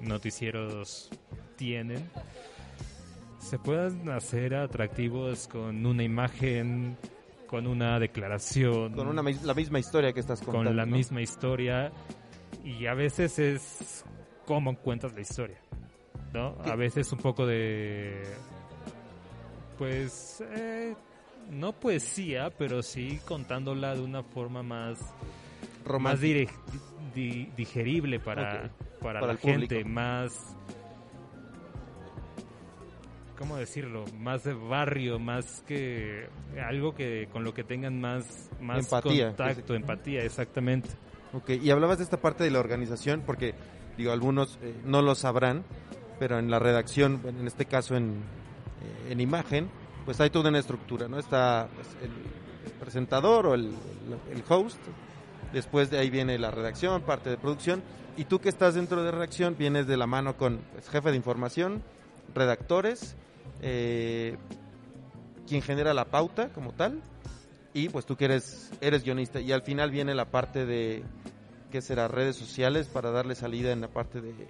noticieros 0.00 1.10
tienen. 1.56 2.08
Se 3.40 3.58
pueden 3.58 4.08
hacer 4.10 4.54
atractivos 4.54 5.48
con 5.48 5.84
una 5.84 6.04
imagen, 6.04 6.96
con 7.50 7.66
una 7.66 7.98
declaración, 7.98 8.92
Con 8.94 9.08
una, 9.08 9.22
la 9.42 9.54
misma 9.54 9.80
historia 9.80 10.12
que 10.12 10.20
estás 10.20 10.38
contando. 10.40 10.68
con 10.70 10.76
la 10.76 10.86
¿no? 10.86 10.96
misma 10.96 11.20
historia 11.20 11.90
y 12.64 12.86
a 12.86 12.94
veces 12.94 13.40
es 13.40 14.04
cómo 14.46 14.76
cuentas 14.76 15.12
la 15.14 15.20
historia, 15.22 15.58
¿no? 16.32 16.56
¿Qué? 16.62 16.70
A 16.70 16.76
veces 16.76 17.10
un 17.12 17.18
poco 17.18 17.44
de, 17.46 18.22
pues, 19.78 20.42
eh, 20.52 20.94
no 21.50 21.72
poesía, 21.72 22.50
pero 22.56 22.82
sí 22.82 23.18
contándola 23.26 23.94
de 23.96 24.00
una 24.02 24.22
forma 24.22 24.62
más, 24.62 24.98
más 25.98 26.20
dire- 26.20 26.48
di- 27.14 27.50
digerible 27.56 28.20
para, 28.20 28.70
para, 29.00 29.20
Para 29.20 29.32
la 29.32 29.38
público. 29.38 29.74
gente, 29.74 29.84
más... 29.84 30.56
¿Cómo 33.40 33.56
decirlo? 33.56 34.04
Más 34.18 34.44
de 34.44 34.52
barrio, 34.52 35.18
más 35.18 35.64
que 35.66 36.28
algo 36.62 36.94
que 36.94 37.26
con 37.32 37.42
lo 37.42 37.54
que 37.54 37.64
tengan 37.64 37.98
más, 37.98 38.50
más 38.60 38.84
Empatía, 38.84 39.28
contacto, 39.28 39.74
empatía, 39.74 40.22
exactamente. 40.22 40.90
Ok, 41.32 41.48
y 41.62 41.70
hablabas 41.70 41.96
de 41.98 42.04
esta 42.04 42.20
parte 42.20 42.44
de 42.44 42.50
la 42.50 42.60
organización, 42.60 43.22
porque, 43.24 43.54
digo, 43.96 44.12
algunos 44.12 44.58
eh, 44.62 44.74
no 44.84 45.00
lo 45.00 45.14
sabrán, 45.14 45.64
pero 46.18 46.38
en 46.38 46.50
la 46.50 46.58
redacción, 46.58 47.22
en 47.26 47.46
este 47.46 47.64
caso 47.64 47.96
en, 47.96 48.10
eh, 48.10 49.12
en 49.12 49.20
imagen, 49.22 49.70
pues 50.04 50.20
hay 50.20 50.28
toda 50.28 50.50
una 50.50 50.58
estructura, 50.58 51.08
¿no? 51.08 51.18
Está 51.18 51.66
pues, 51.74 51.88
el, 52.02 52.10
presentador 52.78 53.46
o 53.46 53.54
el, 53.54 53.68
el- 54.30 54.36
el 54.36 54.44
host, 54.50 54.78
después 55.54 55.90
de 55.90 55.98
ahí 55.98 56.10
viene 56.10 56.38
la 56.38 56.50
redacción, 56.50 57.00
parte 57.00 57.30
de 57.30 57.38
producción, 57.38 57.82
y 58.18 58.24
tú 58.26 58.38
que 58.38 58.50
estás 58.50 58.74
dentro 58.74 59.02
de 59.02 59.10
redacción 59.10 59.56
vienes 59.58 59.86
de 59.86 59.96
la 59.96 60.06
mano 60.06 60.36
con 60.36 60.58
pues, 60.74 60.90
jefe 60.90 61.10
de 61.10 61.16
información, 61.16 61.82
redactores, 62.34 63.16
eh, 63.62 64.36
quien 65.46 65.62
genera 65.62 65.94
la 65.94 66.06
pauta 66.06 66.50
como 66.50 66.72
tal, 66.72 67.00
y 67.72 67.88
pues 67.88 68.06
tú 68.06 68.16
que 68.16 68.26
eres, 68.26 68.70
eres 68.80 69.04
guionista, 69.04 69.40
y 69.40 69.52
al 69.52 69.62
final 69.62 69.90
viene 69.90 70.14
la 70.14 70.26
parte 70.26 70.66
de, 70.66 71.02
¿qué 71.70 71.80
será? 71.80 72.08
Redes 72.08 72.36
sociales 72.36 72.88
para 72.88 73.10
darle 73.10 73.34
salida 73.34 73.72
en 73.72 73.80
la 73.80 73.88
parte 73.88 74.20
de, 74.20 74.48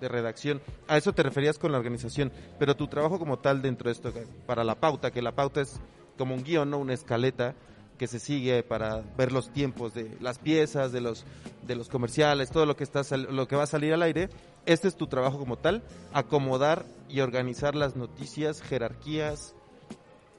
redacción. 0.00 0.60
A 0.86 0.96
eso 0.96 1.12
te 1.12 1.24
referías 1.24 1.58
con 1.58 1.72
la 1.72 1.78
organización, 1.78 2.30
pero 2.58 2.76
tu 2.76 2.86
trabajo 2.86 3.18
como 3.18 3.38
tal 3.38 3.62
dentro 3.62 3.88
de 3.88 3.92
esto, 3.92 4.12
para 4.46 4.62
la 4.62 4.76
pauta, 4.76 5.10
que 5.10 5.22
la 5.22 5.32
pauta 5.32 5.60
es 5.60 5.80
como 6.16 6.34
un 6.34 6.44
guion, 6.44 6.70
¿no? 6.70 6.78
Una 6.78 6.94
escaleta 6.94 7.54
que 7.98 8.06
se 8.06 8.20
sigue 8.20 8.62
para 8.62 9.02
ver 9.16 9.32
los 9.32 9.50
tiempos 9.50 9.92
de 9.92 10.16
las 10.20 10.38
piezas, 10.38 10.92
de 10.92 11.00
los, 11.00 11.24
de 11.66 11.74
los 11.74 11.88
comerciales, 11.88 12.50
todo 12.50 12.64
lo 12.64 12.76
que, 12.76 12.84
está 12.84 13.02
lo 13.16 13.48
que 13.48 13.56
va 13.56 13.64
a 13.64 13.66
salir 13.66 13.92
al 13.92 14.02
aire. 14.02 14.30
Este 14.68 14.86
es 14.86 14.96
tu 14.96 15.06
trabajo 15.06 15.38
como 15.38 15.56
tal, 15.56 15.82
acomodar 16.12 16.84
y 17.08 17.20
organizar 17.20 17.74
las 17.74 17.96
noticias, 17.96 18.60
jerarquías, 18.60 19.56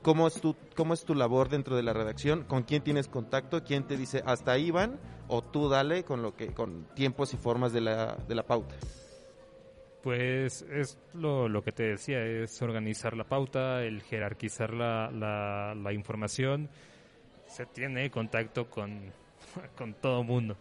¿Cómo 0.01 0.27
es, 0.27 0.39
tu, 0.39 0.55
¿Cómo 0.77 0.93
es 0.93 1.03
tu 1.03 1.13
labor 1.13 1.49
dentro 1.49 1.75
de 1.75 1.83
la 1.83 1.91
redacción? 1.91 2.43
¿Con 2.45 2.63
quién 2.63 2.83
tienes 2.83 3.09
contacto? 3.09 3.65
¿Quién 3.65 3.85
te 3.85 3.97
dice 3.97 4.23
hasta 4.25 4.53
ahí 4.53 4.71
van? 4.71 4.97
¿O 5.27 5.41
tú 5.41 5.67
dale 5.67 6.05
con 6.05 6.21
lo 6.21 6.35
que 6.37 6.53
con 6.53 6.85
tiempos 6.95 7.33
y 7.33 7.37
formas 7.37 7.73
de 7.73 7.81
la, 7.81 8.15
de 8.15 8.35
la 8.35 8.43
pauta? 8.43 8.75
Pues 10.01 10.61
es 10.71 10.97
lo, 11.13 11.49
lo 11.49 11.63
que 11.63 11.73
te 11.73 11.83
decía, 11.83 12.23
es 12.23 12.61
organizar 12.61 13.17
la 13.17 13.25
pauta, 13.25 13.83
el 13.83 14.01
jerarquizar 14.01 14.73
la, 14.73 15.11
la, 15.11 15.91
información. 15.91 16.69
Se 17.47 17.65
tiene 17.65 18.09
contacto 18.09 18.69
con, 18.69 19.11
con 19.75 19.95
todo 19.95 20.23
mundo. 20.23 20.55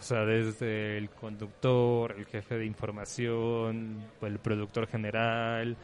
O 0.00 0.02
sea, 0.02 0.24
desde 0.24 0.96
el 0.96 1.10
conductor, 1.10 2.14
el 2.16 2.24
jefe 2.24 2.56
de 2.56 2.64
información, 2.64 4.02
el 4.22 4.38
productor 4.38 4.86
general, 4.86 5.76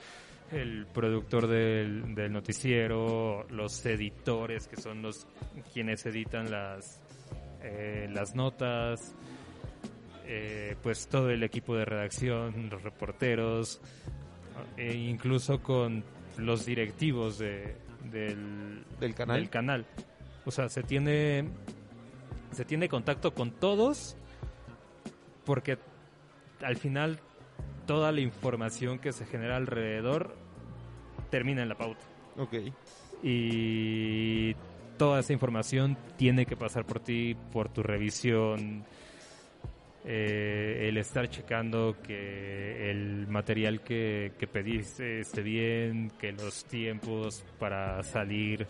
el 0.50 0.86
productor 0.86 1.46
del, 1.46 2.14
del 2.14 2.32
noticiero, 2.32 3.46
los 3.50 3.84
editores, 3.84 4.68
que 4.68 4.80
son 4.80 5.02
los 5.02 5.26
quienes 5.74 6.06
editan 6.06 6.50
las, 6.50 6.98
eh, 7.62 8.08
las 8.10 8.34
notas, 8.34 9.14
eh, 10.24 10.76
pues 10.82 11.08
todo 11.08 11.28
el 11.28 11.42
equipo 11.42 11.76
de 11.76 11.84
redacción, 11.84 12.70
los 12.70 12.82
reporteros, 12.82 13.82
e 14.78 14.94
incluso 14.94 15.62
con 15.62 16.02
los 16.38 16.64
directivos 16.64 17.38
de, 17.38 17.76
del, 18.10 18.82
Del 18.98 19.14
canal. 19.14 19.36
del 19.36 19.50
canal. 19.50 19.86
O 20.46 20.50
sea, 20.50 20.70
se 20.70 20.82
tiene 20.82 21.44
se 22.56 22.64
tiene 22.64 22.88
contacto 22.88 23.34
con 23.34 23.50
todos 23.50 24.16
porque 25.44 25.78
al 26.62 26.76
final 26.76 27.20
toda 27.86 28.12
la 28.12 28.22
información 28.22 28.98
que 28.98 29.12
se 29.12 29.26
genera 29.26 29.56
alrededor 29.56 30.34
termina 31.30 31.62
en 31.62 31.68
la 31.68 31.76
pauta. 31.76 32.00
Ok. 32.38 32.54
y 33.22 34.54
toda 34.98 35.20
esa 35.20 35.32
información 35.32 35.96
tiene 36.16 36.44
que 36.46 36.56
pasar 36.56 36.84
por 36.84 37.00
ti, 37.00 37.34
por 37.52 37.68
tu 37.70 37.82
revisión, 37.82 38.84
eh, 40.04 40.86
el 40.88 40.96
estar 40.98 41.28
checando 41.28 41.96
que 42.02 42.90
el 42.90 43.26
material 43.26 43.82
que, 43.82 44.32
que 44.38 44.46
pediste 44.46 45.20
esté 45.20 45.42
bien, 45.42 46.10
que 46.18 46.32
los 46.32 46.64
tiempos 46.64 47.44
para 47.58 48.02
salir 48.02 48.66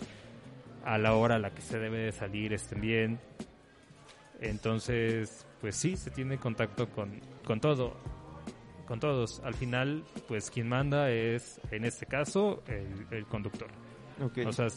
a 0.85 0.99
la 0.99 1.15
hora 1.15 1.35
a 1.35 1.39
la 1.39 1.51
que 1.51 1.63
se 1.63 1.79
debe 1.79 1.99
de 1.99 2.13
salir 2.13 2.53
estén 2.53 2.81
bien. 2.81 3.21
Entonces, 4.41 5.47
pues 5.61 5.77
sí, 5.77 5.97
se 5.97 6.11
tiene 6.11 6.39
contacto 6.39 6.89
con, 6.91 7.21
con 7.45 7.61
todo, 7.61 7.95
con 8.87 9.01
todos. 9.01 9.41
Al 9.45 9.55
final, 9.55 10.05
pues 10.29 10.51
quien 10.51 10.69
manda 10.69 11.11
es, 11.11 11.61
en 11.71 11.85
este 11.85 12.07
caso, 12.07 12.63
el, 12.67 13.07
el 13.11 13.27
conductor. 13.27 13.69
O 14.47 14.53
sea, 14.53 14.69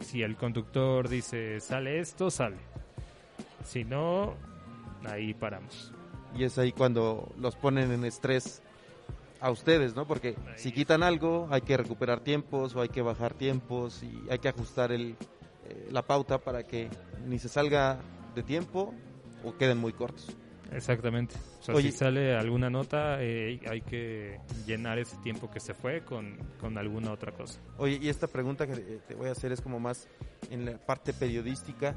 si 0.00 0.22
el 0.22 0.36
conductor 0.36 1.08
dice 1.08 1.58
sale 1.60 1.98
esto, 1.98 2.30
sale. 2.30 2.58
Si 3.64 3.84
no, 3.84 4.34
ahí 5.04 5.34
paramos. 5.34 5.92
y 6.36 6.44
es 6.44 6.58
ahí 6.58 6.70
cuando 6.72 7.32
los 7.38 7.56
ponen 7.56 7.90
en 7.92 8.04
estrés 8.04 8.62
a 9.40 9.50
ustedes, 9.50 9.94
¿no? 9.96 10.06
Porque 10.06 10.36
Ahí. 10.46 10.54
si 10.56 10.72
quitan 10.72 11.02
algo, 11.02 11.48
hay 11.50 11.62
que 11.62 11.76
recuperar 11.76 12.20
tiempos 12.20 12.74
o 12.76 12.80
hay 12.82 12.88
que 12.88 13.02
bajar 13.02 13.34
tiempos 13.34 14.02
y 14.02 14.22
hay 14.30 14.38
que 14.38 14.48
ajustar 14.48 14.92
el, 14.92 15.16
eh, 15.64 15.88
la 15.90 16.02
pauta 16.02 16.38
para 16.38 16.64
que 16.66 16.88
ni 17.26 17.38
se 17.38 17.48
salga 17.48 17.98
de 18.34 18.42
tiempo 18.42 18.94
o 19.44 19.56
queden 19.56 19.78
muy 19.78 19.92
cortos. 19.92 20.34
Exactamente. 20.72 21.36
O 21.60 21.62
sea, 21.62 21.74
Oye. 21.74 21.90
si 21.92 21.98
sale 21.98 22.36
alguna 22.36 22.68
nota, 22.68 23.22
eh, 23.22 23.60
hay 23.68 23.80
que 23.82 24.40
llenar 24.66 24.98
ese 24.98 25.16
tiempo 25.18 25.50
que 25.50 25.60
se 25.60 25.74
fue 25.74 26.04
con, 26.04 26.36
con 26.58 26.76
alguna 26.78 27.12
otra 27.12 27.32
cosa. 27.32 27.60
Oye, 27.78 27.98
y 28.02 28.08
esta 28.08 28.26
pregunta 28.26 28.66
que 28.66 28.72
eh, 28.72 29.00
te 29.06 29.14
voy 29.14 29.28
a 29.28 29.32
hacer 29.32 29.52
es 29.52 29.60
como 29.60 29.78
más 29.78 30.08
en 30.50 30.64
la 30.64 30.78
parte 30.78 31.12
periodística. 31.12 31.94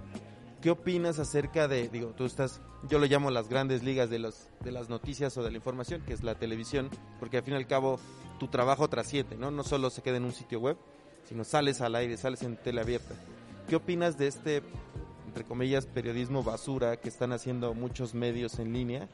¿Qué 0.61 0.71
opinas 0.71 1.19
acerca 1.19 1.67
de, 1.67 1.87
digo, 1.87 2.13
tú 2.17 2.25
estás, 2.25 2.61
yo 2.89 2.97
lo 2.99 3.05
llamo 3.05 3.29
las 3.29 3.47
grandes 3.47 3.83
ligas 3.83 4.09
de, 4.09 4.19
los, 4.19 4.47
de 4.63 4.71
las 4.71 4.89
noticias 4.89 5.37
o 5.37 5.43
de 5.43 5.51
la 5.51 5.57
información, 5.57 6.01
que 6.01 6.13
es 6.13 6.23
la 6.23 6.35
televisión, 6.35 6.89
porque 7.19 7.37
al 7.37 7.43
fin 7.43 7.53
y 7.53 7.57
al 7.57 7.67
cabo 7.67 7.99
tu 8.39 8.47
trabajo 8.47 8.87
trasciende, 8.87 9.37
¿no? 9.37 9.51
No 9.51 9.63
solo 9.63 9.89
se 9.91 10.01
queda 10.01 10.17
en 10.17 10.25
un 10.25 10.33
sitio 10.33 10.59
web, 10.59 10.77
sino 11.25 11.43
sales 11.43 11.81
al 11.81 11.95
aire, 11.95 12.17
sales 12.17 12.41
en 12.41 12.57
tele 12.57 12.81
abierta. 12.81 13.13
¿Qué 13.67 13.75
opinas 13.75 14.17
de 14.17 14.27
este, 14.27 14.63
entre 15.27 15.43
comillas, 15.43 15.85
periodismo 15.85 16.41
basura 16.41 16.97
que 16.97 17.09
están 17.09 17.33
haciendo 17.33 17.73
muchos 17.73 18.13
medios 18.13 18.59
en 18.59 18.73
línea 18.73 19.07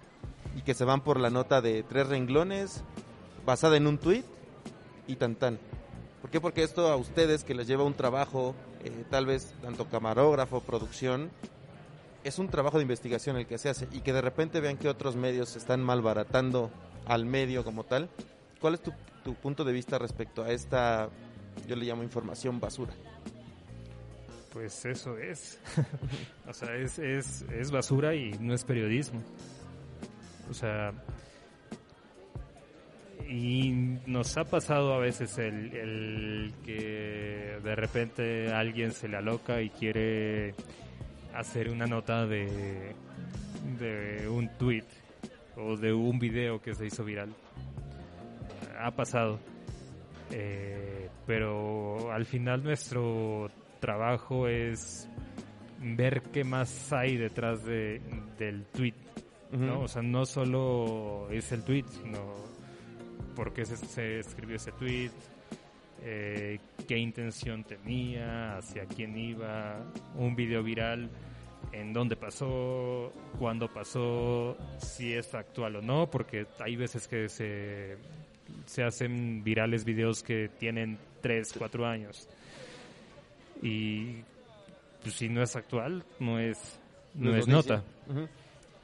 y 0.55 0.61
que 0.61 0.74
se 0.74 0.86
van 0.86 1.01
por 1.01 1.20
la 1.20 1.30
nota 1.30 1.61
de 1.61 1.84
tres 1.84 2.07
renglones 2.07 2.84
basada 3.45 3.76
en 3.76 3.88
un 3.88 3.97
tweet 3.97 4.24
y 5.07 5.16
tan 5.16 5.36
tan? 5.36 5.59
¿Por 6.22 6.30
qué? 6.30 6.39
Porque 6.39 6.64
esto 6.64 6.88
a 6.88 6.95
ustedes 6.95 7.43
que 7.43 7.55
les 7.55 7.68
lleva 7.68 7.84
un 7.84 7.95
trabajo, 7.95 8.55
eh, 8.84 9.03
tal 9.09 9.26
vez 9.26 9.53
tanto 9.61 9.89
camarógrafo, 9.89 10.61
producción, 10.61 11.32
es 12.24 12.39
un 12.39 12.47
trabajo 12.47 12.78
de 12.78 12.84
investigación 12.84 13.36
el 13.36 13.45
que 13.45 13.57
se 13.57 13.70
hace 13.70 13.88
y 13.91 13.99
que 13.99 14.14
de 14.14 14.22
repente 14.22 14.61
vean 14.61 14.78
que 14.78 14.88
otros 14.88 15.16
medios 15.16 15.55
están 15.57 15.84
malbaratando 15.84 16.72
al 17.05 17.26
medio 17.26 17.66
como 17.66 17.84
tal. 17.84 18.09
¿Cuál 18.61 18.76
es 18.76 18.82
tu, 18.82 18.93
tu 19.26 19.34
punto 19.34 19.66
de 19.66 19.74
vista 19.74 19.97
respecto 19.97 20.43
a 20.43 20.51
esta, 20.51 21.09
yo 21.68 21.76
le 21.76 21.86
llamo 21.86 22.03
información 22.03 22.61
basura? 22.61 22.93
Pues 24.54 24.86
eso 24.86 25.18
es. 25.18 25.60
o 26.47 26.54
sea, 26.54 26.76
es, 26.76 26.99
es, 26.99 27.41
es 27.51 27.72
basura 27.72 28.14
y 28.14 28.32
no 28.39 28.54
es 28.54 28.64
periodismo. 28.64 29.22
O 30.49 30.54
sea, 30.54 30.93
y 33.28 33.72
nos 34.06 34.38
ha 34.38 34.43
pasado 34.43 34.93
a 34.93 34.99
veces 34.99 35.38
el, 35.39 35.74
el 35.74 36.54
que 36.64 37.60
de 37.64 37.76
repente 37.76 38.54
alguien 38.54 38.91
se 38.91 39.08
le 39.08 39.18
aloca 39.18 39.62
y 39.62 39.70
quiere 39.70 40.54
hacer 41.34 41.70
una 41.70 41.88
nota 41.88 42.28
de, 42.28 42.93
de 43.80 44.28
un 44.30 44.49
tweet 44.58 44.86
o 45.56 45.78
de 45.78 45.93
un 45.93 46.20
video 46.20 46.62
que 46.62 46.76
se 46.76 46.86
hizo 46.86 47.04
viral. 47.04 47.34
Ha 48.80 48.91
pasado. 48.91 49.39
Eh, 50.30 51.10
pero 51.26 52.12
al 52.12 52.26
final 52.26 52.64
nuestro 52.64 53.49
trabajo 53.84 54.47
es 54.47 55.09
ver 55.81 56.21
qué 56.31 56.45
más 56.45 56.93
hay 56.93 57.17
detrás 57.17 57.65
de, 57.65 58.01
del 58.39 58.63
tweet. 58.67 58.93
¿no? 59.51 59.81
O 59.81 59.88
sea, 59.89 60.01
no 60.01 60.25
solo 60.25 61.27
es 61.29 61.51
el 61.51 61.63
tweet, 61.63 61.84
sino 62.01 62.34
por 63.36 63.51
qué 63.53 63.65
se, 63.65 63.75
se 63.75 64.19
escribió 64.19 64.55
ese 64.55 64.71
tweet, 64.71 65.11
eh, 66.01 66.59
qué 66.88 66.97
intención 66.97 67.65
tenía, 67.65 68.57
hacia 68.57 68.86
quién 68.86 69.17
iba, 69.17 69.75
un 70.15 70.34
video 70.34 70.63
viral, 70.63 71.09
en 71.73 71.91
dónde 71.91 72.15
pasó, 72.15 73.11
cuándo 73.38 73.67
pasó, 73.67 74.55
si 74.77 75.11
es 75.11 75.36
actual 75.36 75.75
o 75.75 75.81
no, 75.81 76.09
porque 76.09 76.47
hay 76.59 76.77
veces 76.77 77.09
que 77.09 77.27
se, 77.27 77.97
se 78.65 78.84
hacen 78.84 79.43
virales 79.43 79.84
videos 79.84 80.23
que 80.23 80.49
tienen 80.57 80.97
3, 81.19 81.53
4 81.57 81.86
años. 81.86 82.29
Y 83.64 84.24
pues, 85.01 85.16
si 85.16 85.30
no 85.30 85.41
es 85.41 85.55
actual, 85.55 86.03
no 86.20 86.38
es, 86.38 86.80
no 87.16 87.36
es 87.36 87.47
noticia. 87.47 87.84
nota. 88.07 88.30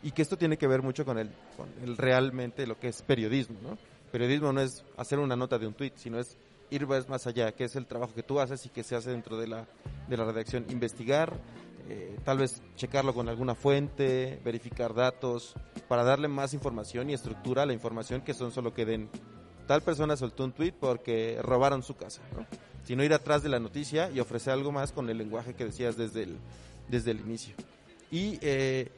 Y 0.02 0.12
que 0.12 0.22
esto 0.22 0.38
tiene 0.38 0.58
que 0.58 0.68
ver 0.68 0.82
mucho 0.82 1.04
con 1.04 1.20
el, 1.20 1.30
con 1.58 1.68
el 1.84 1.98
realmente 1.98 2.66
lo 2.66 2.80
que 2.80 2.88
es 2.88 3.02
periodismo, 3.02 3.58
¿no? 3.62 3.78
Periodismo 4.12 4.54
no 4.54 4.62
es 4.62 4.84
hacer 4.96 5.20
una 5.20 5.36
nota 5.36 5.60
de 5.60 5.68
un 5.68 5.74
tweet, 5.74 5.92
sino 5.96 6.18
es 6.18 6.38
ir 6.72 6.88
más 6.88 7.10
más 7.10 7.28
allá, 7.28 7.52
que 7.52 7.66
es 7.66 7.76
el 7.76 7.86
trabajo 7.86 8.14
que 8.14 8.24
tú 8.24 8.40
haces 8.40 8.66
y 8.66 8.70
que 8.70 8.84
se 8.84 8.96
hace 8.96 9.12
dentro 9.12 9.38
de 9.38 9.48
la, 9.48 9.68
de 10.08 10.18
la 10.18 10.24
redacción. 10.24 10.66
Investigar, 10.70 11.34
eh, 11.90 12.18
tal 12.24 12.38
vez 12.38 12.62
checarlo 12.76 13.14
con 13.14 13.28
alguna 13.28 13.56
fuente, 13.56 14.40
verificar 14.46 14.94
datos, 14.94 15.56
para 15.88 16.04
darle 16.04 16.28
más 16.28 16.54
información 16.54 17.10
y 17.10 17.14
estructura 17.14 17.64
a 17.64 17.66
la 17.66 17.74
información 17.74 18.22
que 18.22 18.34
son 18.34 18.52
solo 18.52 18.74
que 18.74 18.86
den 18.86 19.10
tal 19.70 19.84
persona 19.84 20.18
soltó 20.18 20.46
un 20.46 20.52
tweet 20.52 20.74
porque 20.80 21.38
robaron 21.44 21.84
su 21.84 21.96
casa, 21.96 22.24
¿no? 22.36 22.44
Sino 22.84 23.04
ir 23.04 23.14
atrás 23.14 23.44
de 23.44 23.50
la 23.50 23.60
noticia 23.60 24.10
y 24.10 24.20
ofrecer 24.20 24.52
algo 24.52 24.72
más 24.72 24.92
con 24.92 25.08
el 25.12 25.20
lenguaje 25.20 25.54
que 25.54 25.64
decías 25.64 25.96
desde 25.96 26.24
el, 26.24 26.38
desde 26.88 27.12
el 27.12 27.20
inicio. 27.20 27.54
Y 28.10 28.40
eh, 28.42 28.90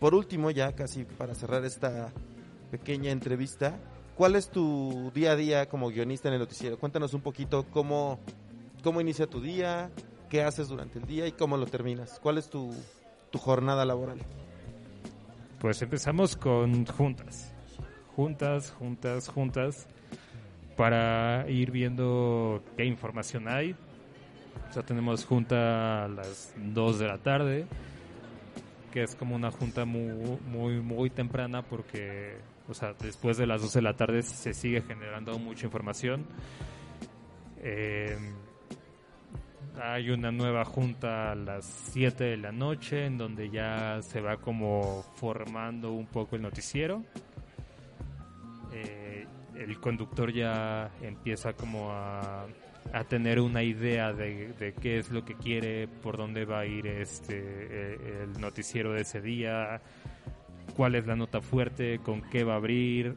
por 0.00 0.14
último, 0.14 0.50
ya 0.50 0.72
casi 0.72 1.04
para 1.04 1.34
cerrar 1.34 1.62
esta 1.66 2.10
pequeña 2.70 3.10
entrevista, 3.10 3.78
¿cuál 4.16 4.34
es 4.36 4.48
tu 4.48 5.12
día 5.14 5.32
a 5.32 5.36
día 5.36 5.68
como 5.68 5.90
guionista 5.90 6.28
en 6.28 6.34
el 6.34 6.40
noticiero? 6.40 6.78
Cuéntanos 6.78 7.12
un 7.12 7.20
poquito 7.20 7.66
cómo, 7.70 8.18
cómo 8.82 9.02
inicia 9.02 9.26
tu 9.26 9.42
día, 9.42 9.90
qué 10.30 10.42
haces 10.42 10.68
durante 10.68 11.00
el 11.00 11.04
día 11.04 11.26
y 11.26 11.32
cómo 11.32 11.58
lo 11.58 11.66
terminas. 11.66 12.18
¿Cuál 12.22 12.38
es 12.38 12.48
tu, 12.48 12.72
tu 13.30 13.38
jornada 13.38 13.84
laboral? 13.84 14.20
Pues 15.60 15.82
empezamos 15.82 16.34
con 16.34 16.86
juntas. 16.86 17.52
Juntas, 18.16 18.70
juntas, 18.70 19.28
juntas. 19.28 19.86
Para 20.76 21.48
ir 21.48 21.70
viendo 21.70 22.62
qué 22.76 22.84
información 22.84 23.48
hay. 23.48 23.76
O 24.70 24.72
sea, 24.72 24.82
tenemos 24.82 25.24
junta 25.24 26.04
a 26.04 26.08
las 26.08 26.54
2 26.56 26.98
de 26.98 27.06
la 27.06 27.18
tarde. 27.18 27.66
Que 28.92 29.02
es 29.02 29.14
como 29.14 29.34
una 29.34 29.50
junta 29.50 29.84
muy, 29.84 30.38
muy, 30.46 30.80
muy 30.80 31.10
temprana 31.10 31.62
porque, 31.62 32.36
o 32.68 32.74
sea, 32.74 32.94
después 33.00 33.36
de 33.36 33.46
las 33.46 33.62
2 33.62 33.72
de 33.74 33.82
la 33.82 33.94
tarde 33.94 34.22
se 34.22 34.54
sigue 34.54 34.82
generando 34.82 35.38
mucha 35.38 35.66
información. 35.66 36.24
Eh, 37.58 38.16
hay 39.82 40.10
una 40.10 40.30
nueva 40.30 40.64
junta 40.64 41.32
a 41.32 41.34
las 41.34 41.64
7 41.92 42.24
de 42.24 42.36
la 42.36 42.52
noche 42.52 43.06
en 43.06 43.18
donde 43.18 43.50
ya 43.50 44.00
se 44.02 44.20
va 44.20 44.36
como 44.36 45.02
formando 45.16 45.92
un 45.92 46.06
poco 46.06 46.36
el 46.36 46.42
noticiero. 46.42 47.02
Eh, 48.72 49.03
el 49.56 49.78
conductor 49.80 50.32
ya 50.32 50.90
empieza 51.02 51.52
como 51.54 51.92
a, 51.92 52.46
a 52.92 53.04
tener 53.04 53.40
una 53.40 53.62
idea 53.62 54.12
de, 54.12 54.74
qué 54.80 54.98
es 54.98 55.10
lo 55.10 55.24
que 55.24 55.34
quiere, 55.34 55.88
por 55.88 56.16
dónde 56.16 56.44
va 56.44 56.60
a 56.60 56.66
ir 56.66 56.86
este 56.86 57.38
eh, 57.38 58.22
el 58.24 58.40
noticiero 58.40 58.92
de 58.92 59.02
ese 59.02 59.20
día, 59.20 59.80
cuál 60.76 60.94
es 60.94 61.06
la 61.06 61.16
nota 61.16 61.40
fuerte, 61.40 62.00
con 62.00 62.22
qué 62.22 62.44
va 62.44 62.54
a 62.54 62.56
abrir. 62.56 63.16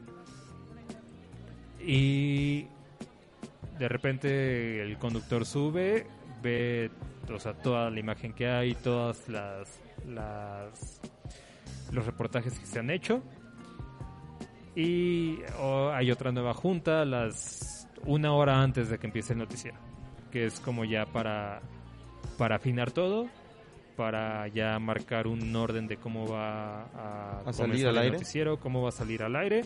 Y 1.80 2.66
de 3.78 3.88
repente 3.88 4.82
el 4.82 4.98
conductor 4.98 5.44
sube, 5.44 6.06
ve 6.42 6.90
o 7.32 7.38
sea, 7.38 7.54
toda 7.54 7.90
la 7.90 8.00
imagen 8.00 8.32
que 8.32 8.48
hay, 8.48 8.74
todas 8.74 9.28
las, 9.28 9.80
las 10.06 11.00
los 11.92 12.04
reportajes 12.06 12.58
que 12.58 12.66
se 12.66 12.78
han 12.78 12.90
hecho. 12.90 13.22
Y 14.78 15.40
hay 15.92 16.12
otra 16.12 16.30
nueva 16.30 16.54
junta 16.54 17.04
las 17.04 17.88
una 18.06 18.32
hora 18.32 18.62
antes 18.62 18.88
de 18.88 18.98
que 18.98 19.08
empiece 19.08 19.32
el 19.32 19.40
noticiero, 19.40 19.76
que 20.30 20.46
es 20.46 20.60
como 20.60 20.84
ya 20.84 21.04
para 21.04 21.60
para 22.38 22.56
afinar 22.56 22.92
todo, 22.92 23.26
para 23.96 24.46
ya 24.46 24.78
marcar 24.78 25.26
un 25.26 25.54
orden 25.56 25.88
de 25.88 25.96
cómo 25.96 26.28
va 26.28 26.84
a, 26.94 27.40
¿A 27.44 27.52
salir 27.52 27.88
al 27.88 27.96
el 27.96 28.02
aire? 28.02 28.12
noticiero, 28.18 28.60
cómo 28.60 28.82
va 28.82 28.90
a 28.90 28.92
salir 28.92 29.24
al 29.24 29.34
aire, 29.34 29.64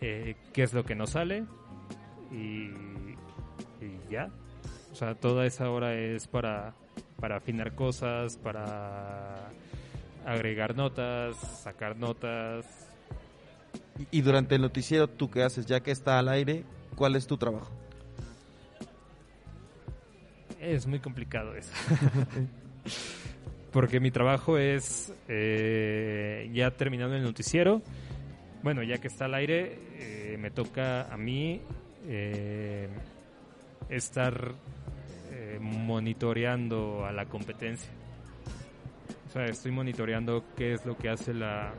eh, 0.00 0.34
qué 0.54 0.62
es 0.62 0.72
lo 0.72 0.84
que 0.84 0.94
no 0.94 1.06
sale 1.06 1.44
y, 2.32 2.70
y 3.84 4.00
ya. 4.10 4.30
O 4.90 4.94
sea, 4.94 5.14
toda 5.14 5.44
esa 5.44 5.70
hora 5.70 5.92
es 5.94 6.26
para, 6.26 6.72
para 7.20 7.36
afinar 7.36 7.74
cosas, 7.74 8.38
para 8.38 9.50
agregar 10.24 10.74
notas, 10.74 11.36
sacar 11.36 11.98
notas. 11.98 12.87
Y, 14.10 14.20
durante 14.22 14.54
el 14.54 14.62
noticiero, 14.62 15.08
¿tú 15.08 15.30
qué 15.30 15.42
haces? 15.42 15.66
Ya 15.66 15.80
que 15.80 15.90
está 15.90 16.18
al 16.18 16.28
aire, 16.28 16.64
¿cuál 16.94 17.16
es 17.16 17.26
tu 17.26 17.36
trabajo? 17.36 17.70
Es 20.60 20.86
muy 20.86 21.00
complicado 21.00 21.54
eso. 21.54 21.72
Porque 23.72 24.00
mi 24.00 24.10
trabajo 24.10 24.56
es, 24.56 25.12
eh, 25.28 26.48
ya 26.52 26.70
terminando 26.70 27.16
el 27.16 27.22
noticiero, 27.22 27.82
bueno, 28.62 28.82
ya 28.82 28.98
que 28.98 29.08
está 29.08 29.26
al 29.26 29.34
aire, 29.34 29.78
eh, 29.98 30.36
me 30.38 30.50
toca 30.50 31.12
a 31.12 31.16
mí 31.16 31.60
eh, 32.06 32.88
estar 33.88 34.52
eh, 35.30 35.58
monitoreando 35.60 37.04
a 37.04 37.12
la 37.12 37.26
competencia. 37.26 37.90
O 39.28 39.32
sea, 39.32 39.44
estoy 39.46 39.70
monitoreando 39.70 40.44
qué 40.56 40.72
es 40.72 40.84
lo 40.86 40.96
que 40.96 41.08
hace 41.08 41.34
la, 41.34 41.72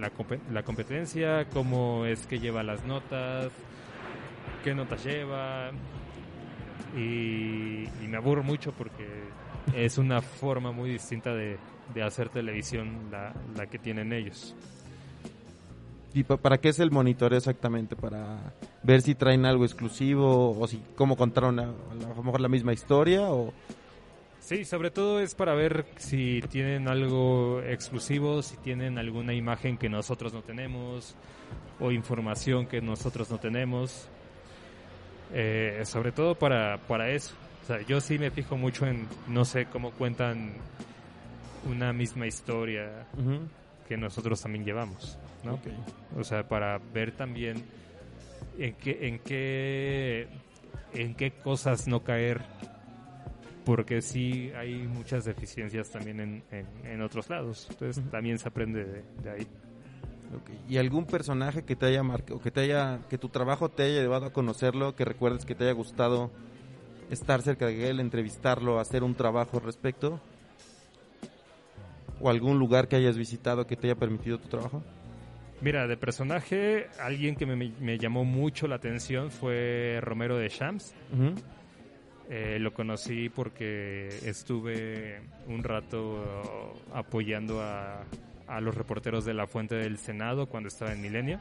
la, 0.00 0.10
la 0.52 0.62
competencia, 0.62 1.46
cómo 1.52 2.04
es 2.06 2.26
que 2.26 2.38
lleva 2.38 2.62
las 2.62 2.84
notas, 2.86 3.52
qué 4.62 4.74
notas 4.74 5.04
lleva. 5.04 5.70
Y, 6.96 7.84
y 7.84 8.08
me 8.08 8.16
aburro 8.16 8.42
mucho 8.42 8.72
porque 8.72 9.04
es 9.74 9.98
una 9.98 10.20
forma 10.22 10.70
muy 10.70 10.90
distinta 10.90 11.34
de, 11.34 11.58
de 11.92 12.02
hacer 12.02 12.28
televisión 12.28 13.08
la, 13.10 13.32
la 13.56 13.66
que 13.66 13.78
tienen 13.78 14.12
ellos. 14.12 14.54
¿Y 16.12 16.22
pa- 16.22 16.36
para 16.36 16.58
qué 16.58 16.68
es 16.68 16.78
el 16.78 16.92
monitoreo 16.92 17.38
exactamente? 17.38 17.96
¿Para 17.96 18.38
ver 18.84 19.02
si 19.02 19.16
traen 19.16 19.44
algo 19.46 19.64
exclusivo 19.64 20.56
o 20.56 20.68
si 20.68 20.80
cómo 20.94 21.16
contaron 21.16 21.58
a, 21.58 21.64
a 21.64 22.14
lo 22.14 22.22
mejor 22.22 22.40
la 22.40 22.48
misma 22.48 22.72
historia? 22.72 23.22
o 23.22 23.52
Sí, 24.44 24.66
sobre 24.66 24.90
todo 24.90 25.20
es 25.20 25.34
para 25.34 25.54
ver 25.54 25.86
si 25.96 26.42
tienen 26.50 26.86
algo 26.86 27.62
exclusivo, 27.62 28.42
si 28.42 28.58
tienen 28.58 28.98
alguna 28.98 29.32
imagen 29.32 29.78
que 29.78 29.88
nosotros 29.88 30.34
no 30.34 30.42
tenemos 30.42 31.16
o 31.80 31.90
información 31.90 32.66
que 32.66 32.82
nosotros 32.82 33.30
no 33.30 33.38
tenemos. 33.38 34.06
Eh, 35.32 35.80
sobre 35.86 36.12
todo 36.12 36.34
para, 36.34 36.76
para 36.76 37.08
eso. 37.08 37.34
O 37.62 37.66
sea, 37.66 37.80
yo 37.86 38.02
sí 38.02 38.18
me 38.18 38.30
fijo 38.30 38.58
mucho 38.58 38.86
en, 38.86 39.08
no 39.28 39.46
sé, 39.46 39.64
cómo 39.64 39.92
cuentan 39.92 40.52
una 41.66 41.94
misma 41.94 42.26
historia 42.26 43.06
que 43.88 43.96
nosotros 43.96 44.42
también 44.42 44.66
llevamos, 44.66 45.18
¿no? 45.42 45.54
Ok. 45.54 45.68
O 46.18 46.22
sea, 46.22 46.46
para 46.46 46.76
ver 46.92 47.12
también 47.12 47.64
en 48.58 48.74
qué, 48.74 49.08
en 49.08 49.18
qué, 49.20 50.28
en 50.92 51.14
qué 51.14 51.30
cosas 51.30 51.88
no 51.88 52.04
caer, 52.04 52.42
porque 53.64 54.02
sí 54.02 54.50
hay 54.56 54.86
muchas 54.86 55.24
deficiencias 55.24 55.90
también 55.90 56.20
en, 56.20 56.44
en, 56.50 56.66
en 56.86 57.02
otros 57.02 57.28
lados. 57.30 57.66
Entonces 57.70 57.98
Ujú. 57.98 58.10
también 58.10 58.38
se 58.38 58.48
aprende 58.48 58.84
de, 58.84 59.02
de 59.22 59.30
ahí. 59.30 59.46
Ok. 60.34 60.50
¿Y 60.68 60.78
algún 60.78 61.06
personaje 61.06 61.62
que 61.62 61.76
te 61.76 61.86
haya 61.86 62.02
marcado, 62.02 62.40
que 62.40 62.50
te 62.50 62.60
haya, 62.60 63.00
que 63.08 63.18
tu 63.18 63.28
trabajo 63.28 63.68
te 63.68 63.84
haya 63.84 64.00
llevado 64.00 64.26
a 64.26 64.32
conocerlo, 64.32 64.94
que 64.94 65.04
recuerdes 65.04 65.44
que 65.44 65.54
te 65.54 65.64
haya 65.64 65.72
gustado 65.72 66.30
estar 67.10 67.42
cerca 67.42 67.66
de 67.66 67.88
él, 67.90 68.00
entrevistarlo, 68.00 68.80
hacer 68.80 69.02
un 69.02 69.14
trabajo 69.14 69.58
al 69.58 69.64
respecto? 69.64 70.20
¿O 72.20 72.30
algún 72.30 72.58
lugar 72.58 72.88
que 72.88 72.96
hayas 72.96 73.16
visitado 73.16 73.66
que 73.66 73.76
te 73.76 73.86
haya 73.88 73.96
permitido 73.96 74.38
tu 74.38 74.48
trabajo? 74.48 74.82
Mira, 75.60 75.86
de 75.86 75.96
personaje, 75.96 76.88
alguien 77.00 77.36
que 77.36 77.46
me, 77.46 77.56
me 77.56 77.98
llamó 77.98 78.24
mucho 78.24 78.66
la 78.66 78.76
atención 78.76 79.30
fue 79.30 79.98
Romero 80.00 80.36
de 80.36 80.48
Shams. 80.48 80.94
Ujú. 81.12 81.34
Eh, 82.30 82.58
lo 82.58 82.72
conocí 82.72 83.28
porque 83.28 84.08
estuve 84.24 85.20
un 85.46 85.62
rato 85.62 86.72
apoyando 86.94 87.60
a, 87.60 88.02
a 88.46 88.60
los 88.60 88.74
reporteros 88.74 89.24
de 89.24 89.34
la 89.34 89.46
Fuente 89.46 89.74
del 89.74 89.98
Senado 89.98 90.46
cuando 90.46 90.68
estaba 90.68 90.92
en 90.92 91.02
Milenio. 91.02 91.40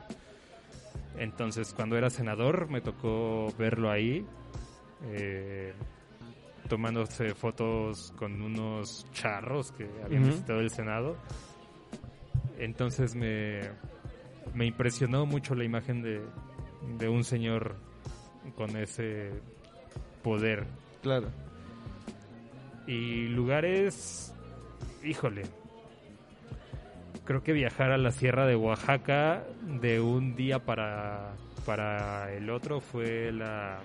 Entonces, 1.17 1.73
cuando 1.73 1.97
era 1.97 2.09
senador, 2.09 2.69
me 2.69 2.81
tocó 2.81 3.53
verlo 3.57 3.91
ahí, 3.91 4.25
eh, 5.11 5.73
tomándose 6.67 7.33
fotos 7.35 8.13
con 8.17 8.41
unos 8.41 9.05
charros 9.13 9.71
que 9.71 9.87
habían 10.03 10.25
visitado 10.25 10.59
el 10.59 10.69
Senado. 10.69 11.15
Entonces, 12.57 13.15
me, 13.15 13.61
me 14.53 14.65
impresionó 14.65 15.25
mucho 15.25 15.55
la 15.55 15.63
imagen 15.63 16.01
de, 16.01 16.21
de 16.97 17.07
un 17.07 17.23
señor 17.23 17.75
con 18.55 18.75
ese 18.75 19.31
poder. 20.23 20.65
Claro. 21.01 21.27
Y 22.87 23.27
lugares, 23.27 24.33
híjole, 25.03 25.43
creo 27.25 27.43
que 27.43 27.53
viajar 27.53 27.91
a 27.91 27.97
la 27.97 28.11
sierra 28.11 28.45
de 28.45 28.55
Oaxaca 28.55 29.43
de 29.61 29.99
un 29.99 30.35
día 30.35 30.59
para, 30.59 31.33
para 31.65 32.33
el 32.33 32.49
otro 32.49 32.81
fue 32.81 33.31
la 33.31 33.79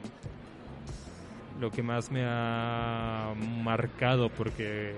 lo 1.61 1.72
que 1.72 1.82
más 1.82 2.12
me 2.12 2.22
ha 2.24 3.34
marcado 3.62 4.28
porque 4.28 4.95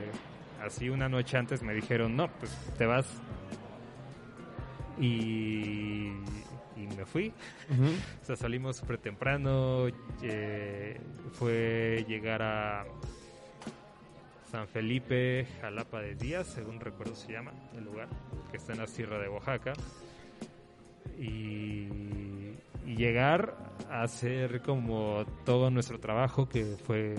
así 0.63 0.91
una 0.91 1.09
noche 1.09 1.39
antes 1.39 1.63
me 1.63 1.73
dijeron 1.73 2.17
no 2.17 2.29
pues 2.29 2.55
te 2.77 2.85
vas 2.85 3.07
y, 5.01 6.13
y 6.83 6.87
me 6.97 7.05
fui 7.05 7.29
Ujú. 7.71 7.85
o 8.23 8.25
sea, 8.25 8.37
salimos 8.37 8.77
súper 8.77 8.99
temprano. 8.99 9.87
eh, 10.23 10.99
fue 11.33 12.05
llegar 12.09 12.43
a 12.43 12.85
San 14.51 14.67
Felipe, 14.69 15.47
Jalapa 15.61 16.01
de 16.01 16.15
Díaz, 16.17 16.49
según 16.49 16.81
recuerdo 16.81 17.15
se 17.15 17.33
llama 17.33 17.53
el 17.77 17.85
lugar, 17.85 18.09
que 18.51 18.57
está 18.57 18.73
en 18.73 18.79
la 18.81 18.87
sierra 18.87 19.19
de 19.21 19.29
Oaxaca. 19.29 19.73
Y, 21.19 22.55
y 22.87 22.97
llegar 22.97 23.55
a 23.91 24.03
hacer 24.03 24.63
como 24.63 25.25
todo 25.45 25.71
nuestro 25.71 26.01
trabajo, 26.01 26.49
que 26.49 26.65
fue 26.87 27.17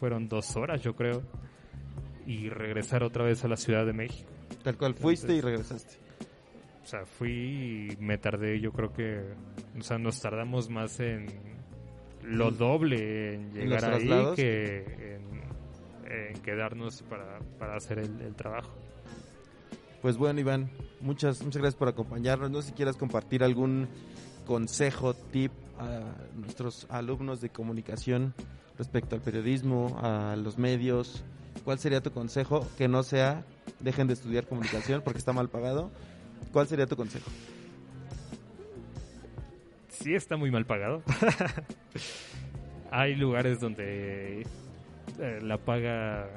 fueron 0.00 0.28
dos 0.28 0.56
horas, 0.56 0.82
yo 0.82 0.94
creo, 0.94 1.22
y 2.26 2.50
regresar 2.50 3.02
otra 3.02 3.24
vez 3.24 3.42
a 3.44 3.48
la 3.48 3.56
Ciudad 3.56 3.86
de 3.86 3.94
México. 3.94 4.28
Tal 4.62 4.76
cual 4.76 4.94
fuiste 4.94 5.32
y 5.34 5.40
regresaste. 5.40 5.96
O 6.86 6.88
sea, 6.88 7.04
fui 7.04 7.88
y 7.90 7.96
me 7.96 8.16
tardé, 8.16 8.60
yo 8.60 8.70
creo 8.70 8.92
que, 8.92 9.20
o 9.76 9.82
sea, 9.82 9.98
nos 9.98 10.20
tardamos 10.20 10.70
más 10.70 11.00
en 11.00 11.26
lo 12.22 12.52
doble 12.52 13.34
en 13.34 13.56
¿En 13.56 13.70
llegar 13.70 13.92
ahí 13.92 14.08
que 14.36 15.16
en, 15.16 16.30
en 16.30 16.42
quedarnos 16.42 17.02
para, 17.02 17.40
para 17.58 17.74
hacer 17.74 17.98
el, 17.98 18.20
el 18.20 18.36
trabajo. 18.36 18.70
Pues 20.00 20.16
bueno, 20.16 20.38
Iván, 20.38 20.70
muchas, 21.00 21.42
muchas 21.42 21.60
gracias 21.60 21.76
por 21.76 21.88
acompañarnos. 21.88 22.52
No 22.52 22.62
sé 22.62 22.68
si 22.68 22.74
quieras 22.74 22.96
compartir 22.96 23.42
algún 23.42 23.88
consejo, 24.46 25.12
tip 25.12 25.50
a 25.80 26.14
nuestros 26.36 26.86
alumnos 26.88 27.40
de 27.40 27.48
comunicación 27.48 28.32
respecto 28.78 29.16
al 29.16 29.22
periodismo, 29.22 29.98
a 30.00 30.36
los 30.36 30.56
medios. 30.56 31.24
¿Cuál 31.64 31.80
sería 31.80 32.00
tu 32.00 32.12
consejo? 32.12 32.64
Que 32.78 32.86
no 32.86 33.02
sea 33.02 33.44
dejen 33.80 34.06
de 34.06 34.12
estudiar 34.12 34.46
comunicación 34.46 35.02
porque 35.02 35.18
está 35.18 35.32
mal 35.32 35.48
pagado. 35.48 35.90
¿Cuál 36.52 36.66
sería 36.66 36.86
tu 36.86 36.96
consejo? 36.96 37.30
Sí 39.88 40.14
está 40.14 40.36
muy 40.36 40.50
mal 40.50 40.66
pagado. 40.66 41.02
Hay 42.90 43.14
lugares 43.16 43.60
donde 43.60 44.42
eh, 45.18 45.38
la 45.42 45.58
paga 45.58 46.28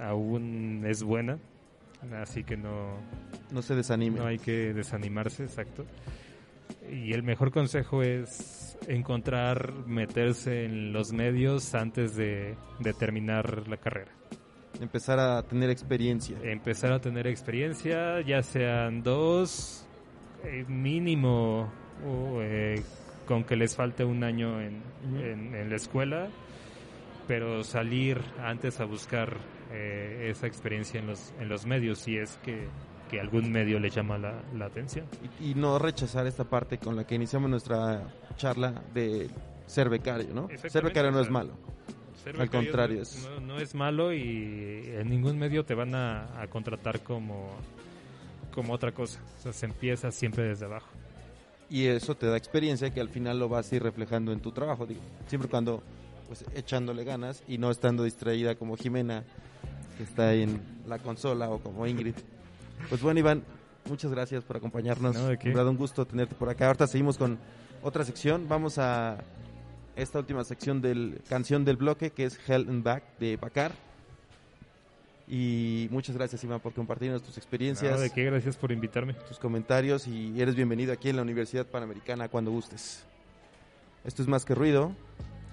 aún 0.00 0.84
es 0.86 1.02
buena, 1.02 1.38
así 2.20 2.44
que 2.44 2.56
no, 2.56 2.98
No 3.50 3.62
se 3.62 3.74
desanime. 3.74 4.18
No 4.18 4.26
hay 4.26 4.38
que 4.38 4.74
desanimarse, 4.74 5.44
exacto. 5.44 5.84
Y 6.90 7.12
el 7.12 7.22
mejor 7.22 7.50
consejo 7.50 8.02
es 8.02 8.76
encontrar, 8.88 9.72
meterse 9.86 10.64
en 10.64 10.92
los 10.92 11.12
medios 11.12 11.74
antes 11.74 12.14
de, 12.16 12.56
de 12.80 12.92
terminar 12.94 13.68
la 13.68 13.76
carrera. 13.76 14.12
Empezar 14.80 15.18
a 15.20 15.42
tener 15.42 15.70
experiencia. 15.70 16.36
Empezar 16.42 16.92
a 16.92 17.00
tener 17.00 17.26
experiencia, 17.26 18.20
ya 18.22 18.42
sean 18.42 19.02
dos, 19.02 19.86
eh, 20.44 20.64
mínimo, 20.68 21.70
o, 22.06 22.40
eh, 22.42 22.82
con 23.26 23.44
que 23.44 23.56
les 23.56 23.74
falte 23.76 24.04
un 24.04 24.22
año 24.24 24.60
en, 24.60 24.82
en- 25.20 25.54
en 25.54 25.70
la 25.70 25.76
escuela, 25.76 26.28
pero 27.26 27.64
salir 27.64 28.20
antes 28.42 28.80
a 28.80 28.84
buscar 28.84 29.36
eh, 29.72 30.28
esa 30.30 30.46
experiencia 30.46 31.00
en 31.00 31.06
los, 31.06 31.32
en 31.40 31.48
los 31.48 31.64
medios 31.66 31.98
si 32.00 32.16
es 32.18 32.36
que, 32.44 32.68
que 33.10 33.18
algún 33.20 33.50
medio 33.50 33.80
le 33.80 33.88
llama 33.90 34.18
la, 34.18 34.42
la 34.54 34.66
atención. 34.66 35.06
Y, 35.40 35.50
y 35.50 35.54
no 35.54 35.78
rechazar 35.78 36.26
esta 36.26 36.44
parte 36.44 36.78
con 36.78 36.96
la 36.96 37.06
que 37.06 37.14
iniciamos 37.14 37.48
nuestra 37.48 38.02
charla 38.36 38.82
de 38.92 39.30
ser 39.66 39.88
becario, 39.88 40.34
¿no? 40.34 40.48
Ser 40.68 40.84
becario 40.84 41.10
no 41.10 41.20
es 41.20 41.30
malo. 41.30 41.54
Ser 42.22 42.40
Al 42.40 42.48
contrario, 42.50 42.96
no, 42.96 43.02
es- 43.02 43.28
no- 43.28 43.40
no 43.40 43.58
es 43.58 43.74
malo 43.74 44.12
y 44.12 44.84
en 44.96 45.08
ningún 45.10 45.38
medio 45.38 45.64
te 45.64 45.74
van 45.74 45.94
a, 45.94 46.40
a 46.40 46.46
contratar 46.46 47.00
como, 47.00 47.50
como 48.52 48.72
otra 48.72 48.92
cosa. 48.92 49.20
O 49.38 49.42
sea, 49.42 49.52
se 49.52 49.66
empieza 49.66 50.10
siempre 50.10 50.44
desde 50.44 50.64
abajo. 50.66 50.88
y 51.70 51.86
eso 51.86 52.14
te 52.14 52.26
da 52.26 52.36
experiencia 52.36 52.90
que 52.90 53.00
al 53.00 53.08
final 53.08 53.38
lo 53.38 53.48
vas 53.48 53.72
a 53.72 53.76
ir 53.76 53.82
reflejando 53.82 54.32
en 54.32 54.40
tu 54.40 54.52
trabajo, 54.52 54.86
digo, 54.86 55.00
siempre 55.26 55.48
cuando 55.50 55.82
pues 56.28 56.44
echándole 56.54 57.04
ganas 57.04 57.42
y 57.48 57.58
no 57.58 57.70
estando 57.70 58.04
distraída 58.04 58.54
como 58.54 58.76
Jimena, 58.76 59.24
que 59.98 60.04
está 60.04 60.32
en 60.34 60.60
la 60.86 60.98
consola, 60.98 61.50
o 61.50 61.58
como 61.58 61.86
Ingrid. 61.86 62.14
Pues 62.88 63.02
bueno, 63.02 63.20
Iván, 63.20 63.42
muchas 63.88 64.10
gracias 64.10 64.42
por 64.44 64.56
acompañarnos. 64.56 65.14
No, 65.16 65.68
un 65.70 65.76
gusto 65.76 66.06
tenerte 66.06 66.34
por 66.34 66.48
acá. 66.48 66.66
Ahorita 66.66 66.86
seguimos 66.86 67.18
con 67.18 67.38
otra 67.82 68.04
sección. 68.04 68.46
Vamos 68.48 68.78
a 68.78 69.18
esta 69.96 70.18
última 70.18 70.44
sección 70.44 70.80
del 70.80 71.20
canción 71.28 71.64
del 71.64 71.76
bloque, 71.76 72.10
que 72.10 72.24
es 72.24 72.38
Hell 72.48 72.66
and 72.68 72.82
Back 72.82 73.02
de 73.18 73.36
Bacar. 73.36 73.72
Y 75.26 75.88
muchas 75.90 76.16
gracias, 76.16 76.44
Iván, 76.44 76.60
por 76.60 76.74
compartirnos 76.74 77.22
tus 77.22 77.38
experiencias 77.38 77.92
No, 77.92 77.98
¿De 78.00 78.10
qué? 78.10 78.24
Gracias 78.24 78.56
por 78.56 78.72
invitarme. 78.72 79.14
tus 79.14 79.38
comentarios 79.38 80.06
y 80.06 80.40
eres 80.40 80.54
bienvenido 80.54 80.92
aquí 80.92 81.08
en 81.08 81.16
la 81.16 81.22
Universidad 81.22 81.66
Panamericana 81.66 82.28
cuando 82.28 82.50
gustes. 82.50 83.04
Esto 84.04 84.20
es 84.20 84.28
Más 84.28 84.44
que 84.44 84.54
Ruido 84.54 84.92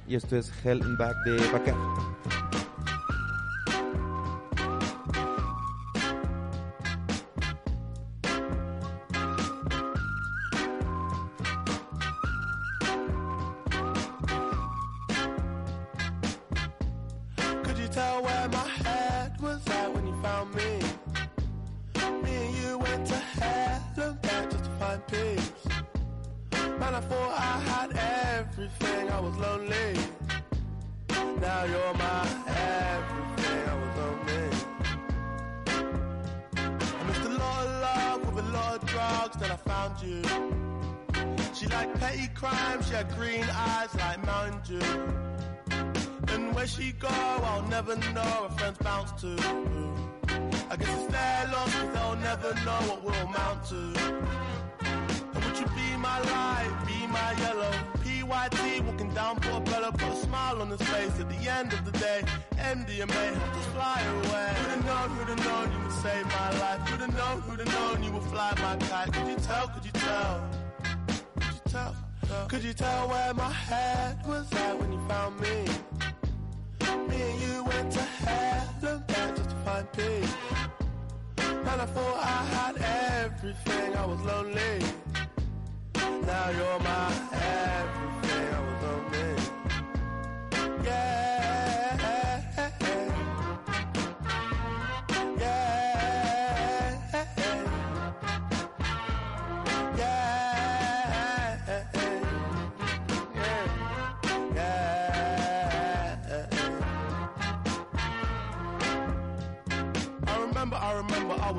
y 0.08 0.16
esto 0.16 0.36
es 0.36 0.52
Hell 0.66 0.82
and 0.82 0.98
Back 0.98 1.16
de 1.26 1.52
Bacar. 1.52 2.41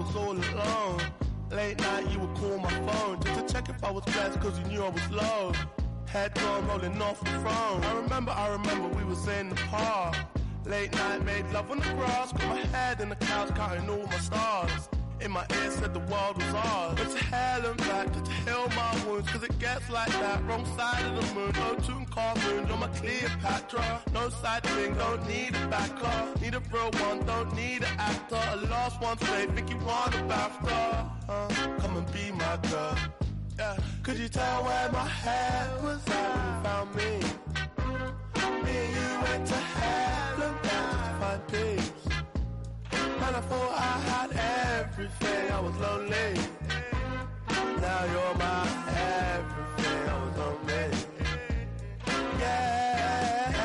Was 0.03 0.17
all 0.17 0.33
alone. 0.33 1.01
Late 1.51 1.79
night, 1.81 2.11
you 2.11 2.19
would 2.21 2.35
call 2.37 2.59
my 2.59 2.71
phone 2.87 3.21
just 3.23 3.47
to 3.47 3.55
check 3.55 3.69
if 3.69 3.83
I 3.85 3.91
was 3.91 4.05
blessed, 4.05 4.41
cause 4.41 4.59
you 4.59 4.65
knew 4.67 4.83
I 4.83 4.89
was 4.89 5.11
low. 5.11 5.53
Head 6.07 6.35
gone 6.35 6.67
rolling 6.67 7.01
off 7.01 7.21
the 7.21 7.31
throne. 7.31 7.85
I 7.85 7.95
remember, 7.95 8.33
I 8.33 8.49
remember 8.49 8.89
we 8.97 9.05
was 9.05 9.27
in 9.29 9.51
the 9.51 9.55
park. 9.55 10.17
Late 10.65 10.93
night, 10.95 11.25
made 11.25 11.47
love 11.53 11.71
on 11.71 11.79
the 11.79 11.93
grass, 11.95 12.33
got 12.33 12.49
my 12.49 12.61
head 12.77 13.01
in 13.01 13.09
the 13.09 13.17
couch, 13.17 13.55
counting 13.55 13.89
all 13.89 14.07
my 14.07 14.19
stars. 14.19 14.89
In 15.25 15.31
my 15.31 15.47
ear 15.63 15.71
said 15.71 15.95
the 15.95 16.01
world 16.01 16.37
was 16.37 16.55
ours. 16.55 16.95
But 16.99 17.11
to 17.13 17.25
hell 17.25 17.65
and 17.65 17.77
back 17.79 18.13
to 18.13 18.31
heal 18.45 18.69
my 18.75 19.05
wounds, 19.07 19.31
cause 19.31 19.45
it 19.45 19.57
gets 19.61 19.89
like 19.89 20.11
that. 20.11 20.45
Wrong 20.47 20.67
side 20.77 21.05
of 21.05 21.15
the 21.17 21.35
moon, 21.35 21.53
no 21.55 21.75
tune 21.77 22.07
cartoons, 22.07 22.69
you're 22.69 22.77
my 22.77 22.89
Cleopatra. 22.89 24.03
No 24.13 24.29
side 24.31 24.65
thing, 24.65 24.95
don't 24.95 25.25
need 25.29 25.55
a 25.55 25.67
backer. 25.69 26.41
Need 26.41 26.55
a 26.57 26.63
real 26.73 26.91
one, 27.07 27.25
don't 27.25 27.55
need 27.55 27.83
an 27.83 27.95
actor. 27.99 28.43
A 28.53 28.57
lost 28.67 29.01
one, 29.01 29.17
say, 29.19 29.47
think 29.47 29.71
you 29.71 29.77
want 29.79 30.13
a 30.15 30.19
BAFTA. 30.19 31.11
Uh, 31.29 31.49
come 31.79 31.97
and 31.99 32.13
be 32.13 32.33
my 32.33 32.59
girl. 32.69 32.97
Yeah. 33.59 33.77
Could 34.03 34.19
you 34.19 34.29
tell 34.29 34.65
where 34.65 34.91
my 34.91 35.07
head 35.07 35.83
was 35.85 36.03
at 36.09 36.63
found 36.65 36.95
me? 36.97 37.21
Me 38.65 38.75
and 38.85 38.95
you 38.97 39.09
went 39.23 39.47
to 39.47 39.55
hell 39.55 40.43
and 40.43 40.63
back 40.63 40.91
to 41.05 41.21
find 41.21 41.49
peace. 41.49 41.82
And 43.25 43.37
I 43.37 43.41
thought 43.41 43.75
I 43.79 43.99
had 44.11 44.31
everything, 44.81 45.53
I 45.53 45.61
was 45.61 45.77
lonely. 45.79 46.35
Now 47.81 48.05
you're 48.13 48.35
my 48.35 48.67
everything, 49.33 50.09
I 50.09 50.25
was 50.25 50.37
lonely. 50.39 50.87
Yeah. 52.41 53.62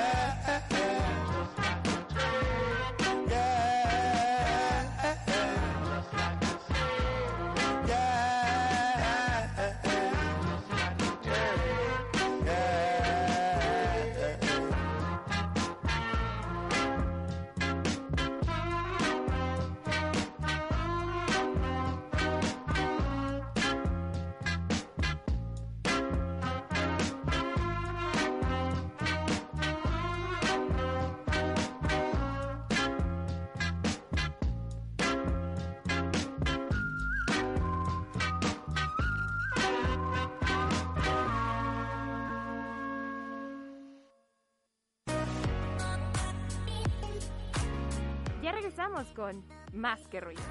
Más 49.87 50.05
que 50.09 50.19
Ruido. 50.19 50.41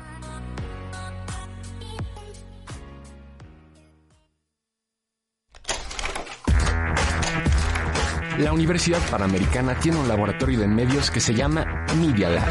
La 8.39 8.55
Universidad 8.55 8.99
Panamericana 9.11 9.79
tiene 9.79 9.99
un 9.99 10.09
laboratorio 10.09 10.61
de 10.61 10.67
medios 10.67 11.11
que 11.11 11.21
se 11.21 11.35
llama 11.35 11.67
Media 12.01 12.31
Lab. 12.31 12.49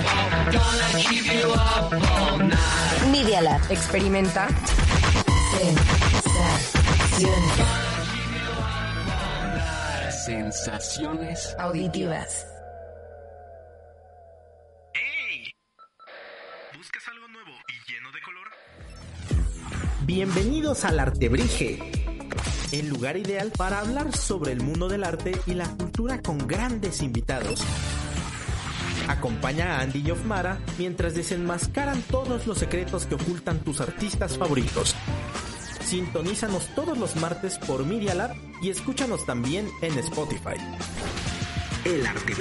Media 3.11 3.41
Lab. 3.41 3.61
Experimenta 3.71 4.47
Sensaciones. 10.23 11.55
Auditivas. 11.57 12.54
Bienvenidos 20.05 20.85
al 20.85 20.99
Artebrige, 20.99 21.79
el 22.71 22.89
lugar 22.89 23.17
ideal 23.17 23.51
para 23.57 23.79
hablar 23.79 24.15
sobre 24.15 24.51
el 24.51 24.61
mundo 24.61 24.87
del 24.87 25.03
arte 25.03 25.31
y 25.47 25.55
la 25.55 25.67
cultura 25.67 26.21
con 26.21 26.37
grandes 26.37 27.01
invitados. 27.01 27.63
Acompaña 29.07 29.77
a 29.77 29.81
Andy 29.81 30.03
y 30.05 30.11
Ofmara 30.11 30.59
mientras 30.77 31.15
desenmascaran 31.15 32.03
todos 32.03 32.45
los 32.45 32.59
secretos 32.59 33.07
que 33.07 33.15
ocultan 33.15 33.57
tus 33.59 33.81
artistas 33.81 34.37
favoritos. 34.37 34.95
Sintonízanos 35.83 36.67
todos 36.75 36.99
los 36.99 37.15
martes 37.15 37.57
por 37.57 37.83
Media 37.83 38.13
Lab 38.13 38.35
y 38.61 38.69
escúchanos 38.69 39.25
también 39.25 39.67
en 39.81 39.97
Spotify. 39.97 40.59
el 41.83 42.05
arte 42.05 42.35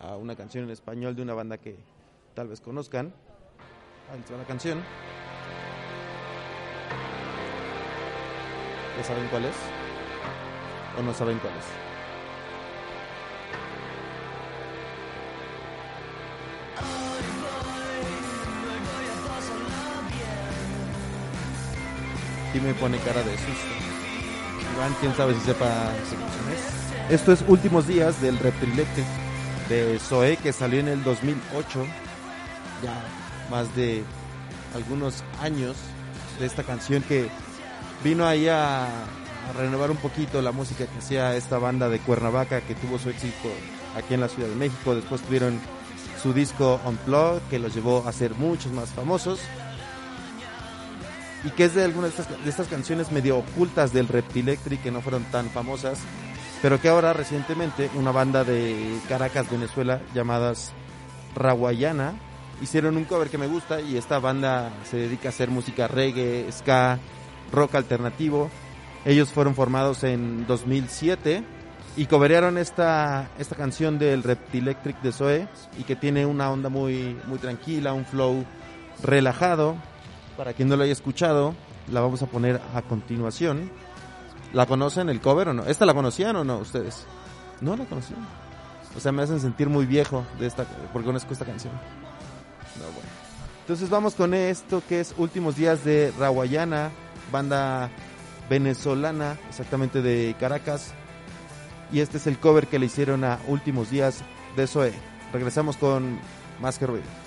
a 0.00 0.16
una 0.16 0.34
canción 0.34 0.64
en 0.64 0.70
español 0.70 1.14
de 1.14 1.22
una 1.22 1.32
banda 1.32 1.58
que 1.58 1.76
tal 2.34 2.48
vez 2.48 2.60
conozcan. 2.60 3.14
Ahí 4.12 4.18
está 4.18 4.36
la 4.36 4.42
canción. 4.42 4.82
¿Ya 8.98 9.04
saben 9.04 9.28
cuál 9.28 9.44
es? 9.44 9.54
¿O 10.98 11.02
no 11.02 11.14
saben 11.14 11.38
cuál 11.38 11.52
es? 11.56 11.64
y 22.54 22.60
me 22.60 22.72
pone 22.74 22.98
cara 22.98 23.20
de 23.20 23.36
susto. 23.36 23.74
Iván, 24.76 24.94
quién 25.00 25.12
sabe 25.16 25.34
si 25.34 25.40
sepa 25.40 25.92
qué 26.08 26.16
canción 26.16 26.52
es. 26.52 26.83
Esto 27.10 27.32
es 27.32 27.44
Últimos 27.46 27.86
Días 27.86 28.22
del 28.22 28.38
Reptrilete 28.38 29.04
de 29.68 29.98
Zoé 29.98 30.38
que 30.38 30.54
salió 30.54 30.80
en 30.80 30.88
el 30.88 31.04
2008. 31.04 31.86
Ya 32.82 32.94
más 33.50 33.76
de 33.76 34.02
algunos 34.74 35.22
años 35.42 35.76
de 36.40 36.46
esta 36.46 36.62
canción 36.62 37.02
que 37.02 37.28
vino 38.02 38.26
ahí 38.26 38.48
a, 38.48 38.88
renovar 39.58 39.90
un 39.90 39.98
poquito 39.98 40.40
la 40.40 40.52
música 40.52 40.86
que 40.86 40.98
hacía 40.98 41.36
esta 41.36 41.58
banda 41.58 41.90
de 41.90 41.98
Cuernavaca 41.98 42.62
que 42.62 42.74
tuvo 42.74 42.98
su 42.98 43.10
éxito 43.10 43.50
aquí 43.94 44.14
en 44.14 44.20
la 44.20 44.28
Ciudad 44.28 44.48
de 44.48 44.56
México. 44.56 44.94
Después 44.94 45.20
tuvieron 45.20 45.60
su 46.22 46.32
disco 46.32 46.80
Unplugged 46.86 47.42
que 47.50 47.58
los 47.58 47.74
llevó 47.74 48.08
a 48.08 48.12
ser 48.14 48.34
muchos 48.34 48.72
más 48.72 48.88
famosos 48.88 49.40
y 51.44 51.50
que 51.50 51.66
es 51.66 51.74
de 51.74 51.84
algunas 51.84 52.16
de 52.16 52.22
estas, 52.22 52.44
de 52.44 52.50
estas 52.50 52.68
canciones 52.68 53.12
medio 53.12 53.36
ocultas 53.36 53.92
del 53.92 54.08
Reptilectric 54.08 54.82
que 54.82 54.90
no 54.90 55.02
fueron 55.02 55.24
tan 55.24 55.50
famosas, 55.50 55.98
pero 56.64 56.80
que 56.80 56.88
ahora 56.88 57.12
recientemente 57.12 57.90
una 57.94 58.10
banda 58.10 58.42
de 58.42 58.98
Caracas, 59.06 59.50
Venezuela, 59.50 60.00
llamadas 60.14 60.72
Rawayana, 61.34 62.14
hicieron 62.62 62.96
un 62.96 63.04
cover 63.04 63.28
que 63.28 63.36
me 63.36 63.46
gusta 63.46 63.82
y 63.82 63.98
esta 63.98 64.18
banda 64.18 64.72
se 64.88 64.96
dedica 64.96 65.28
a 65.28 65.32
hacer 65.32 65.50
música 65.50 65.88
reggae, 65.88 66.50
ska, 66.50 66.98
rock 67.52 67.74
alternativo. 67.74 68.48
Ellos 69.04 69.28
fueron 69.30 69.54
formados 69.54 70.04
en 70.04 70.46
2007 70.46 71.44
y 71.98 72.06
coverearon 72.06 72.56
esta, 72.56 73.28
esta 73.38 73.56
canción 73.56 73.98
del 73.98 74.22
Reptilectric 74.22 75.02
de 75.02 75.12
Zoe 75.12 75.48
y 75.78 75.82
que 75.82 75.96
tiene 75.96 76.24
una 76.24 76.50
onda 76.50 76.70
muy, 76.70 77.14
muy 77.26 77.36
tranquila, 77.40 77.92
un 77.92 78.06
flow 78.06 78.42
relajado. 79.02 79.76
Para 80.38 80.54
quien 80.54 80.70
no 80.70 80.76
lo 80.76 80.84
haya 80.84 80.94
escuchado, 80.94 81.54
la 81.92 82.00
vamos 82.00 82.22
a 82.22 82.26
poner 82.26 82.58
a 82.74 82.80
continuación. 82.80 83.70
¿La 84.54 84.66
conocen 84.66 85.08
el 85.08 85.20
cover 85.20 85.48
o 85.48 85.52
no? 85.52 85.64
¿Esta 85.64 85.84
la 85.84 85.94
conocían 85.94 86.36
o 86.36 86.44
no 86.44 86.58
ustedes? 86.58 87.06
No 87.60 87.76
la 87.76 87.84
conocían. 87.86 88.20
O 88.96 89.00
sea, 89.00 89.10
me 89.10 89.22
hacen 89.22 89.40
sentir 89.40 89.68
muy 89.68 89.84
viejo 89.84 90.24
de 90.38 90.46
esta, 90.46 90.64
porque 90.92 91.06
conozco 91.06 91.32
esta 91.32 91.44
canción. 91.44 91.72
Entonces 93.62 93.90
vamos 93.90 94.14
con 94.14 94.32
esto 94.32 94.80
que 94.88 95.00
es 95.00 95.12
Últimos 95.18 95.56
Días 95.56 95.84
de 95.84 96.12
Rawayana, 96.18 96.92
banda 97.32 97.90
venezolana, 98.48 99.36
exactamente 99.48 100.02
de 100.02 100.36
Caracas. 100.38 100.94
Y 101.92 101.98
este 101.98 102.18
es 102.18 102.28
el 102.28 102.38
cover 102.38 102.68
que 102.68 102.78
le 102.78 102.86
hicieron 102.86 103.24
a 103.24 103.40
Últimos 103.48 103.90
Días 103.90 104.22
de 104.54 104.68
Zoe. 104.68 104.92
Regresamos 105.32 105.76
con 105.76 106.20
Más 106.60 106.78
que 106.78 106.86
Ruido. 106.86 107.23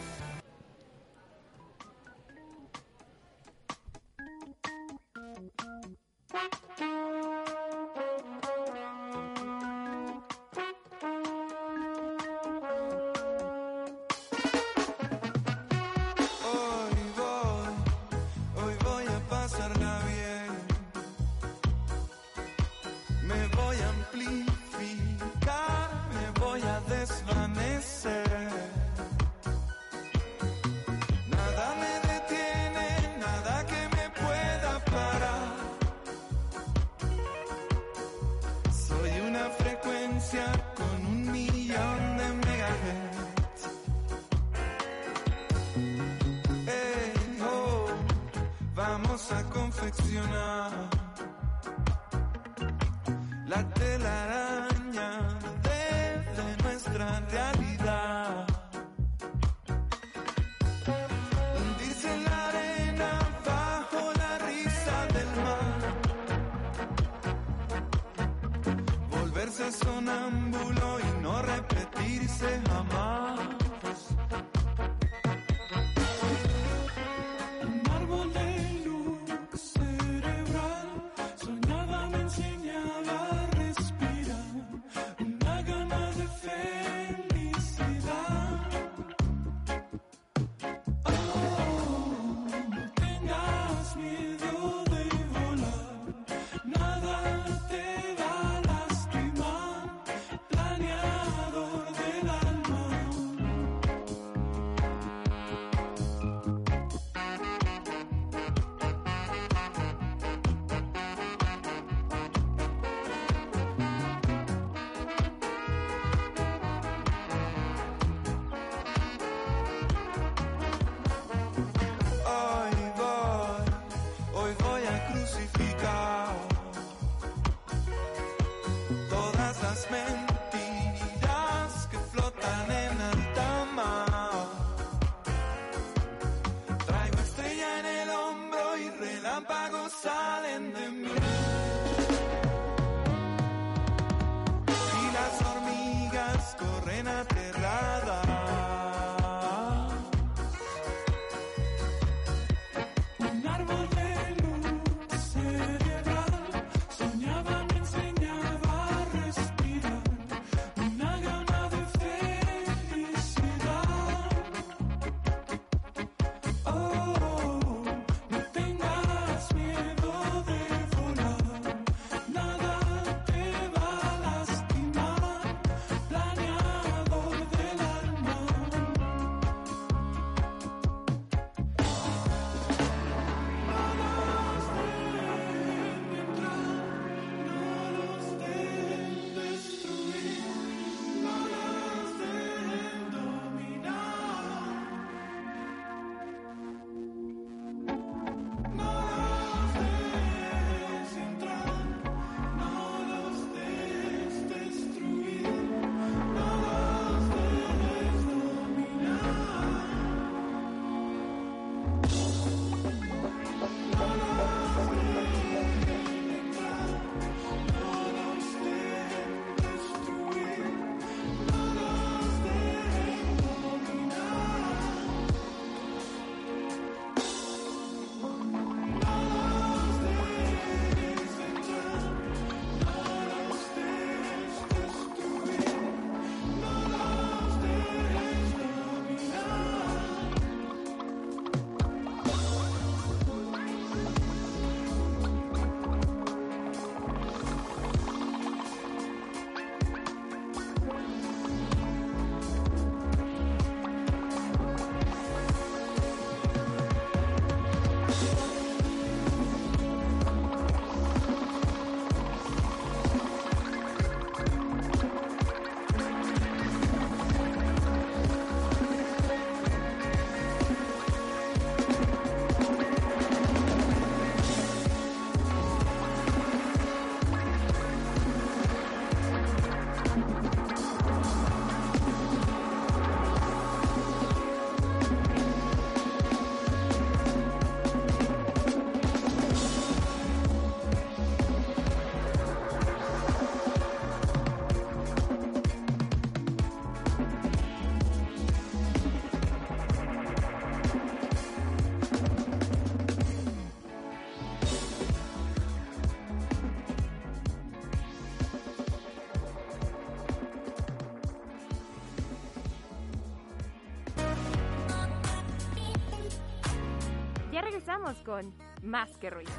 Regresamos 318.08 318.24
con 318.24 318.54
Más 318.84 319.10
que 319.18 319.30
Ruido. 319.30 319.52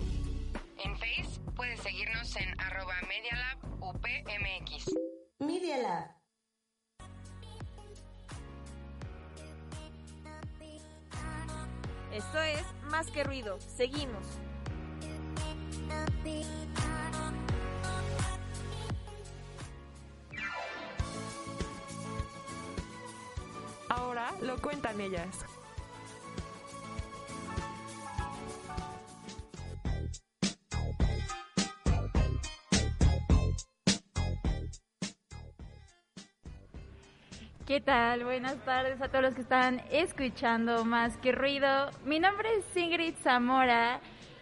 En 0.78 0.96
Face 0.96 1.42
puedes 1.56 1.80
seguirnos 1.80 2.36
en 2.36 2.50
arroba 2.62 2.94
Media 3.08 3.36
Lab 3.36 3.58
UPMX. 3.82 4.94
Media 5.40 5.78
Lab. 5.80 6.20
Esto 12.14 12.42
es 12.44 12.64
Más 12.92 13.10
que 13.10 13.24
Ruido. 13.24 13.60
Seguimos. 13.60 14.40
Lo 24.42 24.58
cuentan 24.62 25.00
ellas. 25.02 25.46
¿Qué 37.66 37.80
tal? 37.82 38.24
Buenas 38.24 38.56
tardes 38.66 39.00
a 39.00 39.10
todos 39.10 39.24
los 39.24 39.36
que 39.36 39.42
están 39.42 39.84
escuchando 39.92 40.86
Más 40.86 41.18
que 41.18 41.32
Ruido. 41.32 41.92
Mi 42.04 42.20
nombre 42.20 42.50
es 42.56 42.76
Ingrid 42.76 43.14
Zamora 43.22 44.00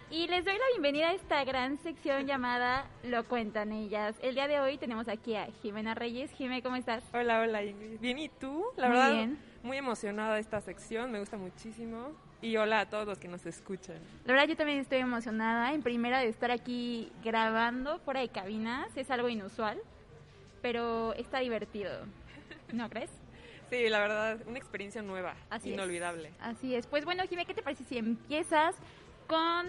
y 0.10 0.28
les 0.28 0.46
doy 0.46 0.54
la 0.54 0.64
bienvenida 0.72 1.10
a 1.10 1.14
esta 1.14 1.44
gran 1.44 1.78
sección 1.80 2.26
llamada 2.26 2.86
Lo 3.04 3.26
Cuentan 3.26 3.74
Ellas. 3.74 4.16
El 4.22 4.36
día 4.36 4.48
de 4.48 4.62
hoy 4.62 4.78
tenemos 4.78 5.10
aquí 5.10 5.36
a 5.36 5.48
Jimena 5.62 5.94
Reyes. 5.94 6.32
Jimé, 6.32 6.62
¿cómo 6.64 6.78
estás? 6.78 7.04
Hola, 7.14 7.42
hola 7.42 7.64
Ingrid. 7.66 8.00
Bien, 8.00 8.18
¿y 8.18 8.30
tú? 8.30 8.64
La 8.78 8.88
Muy 8.88 8.98
verdad, 8.98 9.12
bien. 9.14 9.38
Muy 9.64 9.78
emocionada 9.78 10.36
de 10.36 10.42
esta 10.42 10.62
sección, 10.62 11.12
me 11.12 11.20
gusta 11.20 11.38
muchísimo. 11.38 12.12
Y 12.42 12.56
hola 12.58 12.82
a 12.82 12.86
todos 12.90 13.08
los 13.08 13.18
que 13.18 13.28
nos 13.28 13.46
escuchan. 13.48 13.98
La 14.26 14.34
verdad 14.34 14.48
yo 14.48 14.56
también 14.56 14.80
estoy 14.80 15.00
emocionada 15.00 15.74
en 15.74 15.82
primera 15.82 16.20
de 16.20 16.28
estar 16.28 16.52
aquí 16.52 17.12
grabando 17.24 17.98
fuera 18.00 18.20
de 18.20 18.30
cabinas. 18.30 18.96
Es 18.96 19.10
algo 19.10 19.28
inusual, 19.28 19.80
pero 20.62 21.14
está 21.16 21.40
divertido. 21.40 21.92
¿No 22.72 22.90
crees? 22.92 23.10
Sí, 23.72 23.90
la 23.90 24.00
verdad, 24.00 24.38
una 24.48 24.58
experiencia 24.60 25.02
nueva, 25.02 25.34
Así 25.50 25.70
es. 25.70 25.74
inolvidable. 25.74 26.32
Así 26.40 26.76
es. 26.76 26.86
Pues 26.88 27.04
bueno, 27.06 27.24
Jimé, 27.28 27.46
¿qué 27.46 27.54
te 27.54 27.62
parece 27.64 27.84
si 27.84 27.98
empiezas 27.98 28.76
con 29.28 29.66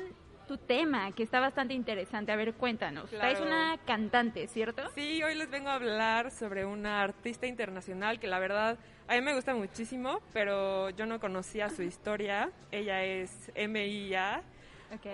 tu 0.49 0.59
tema, 0.59 1.13
que 1.13 1.23
está 1.23 1.39
bastante 1.39 1.75
interesante? 1.75 2.33
A 2.33 2.37
ver, 2.37 2.55
cuéntanos. 2.55 3.11
Claro. 3.11 3.43
Una 3.45 3.79
cantante, 3.87 4.49
¿cierto? 4.49 4.83
Sí, 4.95 5.23
hoy 5.23 5.37
les 5.37 5.49
vengo 5.49 5.69
a 5.69 5.75
hablar 5.75 6.33
sobre 6.33 6.65
una 6.65 7.03
artista 7.03 7.47
internacional 7.47 8.19
que 8.19 8.27
la 8.27 8.41
verdad 8.41 8.79
a 9.07 9.15
mí 9.15 9.21
me 9.21 9.35
gusta 9.35 9.55
muchísimo, 9.55 10.21
pero 10.33 10.91
yo 10.91 11.07
no 11.07 11.21
conocía 11.21 11.69
su 11.71 11.83
historia. 11.83 12.51
Ella 12.73 13.05
es 13.05 13.53
M.I.A. 13.55 14.43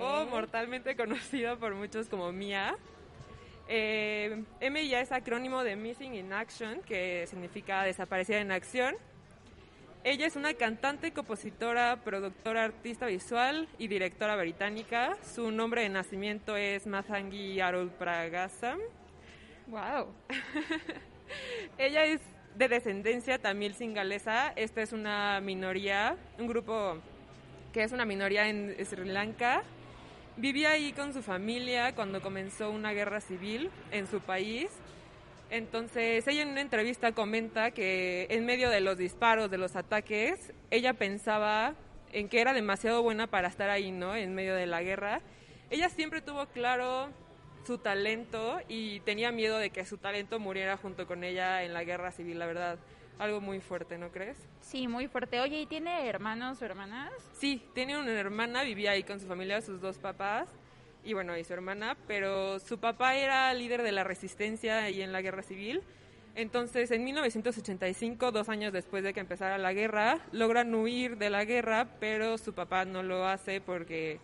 O 0.00 0.24
mortalmente 0.26 0.96
conocida 0.96 1.56
por 1.56 1.74
muchos 1.74 2.08
como 2.08 2.32
Mia. 2.32 2.76
Eh, 3.66 4.44
MIA 4.60 5.00
es 5.00 5.10
acrónimo 5.10 5.64
de 5.64 5.74
Missing 5.76 6.14
in 6.14 6.32
Action, 6.32 6.80
que 6.82 7.26
significa 7.26 7.82
desaparecida 7.82 8.40
en 8.40 8.52
acción. 8.52 8.96
Ella 10.06 10.26
es 10.26 10.36
una 10.36 10.52
cantante, 10.52 11.14
compositora, 11.14 11.96
productora, 12.04 12.64
artista 12.64 13.06
visual 13.06 13.66
y 13.78 13.88
directora 13.88 14.36
británica. 14.36 15.16
Su 15.22 15.50
nombre 15.50 15.80
de 15.80 15.88
nacimiento 15.88 16.58
es 16.58 16.86
Mathangi 16.86 17.58
Arul 17.62 17.88
Pragasam. 17.88 18.78
Wow. 19.66 20.08
Ella 21.78 22.04
es 22.04 22.20
de 22.54 22.68
descendencia 22.68 23.38
tamil 23.38 23.72
singalesa. 23.72 24.52
Esta 24.56 24.82
es 24.82 24.92
una 24.92 25.40
minoría, 25.40 26.18
un 26.38 26.48
grupo 26.48 26.98
que 27.72 27.82
es 27.82 27.92
una 27.92 28.04
minoría 28.04 28.46
en 28.46 28.76
Sri 28.84 29.06
Lanka. 29.08 29.62
Vivía 30.36 30.72
ahí 30.72 30.92
con 30.92 31.14
su 31.14 31.22
familia 31.22 31.94
cuando 31.94 32.20
comenzó 32.20 32.70
una 32.70 32.92
guerra 32.92 33.22
civil 33.22 33.70
en 33.90 34.06
su 34.06 34.20
país. 34.20 34.68
Entonces, 35.50 36.26
ella 36.26 36.42
en 36.42 36.48
una 36.48 36.60
entrevista 36.60 37.12
comenta 37.12 37.70
que 37.70 38.26
en 38.30 38.44
medio 38.44 38.70
de 38.70 38.80
los 38.80 38.98
disparos, 38.98 39.50
de 39.50 39.58
los 39.58 39.76
ataques, 39.76 40.52
ella 40.70 40.94
pensaba 40.94 41.74
en 42.12 42.28
que 42.28 42.40
era 42.40 42.52
demasiado 42.52 43.02
buena 43.02 43.26
para 43.26 43.48
estar 43.48 43.70
ahí, 43.70 43.90
¿no? 43.90 44.16
En 44.16 44.34
medio 44.34 44.54
de 44.54 44.66
la 44.66 44.82
guerra. 44.82 45.20
Ella 45.70 45.88
siempre 45.88 46.22
tuvo 46.22 46.46
claro 46.46 47.10
su 47.66 47.78
talento 47.78 48.60
y 48.68 49.00
tenía 49.00 49.32
miedo 49.32 49.58
de 49.58 49.70
que 49.70 49.84
su 49.84 49.98
talento 49.98 50.38
muriera 50.38 50.76
junto 50.76 51.06
con 51.06 51.24
ella 51.24 51.62
en 51.62 51.72
la 51.72 51.84
guerra 51.84 52.12
civil, 52.12 52.38
la 52.38 52.46
verdad. 52.46 52.78
Algo 53.18 53.40
muy 53.40 53.60
fuerte, 53.60 53.96
¿no 53.96 54.10
crees? 54.10 54.36
Sí, 54.60 54.88
muy 54.88 55.06
fuerte. 55.06 55.40
Oye, 55.40 55.60
¿y 55.60 55.66
tiene 55.66 56.08
hermanos 56.08 56.60
o 56.60 56.64
hermanas? 56.64 57.12
Sí, 57.32 57.62
tiene 57.72 57.96
una 57.96 58.10
hermana, 58.10 58.64
vivía 58.64 58.90
ahí 58.90 59.04
con 59.04 59.20
su 59.20 59.28
familia, 59.28 59.60
sus 59.60 59.80
dos 59.80 59.98
papás 59.98 60.48
y 61.04 61.12
bueno, 61.12 61.36
y 61.36 61.44
su 61.44 61.52
hermana, 61.52 61.96
pero 62.06 62.58
su 62.58 62.78
papá 62.78 63.16
era 63.16 63.52
líder 63.54 63.82
de 63.82 63.92
la 63.92 64.04
resistencia 64.04 64.84
ahí 64.84 65.02
en 65.02 65.12
la 65.12 65.22
guerra 65.22 65.42
civil. 65.42 65.82
Entonces, 66.34 66.90
en 66.90 67.04
1985, 67.04 68.32
dos 68.32 68.48
años 68.48 68.72
después 68.72 69.04
de 69.04 69.12
que 69.12 69.20
empezara 69.20 69.56
la 69.58 69.72
guerra, 69.72 70.18
logran 70.32 70.74
huir 70.74 71.16
de 71.16 71.30
la 71.30 71.44
guerra, 71.44 71.86
pero 72.00 72.38
su 72.38 72.54
papá 72.54 72.84
no 72.84 73.02
lo 73.02 73.26
hace 73.26 73.60
porque 73.60 74.18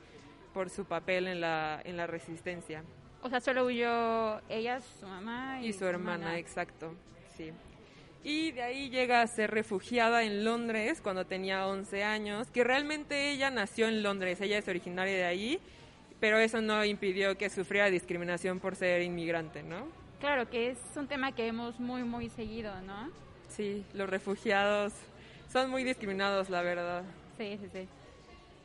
por 0.52 0.70
su 0.70 0.84
papel 0.84 1.28
en 1.28 1.40
la, 1.40 1.80
en 1.84 1.96
la 1.96 2.06
resistencia. 2.06 2.82
O 3.22 3.28
sea, 3.28 3.40
solo 3.40 3.66
huyó 3.66 4.40
ella, 4.48 4.80
su 4.80 5.06
mamá 5.06 5.60
y, 5.62 5.68
Y 5.68 5.72
su 5.72 5.84
hermana, 5.84 6.38
exacto, 6.38 6.94
sí. 7.36 7.52
Y 8.24 8.52
de 8.52 8.62
ahí 8.62 8.90
llega 8.90 9.22
a 9.22 9.26
ser 9.26 9.50
refugiada 9.50 10.24
en 10.24 10.44
Londres 10.44 11.00
cuando 11.00 11.26
tenía 11.26 11.66
11 11.66 12.04
años, 12.04 12.50
que 12.50 12.64
realmente 12.64 13.30
ella 13.30 13.50
nació 13.50 13.88
en 13.88 14.02
Londres, 14.02 14.40
ella 14.40 14.58
es 14.58 14.68
originaria 14.68 15.16
de 15.16 15.24
ahí, 15.24 15.60
pero 16.20 16.38
eso 16.38 16.60
no 16.60 16.84
impidió 16.84 17.36
que 17.36 17.50
sufriera 17.50 17.90
discriminación 17.90 18.60
por 18.60 18.76
ser 18.76 19.02
inmigrante, 19.02 19.62
¿no? 19.62 19.88
Claro, 20.20 20.48
que 20.50 20.70
es 20.70 20.78
un 20.96 21.06
tema 21.08 21.32
que 21.32 21.42
vemos 21.44 21.80
muy, 21.80 22.02
muy 22.04 22.28
seguido, 22.28 22.78
¿no? 22.82 23.10
Sí, 23.48 23.84
los 23.94 24.08
refugiados 24.08 24.92
son 25.50 25.70
muy 25.70 25.82
discriminados, 25.82 26.50
la 26.50 26.62
verdad. 26.62 27.02
Sí, 27.38 27.58
sí, 27.60 27.68
sí. 27.72 27.88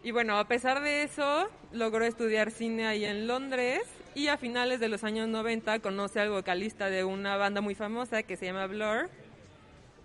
Y 0.04 0.12
bueno, 0.12 0.38
a 0.38 0.48
pesar 0.48 0.84
de 0.84 1.04
eso, 1.04 1.50
logró 1.72 2.06
estudiar 2.06 2.52
cine 2.52 2.86
ahí 2.86 3.06
en 3.06 3.26
Londres 3.26 3.82
y 4.14 4.28
a 4.28 4.38
finales 4.38 4.80
de 4.80 4.90
los 4.90 5.04
años 5.04 5.28
90 5.30 5.80
conoce 5.80 6.20
al 6.20 6.30
vocalista 6.30 6.90
de 6.90 7.04
una 7.04 7.38
banda 7.38 7.62
muy 7.62 7.74
famosa 7.74 8.22
que 8.22 8.38
se 8.38 8.46
llama 8.46 8.68
Blur 8.68 9.10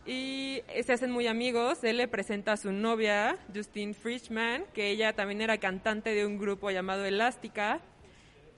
y 0.06 0.62
se 0.84 0.92
hacen 0.92 1.10
muy 1.10 1.26
amigos. 1.26 1.84
Él 1.84 1.98
le 1.98 2.08
presenta 2.08 2.52
a 2.52 2.56
su 2.56 2.72
novia, 2.72 3.36
Justine 3.54 3.94
Frischman, 3.94 4.64
que 4.74 4.90
ella 4.90 5.12
también 5.14 5.40
era 5.40 5.58
cantante 5.58 6.14
de 6.14 6.26
un 6.26 6.38
grupo 6.38 6.70
llamado 6.70 7.04
Elástica 7.04 7.80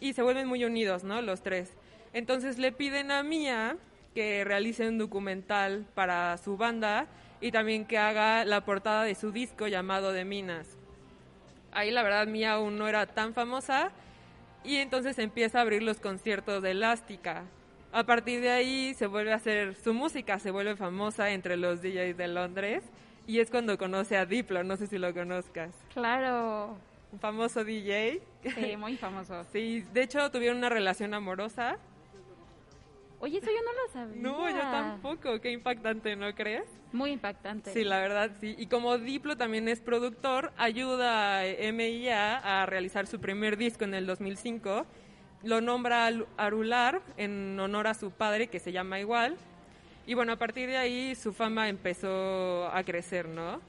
y 0.00 0.12
se 0.14 0.22
vuelven 0.22 0.48
muy 0.48 0.64
unidos, 0.64 1.04
¿no? 1.04 1.20
Los 1.22 1.42
tres. 1.42 1.72
Entonces 2.12 2.58
le 2.58 2.72
piden 2.72 3.10
a 3.10 3.22
Mia 3.22 3.76
que 4.14 4.44
realice 4.44 4.88
un 4.88 4.98
documental 4.98 5.86
para 5.94 6.36
su 6.38 6.56
banda 6.56 7.06
y 7.40 7.50
también 7.50 7.86
que 7.86 7.98
haga 7.98 8.44
la 8.44 8.64
portada 8.64 9.04
de 9.04 9.14
su 9.14 9.32
disco 9.32 9.66
llamado 9.66 10.12
De 10.12 10.24
Minas. 10.24 10.76
Ahí 11.72 11.90
la 11.90 12.02
verdad 12.02 12.26
Mia 12.26 12.52
aún 12.52 12.78
no 12.78 12.88
era 12.88 13.06
tan 13.06 13.32
famosa 13.32 13.90
y 14.64 14.76
entonces 14.76 15.18
empieza 15.18 15.58
a 15.58 15.62
abrir 15.62 15.82
los 15.82 16.00
conciertos 16.00 16.62
de 16.62 16.72
Elástica. 16.72 17.44
A 17.92 18.04
partir 18.04 18.40
de 18.40 18.50
ahí 18.50 18.94
se 18.94 19.06
vuelve 19.06 19.32
a 19.32 19.36
hacer 19.36 19.74
su 19.74 19.92
música, 19.92 20.38
se 20.38 20.50
vuelve 20.50 20.76
famosa 20.76 21.30
entre 21.30 21.58
los 21.58 21.82
DJs 21.82 22.16
de 22.16 22.26
Londres 22.26 22.82
y 23.26 23.40
es 23.40 23.50
cuando 23.50 23.76
conoce 23.76 24.16
a 24.16 24.24
Diplo, 24.24 24.64
no 24.64 24.78
sé 24.78 24.86
si 24.86 24.96
lo 24.96 25.12
conozcas. 25.12 25.74
Claro. 25.92 26.78
Un 27.12 27.20
famoso 27.20 27.64
DJ. 27.64 28.22
Sí, 28.54 28.76
muy 28.78 28.96
famoso. 28.96 29.44
Sí, 29.52 29.84
de 29.92 30.04
hecho 30.04 30.30
tuvieron 30.30 30.56
una 30.56 30.70
relación 30.70 31.12
amorosa. 31.12 31.76
Oye, 33.20 33.38
eso 33.38 33.46
yo 33.46 33.62
no 33.62 33.72
lo 33.72 33.92
sabía. 33.92 34.22
No, 34.22 34.50
yo 34.50 34.58
tampoco. 34.58 35.38
Qué 35.40 35.52
impactante, 35.52 36.16
¿no 36.16 36.34
crees? 36.34 36.64
Muy 36.92 37.12
impactante. 37.12 37.72
Sí, 37.72 37.84
la 37.84 38.00
verdad, 38.00 38.30
sí. 38.40 38.56
Y 38.58 38.66
como 38.66 38.96
Diplo 38.96 39.36
también 39.36 39.68
es 39.68 39.80
productor, 39.80 40.50
ayuda 40.56 41.40
a 41.40 41.72
MIA 41.72 42.38
a 42.38 42.66
realizar 42.66 43.06
su 43.06 43.20
primer 43.20 43.58
disco 43.58 43.84
en 43.84 43.94
el 43.94 44.06
2005. 44.06 44.86
Lo 45.44 45.60
nombra 45.60 46.10
Arular 46.36 47.00
en 47.16 47.58
honor 47.58 47.86
a 47.86 47.94
su 47.94 48.10
padre, 48.10 48.46
que 48.46 48.60
se 48.60 48.72
llama 48.72 49.00
igual. 49.00 49.36
Y 50.06 50.14
bueno, 50.14 50.32
a 50.32 50.36
partir 50.36 50.68
de 50.68 50.76
ahí 50.76 51.14
su 51.14 51.32
fama 51.32 51.68
empezó 51.68 52.68
a 52.68 52.82
crecer, 52.84 53.28
¿no? 53.28 53.60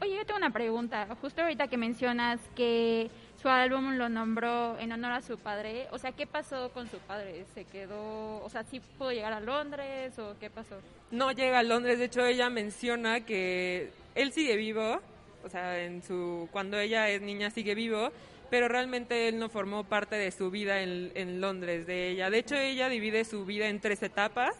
Oye, 0.00 0.16
yo 0.16 0.24
tengo 0.24 0.38
una 0.38 0.50
pregunta. 0.50 1.08
Justo 1.20 1.42
ahorita 1.42 1.68
que 1.68 1.76
mencionas 1.76 2.40
que 2.54 3.10
su 3.40 3.48
álbum 3.48 3.96
lo 3.96 4.08
nombró 4.08 4.78
en 4.78 4.92
honor 4.92 5.12
a 5.12 5.22
su 5.22 5.38
padre, 5.38 5.88
o 5.90 5.98
sea, 5.98 6.12
¿qué 6.12 6.26
pasó 6.26 6.70
con 6.72 6.88
su 6.88 6.98
padre? 6.98 7.44
¿Se 7.54 7.64
quedó, 7.64 8.42
o 8.42 8.48
sea, 8.48 8.64
sí 8.64 8.80
pudo 8.98 9.12
llegar 9.12 9.32
a 9.32 9.40
Londres 9.40 10.18
o 10.18 10.36
qué 10.40 10.50
pasó? 10.50 10.76
no 11.10 11.32
llega 11.32 11.60
a 11.60 11.62
Londres. 11.62 11.98
De 11.98 12.06
hecho, 12.06 12.24
ella 12.26 12.50
menciona 12.50 13.20
que 13.24 13.90
él 14.14 14.32
sigue 14.32 14.56
vivo, 14.56 15.00
o 15.44 15.48
sea, 15.48 15.82
en 15.82 16.02
su 16.02 16.48
cuando 16.52 16.78
ella 16.78 17.08
es 17.08 17.22
niña 17.22 17.50
sigue 17.50 17.74
vivo, 17.74 18.10
pero 18.50 18.68
realmente 18.68 19.28
él 19.28 19.38
no 19.38 19.48
formó 19.48 19.84
parte 19.84 20.16
de 20.16 20.30
su 20.30 20.50
vida 20.50 20.80
en, 20.82 21.12
en 21.14 21.40
Londres, 21.40 21.86
de 21.86 22.08
ella. 22.08 22.30
De 22.30 22.38
hecho, 22.38 22.56
ella 22.56 22.88
divide 22.88 23.24
su 23.24 23.44
vida 23.44 23.68
en 23.68 23.80
tres 23.80 24.02
etapas, 24.02 24.54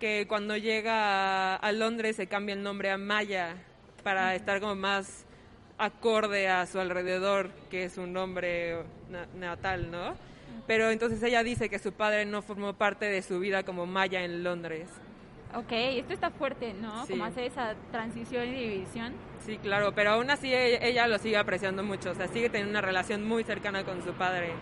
que 0.00 0.26
cuando 0.28 0.56
llega 0.56 1.54
a, 1.54 1.56
a 1.56 1.72
Londres 1.72 2.16
se 2.16 2.26
cambia 2.26 2.54
el 2.54 2.62
nombre 2.62 2.90
a 2.90 2.98
Maya 2.98 3.56
para 4.02 4.34
estar 4.34 4.60
como 4.60 4.74
más 4.74 5.24
acorde 5.78 6.48
a 6.48 6.66
su 6.66 6.78
alrededor, 6.78 7.50
que 7.70 7.84
es 7.84 7.94
su 7.94 8.06
nombre 8.06 8.76
na- 9.10 9.26
natal, 9.34 9.90
¿no? 9.90 10.14
Pero 10.66 10.90
entonces 10.90 11.22
ella 11.22 11.42
dice 11.42 11.68
que 11.68 11.78
su 11.78 11.92
padre 11.92 12.24
no 12.24 12.40
formó 12.42 12.74
parte 12.74 13.06
de 13.06 13.22
su 13.22 13.38
vida 13.40 13.64
como 13.64 13.86
Maya 13.86 14.24
en 14.24 14.42
Londres. 14.44 14.88
Ok, 15.54 15.70
esto 15.70 16.12
está 16.12 16.30
fuerte, 16.30 16.74
¿no? 16.74 17.06
Sí. 17.06 17.12
Como 17.12 17.24
hacer 17.24 17.44
esa 17.44 17.74
transición 17.90 18.48
y 18.48 18.68
división. 18.68 19.12
Sí, 19.44 19.58
claro, 19.58 19.94
pero 19.94 20.10
aún 20.10 20.30
así 20.30 20.52
ella, 20.52 20.78
ella 20.84 21.06
lo 21.06 21.18
sigue 21.18 21.36
apreciando 21.36 21.82
mucho, 21.82 22.10
o 22.10 22.14
sea, 22.14 22.28
sigue 22.28 22.48
teniendo 22.48 22.70
una 22.70 22.80
relación 22.80 23.26
muy 23.26 23.44
cercana 23.44 23.84
con 23.84 24.02
su 24.02 24.12
padre. 24.12 24.52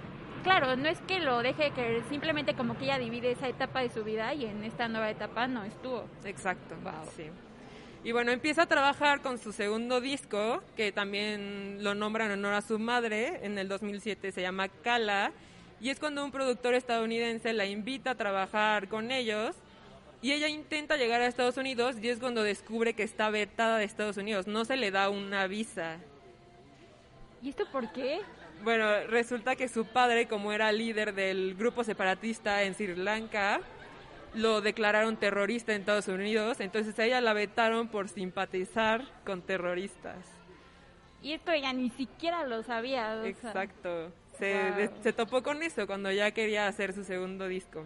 Claro, 0.42 0.76
no 0.76 0.88
es 0.88 1.00
que 1.02 1.20
lo 1.20 1.40
deje 1.40 1.70
que 1.70 2.02
simplemente 2.08 2.54
como 2.54 2.76
que 2.76 2.84
ella 2.84 2.98
divide 2.98 3.30
esa 3.30 3.48
etapa 3.48 3.80
de 3.80 3.90
su 3.90 4.02
vida 4.02 4.34
y 4.34 4.44
en 4.44 4.64
esta 4.64 4.88
nueva 4.88 5.08
etapa 5.08 5.46
no 5.46 5.62
estuvo. 5.62 6.04
Exacto, 6.24 6.74
sí. 7.16 7.26
Y 8.04 8.10
bueno, 8.10 8.32
empieza 8.32 8.62
a 8.62 8.66
trabajar 8.66 9.22
con 9.22 9.38
su 9.38 9.52
segundo 9.52 10.00
disco, 10.00 10.60
que 10.76 10.90
también 10.90 11.84
lo 11.84 11.94
nombra 11.94 12.26
en 12.26 12.32
honor 12.32 12.54
a 12.54 12.60
su 12.60 12.80
madre, 12.80 13.38
en 13.46 13.56
el 13.58 13.68
2007 13.68 14.32
se 14.32 14.42
llama 14.42 14.68
Kala, 14.68 15.30
y 15.80 15.90
es 15.90 16.00
cuando 16.00 16.24
un 16.24 16.32
productor 16.32 16.74
estadounidense 16.74 17.52
la 17.52 17.66
invita 17.66 18.10
a 18.10 18.14
trabajar 18.16 18.88
con 18.88 19.12
ellos, 19.12 19.54
y 20.22 20.32
ella 20.32 20.48
intenta 20.48 20.96
llegar 20.96 21.20
a 21.20 21.26
Estados 21.26 21.56
Unidos, 21.56 21.96
y 22.00 22.08
es 22.08 22.18
cuando 22.20 22.42
descubre 22.42 22.94
que 22.94 23.02
está 23.02 23.28
vetada 23.28 23.76
de 23.78 23.84
Estados 23.84 24.16
Unidos, 24.16 24.46
no 24.46 24.64
se 24.64 24.76
le 24.76 24.90
da 24.90 25.10
una 25.10 25.46
visa. 25.48 25.98
¿Y 27.42 27.48
esto 27.50 27.66
por 27.70 27.92
qué? 27.92 28.20
Bueno, 28.62 28.86
resulta 29.08 29.56
que 29.56 29.68
su 29.68 29.84
padre, 29.84 30.28
como 30.28 30.52
era 30.52 30.70
líder 30.70 31.14
del 31.14 31.56
grupo 31.56 31.82
separatista 31.82 32.62
en 32.62 32.74
Sri 32.74 32.94
Lanka, 32.94 33.60
lo 34.34 34.60
declararon 34.60 35.16
terrorista 35.16 35.74
en 35.74 35.80
Estados 35.80 36.06
Unidos, 36.08 36.60
entonces 36.60 36.96
a 36.98 37.04
ella 37.04 37.20
la 37.20 37.32
vetaron 37.32 37.88
por 37.88 38.08
simpatizar 38.08 39.04
con 39.26 39.42
terroristas. 39.42 40.16
Y 41.20 41.32
esto 41.32 41.50
ella 41.52 41.72
ni 41.72 41.90
siquiera 41.90 42.46
lo 42.46 42.62
sabía. 42.62 43.20
sea. 43.20 43.26
Exacto. 43.28 44.12
Se, 44.38 44.70
Wow. 44.70 45.02
se 45.02 45.12
topó 45.12 45.42
con 45.42 45.62
eso 45.62 45.86
cuando 45.86 46.10
ya 46.10 46.30
quería 46.30 46.66
hacer 46.66 46.92
su 46.94 47.04
segundo 47.04 47.46
disco. 47.48 47.84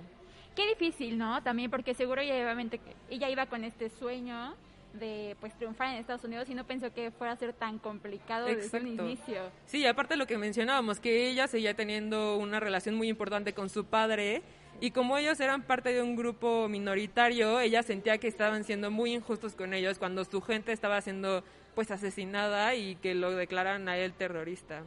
Qué 0.56 0.66
difícil, 0.68 1.18
¿no? 1.18 1.42
También 1.42 1.70
porque 1.70 1.94
seguro 1.94 2.22
ella, 2.22 2.34
obviamente, 2.36 2.80
ella 3.10 3.28
iba 3.28 3.46
con 3.46 3.62
este 3.62 3.90
sueño 3.90 4.54
de 4.94 5.36
pues 5.40 5.52
triunfar 5.58 5.88
en 5.88 5.96
Estados 5.96 6.24
Unidos 6.24 6.48
y 6.48 6.54
no 6.54 6.64
pensó 6.64 6.92
que 6.94 7.10
fuera 7.10 7.34
a 7.34 7.36
ser 7.36 7.52
tan 7.52 7.78
complicado 7.78 8.46
desde 8.46 8.78
un 8.78 8.86
Exacto. 8.86 9.04
inicio. 9.04 9.42
Sí, 9.66 9.84
aparte 9.86 10.16
lo 10.16 10.26
que 10.26 10.38
mencionábamos, 10.38 10.98
que 11.00 11.28
ella 11.28 11.46
seguía 11.46 11.74
teniendo 11.74 12.38
una 12.38 12.58
relación 12.60 12.94
muy 12.94 13.08
importante 13.10 13.52
con 13.52 13.68
su 13.68 13.84
padre 13.84 14.42
y 14.80 14.92
como 14.92 15.18
ellos 15.18 15.38
eran 15.40 15.62
parte 15.62 15.92
de 15.92 16.00
un 16.02 16.16
grupo 16.16 16.66
minoritario, 16.68 17.60
ella 17.60 17.82
sentía 17.82 18.16
que 18.16 18.28
estaban 18.28 18.64
siendo 18.64 18.90
muy 18.90 19.12
injustos 19.12 19.54
con 19.54 19.74
ellos 19.74 19.98
cuando 19.98 20.24
su 20.24 20.40
gente 20.40 20.72
estaba 20.72 20.98
siendo 21.02 21.44
pues 21.74 21.90
asesinada 21.90 22.74
y 22.74 22.96
que 22.96 23.14
lo 23.14 23.32
declaran 23.32 23.86
a 23.90 23.98
él 23.98 24.14
terrorista. 24.14 24.82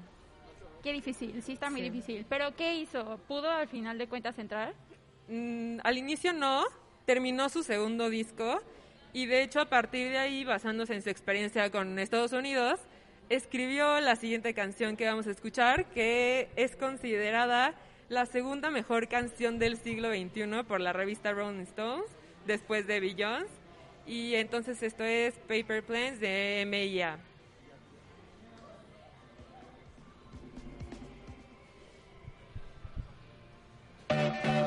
Qué 0.81 0.91
difícil, 0.93 1.39
sí 1.43 1.53
está 1.53 1.69
muy 1.69 1.81
Sí. 1.81 1.89
difícil. 1.91 2.25
Pero 2.27 2.55
¿qué 2.55 2.73
hizo? 2.75 3.19
¿Pudo 3.27 3.51
al 3.51 3.67
final 3.67 3.99
de 3.99 4.07
cuentas 4.07 4.39
entrar? 4.39 4.73
Mm, 5.29 5.77
al 5.83 5.97
inicio 5.97 6.33
no, 6.33 6.65
terminó 7.05 7.49
su 7.49 7.61
segundo 7.61 8.09
disco 8.09 8.61
y 9.13 9.27
de 9.27 9.43
hecho 9.43 9.61
a 9.61 9.65
partir 9.69 10.09
de 10.09 10.17
ahí, 10.17 10.43
basándose 10.43 10.95
en 10.95 11.03
su 11.03 11.09
experiencia 11.09 11.69
con 11.71 11.99
Estados 11.99 12.33
Unidos, 12.33 12.79
escribió 13.29 13.99
la 13.99 14.15
siguiente 14.15 14.55
canción 14.55 14.97
que 14.97 15.05
vamos 15.05 15.27
a 15.27 15.31
escuchar, 15.31 15.85
que 15.85 16.49
es 16.55 16.75
considerada 16.75 17.75
la 18.09 18.25
segunda 18.25 18.71
mejor 18.71 19.07
canción 19.07 19.59
del 19.59 19.77
siglo 19.77 20.09
XXI 20.09 20.63
por 20.67 20.81
la 20.81 20.93
revista 20.93 21.31
Rolling 21.31 21.61
Stones, 21.61 22.07
después 22.47 22.87
de 22.87 22.99
Beyoncé. 22.99 23.47
Y 24.07 24.33
entonces 24.33 24.81
esto 24.81 25.03
es 25.03 25.35
Paper 25.47 25.83
Planes 25.83 26.19
de 26.19 26.61
M.I.A. 26.61 27.19
I 34.11 34.58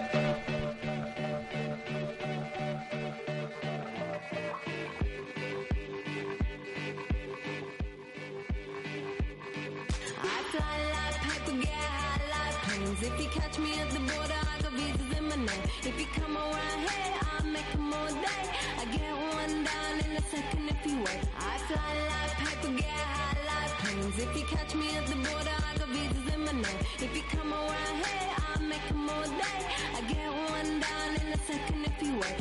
catch 13.33 13.59
me 13.59 13.78
at 13.78 13.91
the 13.91 14.01
border, 14.01 14.41
I 14.53 14.62
got 14.62 14.72
visas 14.72 15.18
in 15.18 15.24
my 15.28 15.37
name. 15.37 15.64
If 15.83 15.99
you 16.01 16.07
come 16.14 16.37
around 16.37 16.80
here, 16.89 17.14
I'll 17.30 17.47
make 17.47 17.70
'em 17.74 17.93
all 17.93 18.12
day. 18.26 18.45
I 18.80 18.85
get 18.97 19.14
one 19.37 19.64
down 19.64 19.95
in 20.05 20.11
a 20.20 20.22
second 20.33 20.68
if 20.74 20.80
you 20.87 20.97
wait. 21.07 21.22
I 21.53 21.55
fly 21.68 21.93
like 22.12 22.35
paper, 22.43 22.72
get 22.83 23.01
high 23.16 23.39
like 23.51 23.72
planes. 23.80 24.18
If 24.18 24.37
you 24.37 24.45
catch 24.55 24.74
me 24.74 24.89
at 24.99 25.07
the 25.07 25.16
border, 25.26 25.57
I 25.68 25.72
got 25.78 25.89
visas 25.95 26.26
in 26.35 26.41
my 26.45 26.53
name. 26.64 26.80
If 27.07 27.11
you 27.16 27.22
come 27.35 27.53
around 27.53 27.97
here, 28.05 28.41
make 28.73 28.91
'em 28.91 29.11
all 29.14 29.29
day. 29.45 29.61
I 29.99 30.01
get 30.12 30.31
one 30.55 30.73
down 30.87 31.11
in 31.20 31.29
a 31.37 31.41
second 31.49 31.81
if 31.91 31.97
you 32.05 32.12
wait. 32.23 32.41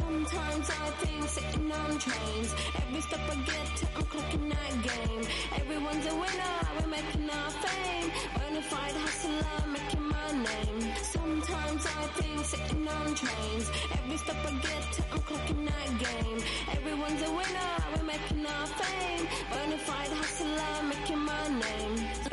Sometimes 0.00 0.66
I 0.82 0.86
think 1.00 1.22
sitting 1.36 1.72
on 1.80 1.90
trains. 2.06 2.50
Every 2.80 3.02
step 3.08 3.24
I 3.34 3.36
get 3.50 3.66
to, 3.78 3.84
I'm 3.96 4.06
clocking 4.12 4.46
that 4.54 4.72
game. 4.90 5.22
Everyone's 5.60 6.06
a 6.12 6.14
winner, 6.22 6.56
we're 6.74 6.92
making 6.98 7.26
our 7.38 7.50
fame. 7.64 8.08
Bonafide 8.36 8.98
hustler, 9.04 9.58
making 9.76 10.06
my 10.16 10.28
name. 10.48 10.80
Sometimes 11.16 11.82
I 11.98 12.02
think 12.18 12.38
sitting 12.52 12.84
on 12.96 13.08
trains. 13.22 13.66
Every 13.96 14.18
step 14.24 14.40
I 14.50 14.52
get 14.66 14.82
to, 14.96 15.02
I'm 15.12 15.22
clocking 15.28 15.62
that 15.70 15.88
game. 16.06 16.38
Everyone's 16.76 17.22
a 17.28 17.30
winner, 17.38 17.72
we're 17.92 18.08
making 18.14 18.42
our 18.54 18.66
fame. 18.80 19.24
Bonafide 19.52 20.14
hustler, 20.20 20.74
making 20.92 21.22
my 21.30 21.44
name. 21.64 22.29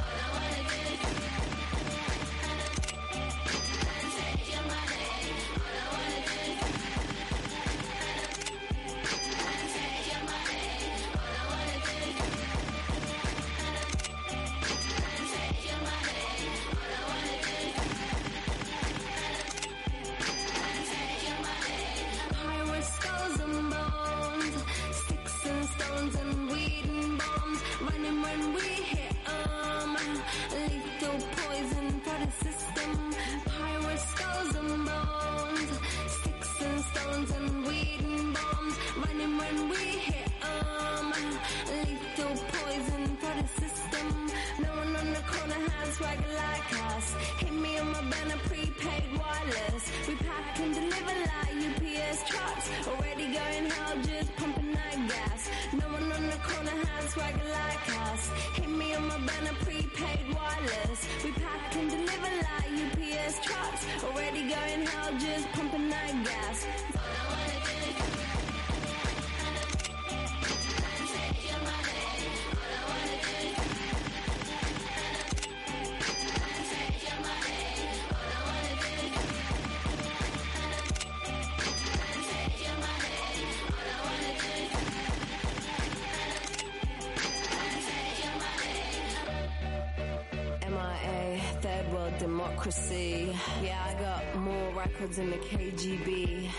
Democracy. 92.68 93.34
Yeah, 93.64 93.81
I 93.85 93.94
got 94.02 94.35
more 94.41 94.72
records 94.73 95.18
than 95.18 95.30
the 95.30 95.38
KGB. 95.38 96.49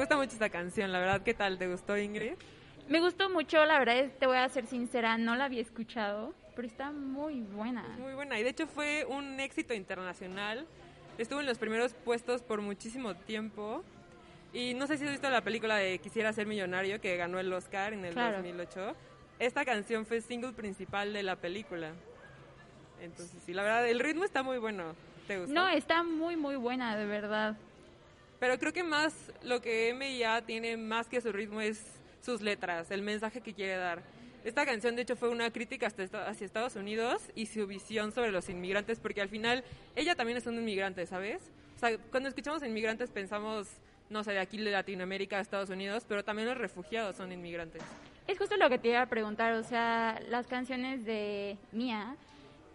Gusta 0.00 0.16
mucho 0.16 0.32
esta 0.32 0.48
canción, 0.50 0.90
la 0.92 0.98
verdad. 0.98 1.22
¿Qué 1.22 1.34
tal? 1.34 1.58
¿Te 1.58 1.68
gustó, 1.68 1.96
Ingrid? 1.96 2.32
Me 2.88 3.00
gustó 3.00 3.30
mucho, 3.30 3.64
la 3.66 3.78
verdad, 3.78 3.98
es- 3.98 4.18
te 4.18 4.26
voy 4.26 4.36
a 4.38 4.48
ser 4.48 4.66
sincera, 4.66 5.16
no 5.18 5.36
la 5.36 5.44
había 5.44 5.60
escuchado, 5.60 6.34
pero 6.56 6.66
está 6.66 6.90
muy 6.90 7.40
buena. 7.40 7.82
Muy 7.98 8.14
buena. 8.14 8.38
Y 8.38 8.42
de 8.42 8.50
hecho 8.50 8.66
fue 8.66 9.04
un 9.08 9.38
éxito 9.38 9.74
internacional. 9.74 10.66
Estuvo 11.18 11.40
en 11.40 11.46
los 11.46 11.58
primeros 11.58 11.92
puestos 11.94 12.42
por 12.42 12.60
muchísimo 12.62 13.14
tiempo. 13.14 13.84
Y 14.52 14.74
no 14.74 14.86
sé 14.88 14.96
si 14.98 15.04
has 15.04 15.10
visto 15.12 15.30
la 15.30 15.42
película 15.42 15.76
de 15.76 15.98
Quisiera 15.98 16.32
ser 16.32 16.46
millonario 16.46 17.00
que 17.00 17.16
ganó 17.16 17.38
el 17.38 17.52
Oscar 17.52 17.92
en 17.92 18.04
el 18.04 18.14
Claro. 18.14 18.38
2008. 18.38 18.96
Esta 19.38 19.64
canción 19.64 20.04
fue 20.06 20.20
single 20.20 20.52
principal 20.52 21.12
de 21.12 21.22
la 21.22 21.36
película. 21.36 21.92
Entonces, 23.00 23.42
sí, 23.44 23.54
la 23.54 23.62
verdad, 23.62 23.88
el 23.88 24.00
ritmo 24.00 24.24
está 24.24 24.42
muy 24.42 24.58
bueno. 24.58 24.94
¿Te 25.26 25.38
gustó? 25.38 25.54
No, 25.54 25.68
está 25.68 26.02
muy, 26.02 26.36
muy 26.36 26.56
buena, 26.56 26.96
de 26.96 27.06
verdad. 27.06 27.56
Pero 28.40 28.58
creo 28.58 28.72
que 28.72 28.82
más 28.82 29.14
lo 29.44 29.60
que 29.60 29.90
M.I.A. 29.90 30.42
tiene 30.42 30.78
más 30.78 31.06
que 31.06 31.20
su 31.20 31.30
ritmo 31.30 31.60
es 31.60 31.84
sus 32.22 32.40
letras, 32.40 32.90
el 32.90 33.02
mensaje 33.02 33.42
que 33.42 33.52
quiere 33.52 33.76
dar. 33.76 34.02
Esta 34.42 34.64
canción, 34.64 34.96
de 34.96 35.02
hecho, 35.02 35.14
fue 35.16 35.28
una 35.28 35.50
crítica 35.50 35.88
hacia 35.88 36.46
Estados 36.46 36.74
Unidos 36.74 37.22
y 37.34 37.44
su 37.44 37.66
visión 37.66 38.12
sobre 38.12 38.32
los 38.32 38.48
inmigrantes, 38.48 38.98
porque 38.98 39.20
al 39.20 39.28
final 39.28 39.62
ella 39.94 40.14
también 40.14 40.38
es 40.38 40.46
un 40.46 40.54
inmigrante, 40.54 41.04
¿sabes? 41.04 41.42
O 41.76 41.78
sea, 41.78 41.98
cuando 42.10 42.30
escuchamos 42.30 42.62
inmigrantes 42.62 43.10
pensamos, 43.10 43.68
no 44.08 44.24
sé, 44.24 44.32
de 44.32 44.38
aquí 44.38 44.56
de 44.56 44.70
Latinoamérica 44.70 45.36
a 45.36 45.40
Estados 45.40 45.68
Unidos, 45.68 46.06
pero 46.08 46.24
también 46.24 46.48
los 46.48 46.56
refugiados 46.56 47.16
son 47.16 47.32
inmigrantes. 47.32 47.82
Es 48.26 48.38
justo 48.38 48.56
lo 48.56 48.70
que 48.70 48.78
te 48.78 48.88
iba 48.88 49.02
a 49.02 49.06
preguntar, 49.06 49.52
o 49.52 49.62
sea, 49.62 50.18
las 50.28 50.46
canciones 50.46 51.04
de 51.04 51.58
Mía 51.72 52.16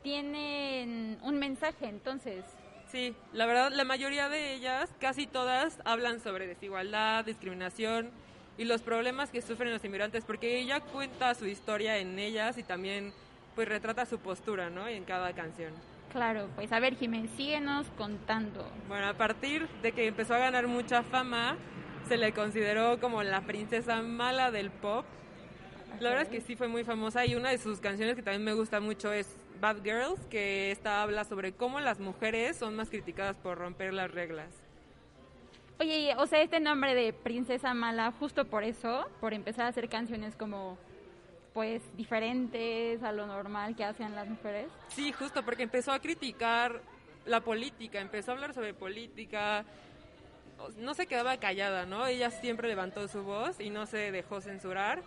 tienen 0.04 1.18
un 1.24 1.40
mensaje, 1.40 1.88
entonces. 1.88 2.46
Sí, 2.96 3.14
la 3.34 3.46
verdad, 3.46 3.74
la 3.74 3.84
mayoría 3.84 4.30
de 4.30 4.54
ellas, 4.54 4.90
casi 5.02 5.28
todas, 5.28 5.80
hablan 5.84 6.22
sobre 6.22 6.48
desigualdad, 6.48 7.26
discriminación 7.26 8.10
y 8.58 8.64
los 8.64 8.82
problemas 8.82 9.32
que 9.32 9.42
sufren 9.42 9.74
los 9.74 9.84
inmigrantes, 9.84 10.24
porque 10.24 10.62
ella 10.62 10.80
cuenta 10.80 11.36
su 11.36 11.46
historia 11.46 11.98
en 11.98 12.18
ellas 12.18 12.58
y 12.58 12.64
también 12.64 13.12
pues 13.54 13.68
retrata 13.68 14.06
su 14.06 14.20
postura, 14.20 14.70
¿no? 14.70 14.88
En 14.88 15.04
cada 15.04 15.34
canción. 15.34 15.74
Claro, 16.14 16.48
pues 16.56 16.72
a 16.72 16.80
ver, 16.80 16.96
Jiménez, 16.96 17.32
síguenos 17.36 17.86
contando. 17.98 18.66
Bueno, 18.88 19.08
a 19.08 19.14
partir 19.14 19.68
de 19.82 19.92
que 19.92 20.08
empezó 20.08 20.36
a 20.36 20.38
ganar 20.38 20.66
mucha 20.68 21.04
fama, 21.04 21.58
se 22.08 22.16
le 22.16 22.32
consideró 22.32 23.02
como 23.02 23.24
la 23.24 23.42
princesa 23.42 24.02
mala 24.04 24.52
del 24.52 24.72
pop. 24.72 25.04
La 26.00 26.12
verdad 26.12 26.24
es 26.24 26.30
que 26.30 26.40
sí 26.40 26.56
fue 26.56 26.70
muy 26.70 26.86
famosa 26.86 27.26
y 27.26 27.36
una 27.36 27.50
de 27.50 27.58
sus 27.58 27.82
canciones 27.82 28.16
que 28.16 28.22
también 28.22 28.46
me 28.46 28.54
gusta 28.54 28.80
mucho 28.80 29.12
es 29.12 29.36
Bad 29.60 29.84
Girls, 29.84 30.20
que 30.30 30.72
esta 30.72 31.02
habla 31.02 31.24
sobre 31.24 31.54
cómo 31.54 31.80
las 31.80 32.00
mujeres 32.00 32.58
son 32.58 32.76
más 32.76 32.90
criticadas 32.90 33.36
por 33.38 33.58
romper 33.58 33.94
las 33.94 34.12
reglas. 34.12 34.50
Oye, 35.80 36.16
o 36.18 36.26
sea, 36.26 36.42
este 36.42 36.60
nombre 36.60 36.96
de 36.96 37.12
Princesa 37.12 37.74
Mala, 37.74 38.14
justo 38.18 38.46
por 38.46 38.64
eso, 38.64 39.06
por 39.20 39.34
empezar 39.34 39.66
a 39.66 39.70
hacer 39.70 39.90
canciones 39.90 40.36
como, 40.36 40.78
pues, 41.54 41.82
diferentes 41.98 43.04
a 43.04 43.12
lo 43.12 43.28
normal 43.28 43.76
que 43.76 43.84
hacen 43.84 44.16
las 44.16 44.28
mujeres. 44.28 44.68
Sí, 44.90 45.12
justo 45.12 45.44
porque 45.44 45.64
empezó 45.64 45.92
a 45.92 46.00
criticar 46.00 46.82
la 47.26 47.42
política, 47.42 48.00
empezó 48.00 48.32
a 48.32 48.36
hablar 48.36 48.54
sobre 48.54 48.74
política, 48.74 49.66
no 50.78 50.94
se 50.94 51.08
quedaba 51.08 51.38
callada, 51.38 51.86
¿no? 51.86 52.08
Ella 52.08 52.32
siempre 52.32 52.70
levantó 52.70 53.08
su 53.10 53.24
voz 53.24 53.60
y 53.60 53.70
no 53.70 53.86
se 53.86 54.12
dejó 54.12 54.40
censurar. 54.40 55.02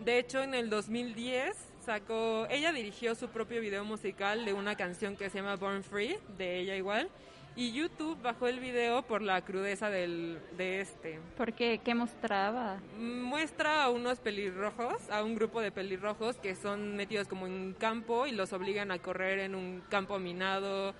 De 0.00 0.18
hecho, 0.18 0.42
en 0.42 0.54
el 0.54 0.68
2010 0.68 1.56
sacó, 1.90 2.46
ella 2.50 2.72
dirigió 2.72 3.16
su 3.16 3.30
propio 3.30 3.60
video 3.60 3.84
musical 3.84 4.44
de 4.44 4.52
una 4.52 4.76
canción 4.76 5.16
que 5.16 5.28
se 5.28 5.38
llama 5.38 5.56
Born 5.56 5.82
Free, 5.82 6.18
de 6.38 6.60
ella 6.60 6.76
igual, 6.76 7.10
y 7.56 7.72
YouTube 7.72 8.22
bajó 8.22 8.46
el 8.46 8.60
video 8.60 9.02
por 9.02 9.22
la 9.22 9.40
crudeza 9.44 9.90
del, 9.90 10.38
de 10.56 10.82
este. 10.82 11.18
Porque, 11.36 11.80
¿qué 11.84 11.96
mostraba? 11.96 12.78
Muestra 12.96 13.82
a 13.82 13.90
unos 13.90 14.20
pelirrojos, 14.20 15.10
a 15.10 15.24
un 15.24 15.34
grupo 15.34 15.60
de 15.60 15.72
pelirrojos 15.72 16.36
que 16.36 16.54
son 16.54 16.94
metidos 16.94 17.26
como 17.26 17.48
en 17.48 17.54
un 17.54 17.72
campo 17.72 18.28
y 18.28 18.30
los 18.30 18.52
obligan 18.52 18.92
a 18.92 19.00
correr 19.00 19.40
en 19.40 19.56
un 19.56 19.82
campo 19.88 20.16
minado. 20.20 20.94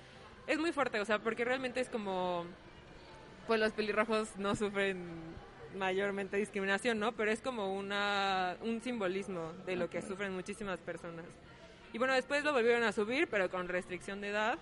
Es 0.49 0.59
muy 0.59 0.73
fuerte, 0.73 0.99
o 0.99 1.05
sea, 1.05 1.21
porque 1.21 1.45
realmente 1.45 1.79
es 1.79 1.89
como, 1.89 2.47
pues 3.47 3.61
los 3.61 3.71
pelirrojos 3.71 4.37
no 4.39 4.57
sufren 4.57 5.07
mayormente 5.77 6.37
discriminación, 6.37 6.99
¿no? 6.99 7.13
Pero 7.13 7.31
es 7.31 7.41
como 7.41 7.75
una, 7.75 8.57
un 8.63 8.81
simbolismo 8.81 9.53
de 9.67 9.77
lo 9.77 9.89
que 9.89 10.03
sufren 10.03 10.35
muchísimas 10.35 10.81
personas. 10.81 11.27
Y 11.93 11.99
bueno, 11.99 12.15
después 12.15 12.45
lo 12.45 12.53
volvieron 12.53 12.83
a 12.85 12.93
subir, 12.93 13.29
pero 13.29 13.51
con 13.51 13.69
restricción 13.69 14.21
de 14.21 14.29
edad. 14.29 14.59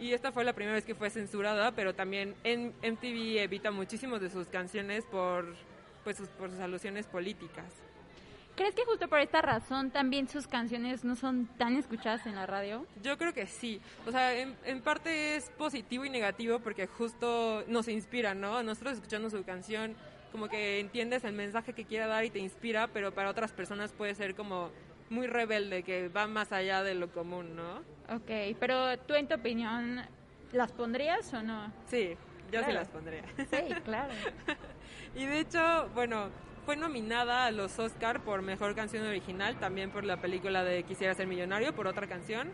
Y 0.00 0.12
esta 0.12 0.32
fue 0.32 0.44
la 0.44 0.52
primera 0.52 0.74
vez 0.74 0.84
que 0.84 0.94
fue 0.94 1.08
censurada, 1.08 1.72
pero 1.72 1.94
también 1.94 2.34
en 2.42 2.74
MTV 2.82 3.38
evita 3.38 3.70
muchísimas 3.70 4.20
de 4.20 4.28
sus 4.28 4.48
canciones 4.48 5.04
por, 5.04 5.54
pues, 6.02 6.16
sus, 6.16 6.28
por 6.30 6.50
sus 6.50 6.58
alusiones 6.58 7.06
políticas. 7.06 7.66
¿Crees 8.56 8.74
que 8.74 8.84
justo 8.84 9.08
por 9.08 9.18
esta 9.18 9.42
razón 9.42 9.90
también 9.90 10.28
sus 10.28 10.46
canciones 10.46 11.04
no 11.04 11.16
son 11.16 11.46
tan 11.58 11.76
escuchadas 11.76 12.24
en 12.26 12.36
la 12.36 12.46
radio? 12.46 12.86
Yo 13.02 13.18
creo 13.18 13.32
que 13.32 13.46
sí. 13.46 13.80
O 14.06 14.12
sea, 14.12 14.32
en, 14.36 14.54
en 14.64 14.80
parte 14.80 15.34
es 15.34 15.50
positivo 15.50 16.04
y 16.04 16.10
negativo 16.10 16.60
porque 16.60 16.86
justo 16.86 17.64
nos 17.66 17.88
inspira, 17.88 18.32
¿no? 18.34 18.62
Nosotros 18.62 18.94
escuchando 18.94 19.28
su 19.28 19.42
canción, 19.42 19.96
como 20.34 20.48
que 20.48 20.80
entiendes 20.80 21.22
el 21.22 21.32
mensaje 21.32 21.74
que 21.74 21.84
quiere 21.84 22.08
dar 22.08 22.24
y 22.24 22.30
te 22.30 22.40
inspira, 22.40 22.88
pero 22.88 23.14
para 23.14 23.30
otras 23.30 23.52
personas 23.52 23.92
puede 23.92 24.16
ser 24.16 24.34
como 24.34 24.72
muy 25.08 25.28
rebelde, 25.28 25.84
que 25.84 26.08
va 26.08 26.26
más 26.26 26.50
allá 26.50 26.82
de 26.82 26.96
lo 26.96 27.12
común, 27.12 27.54
¿no? 27.54 27.76
Ok, 28.12 28.56
pero 28.58 28.98
tú 28.98 29.14
en 29.14 29.28
tu 29.28 29.36
opinión, 29.36 30.02
¿las 30.50 30.72
pondrías 30.72 31.32
o 31.34 31.40
no? 31.40 31.72
Sí, 31.86 32.16
yo 32.50 32.58
sí 32.58 32.64
Claro. 32.64 32.72
las 32.72 32.88
pondría. 32.88 33.22
Sí, 33.36 33.74
claro. 33.84 34.12
Y 35.14 35.24
de 35.26 35.38
hecho, 35.38 35.88
bueno, 35.94 36.30
fue 36.66 36.74
nominada 36.74 37.44
a 37.46 37.52
los 37.52 37.78
Oscar 37.78 38.24
por 38.24 38.42
Mejor 38.42 38.74
Canción 38.74 39.06
Original, 39.06 39.56
también 39.60 39.90
por 39.90 40.02
la 40.02 40.16
película 40.16 40.64
de 40.64 40.82
Quisiera 40.82 41.14
Ser 41.14 41.28
Millonario, 41.28 41.72
por 41.76 41.86
otra 41.86 42.08
canción. 42.08 42.50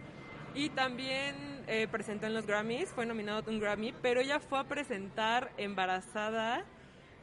Y 0.54 0.68
también 0.68 1.64
eh, 1.66 1.88
presentó 1.90 2.26
en 2.26 2.34
los 2.34 2.44
Grammys, 2.46 2.90
fue 2.90 3.06
nominado 3.06 3.42
a 3.46 3.50
un 3.50 3.58
Grammy, 3.58 3.94
pero 4.02 4.20
ella 4.20 4.38
fue 4.38 4.58
a 4.58 4.64
presentar 4.64 5.50
embarazada 5.56 6.66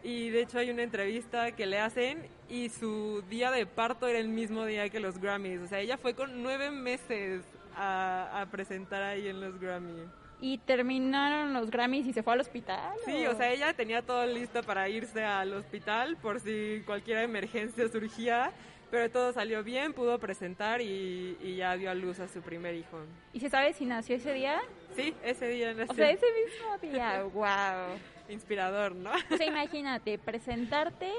Y 0.03 0.29
de 0.29 0.41
hecho 0.41 0.59
hay 0.59 0.69
una 0.69 0.83
entrevista 0.83 1.51
que 1.51 1.65
le 1.65 1.79
hacen 1.79 2.27
y 2.49 2.69
su 2.69 3.23
día 3.29 3.51
de 3.51 3.65
parto 3.65 4.07
era 4.07 4.19
el 4.19 4.29
mismo 4.29 4.65
día 4.65 4.89
que 4.89 4.99
los 4.99 5.19
Grammys. 5.19 5.61
O 5.61 5.67
sea, 5.67 5.79
ella 5.79 5.97
fue 5.97 6.13
con 6.13 6.43
nueve 6.43 6.71
meses 6.71 7.43
a, 7.75 8.41
a 8.41 8.45
presentar 8.47 9.03
ahí 9.03 9.27
en 9.27 9.41
los 9.41 9.59
Grammys. 9.59 10.07
Y 10.39 10.59
terminaron 10.59 11.53
los 11.53 11.71
Grammys 11.71 12.05
y 12.05 12.13
se 12.13 12.21
fue 12.21 12.33
al 12.33 12.41
hospital. 12.41 12.93
Sí, 13.05 13.25
o 13.25 13.35
sea, 13.35 13.51
ella 13.51 13.73
tenía 13.73 14.03
todo 14.03 14.25
listo 14.25 14.61
para 14.61 14.87
irse 14.87 15.23
al 15.23 15.53
hospital 15.53 16.15
por 16.17 16.39
si 16.39 16.83
cualquier 16.85 17.17
emergencia 17.19 17.87
surgía, 17.89 18.51
pero 18.91 19.09
todo 19.09 19.33
salió 19.33 19.63
bien, 19.63 19.93
pudo 19.93 20.19
presentar 20.19 20.79
y, 20.81 21.37
y 21.41 21.55
ya 21.55 21.75
dio 21.75 21.89
a 21.89 21.95
luz 21.95 22.19
a 22.19 22.27
su 22.27 22.41
primer 22.41 22.75
hijo. 22.75 22.99
¿Y 23.33 23.39
se 23.39 23.49
sabe 23.49 23.73
si 23.73 23.85
nació 23.85 24.15
ese 24.15 24.31
día? 24.31 24.61
Sí, 24.95 25.15
ese 25.23 25.47
día 25.47 25.73
nació. 25.73 25.91
O 25.91 25.95
sea, 25.95 26.11
ese 26.11 26.25
mismo 26.45 26.93
día, 26.93 27.23
wow. 27.33 27.97
Inspirador, 28.29 28.95
¿no? 28.95 29.11
O 29.31 29.37
sea, 29.37 29.45
imagínate, 29.47 30.17
presentarte 30.17 31.11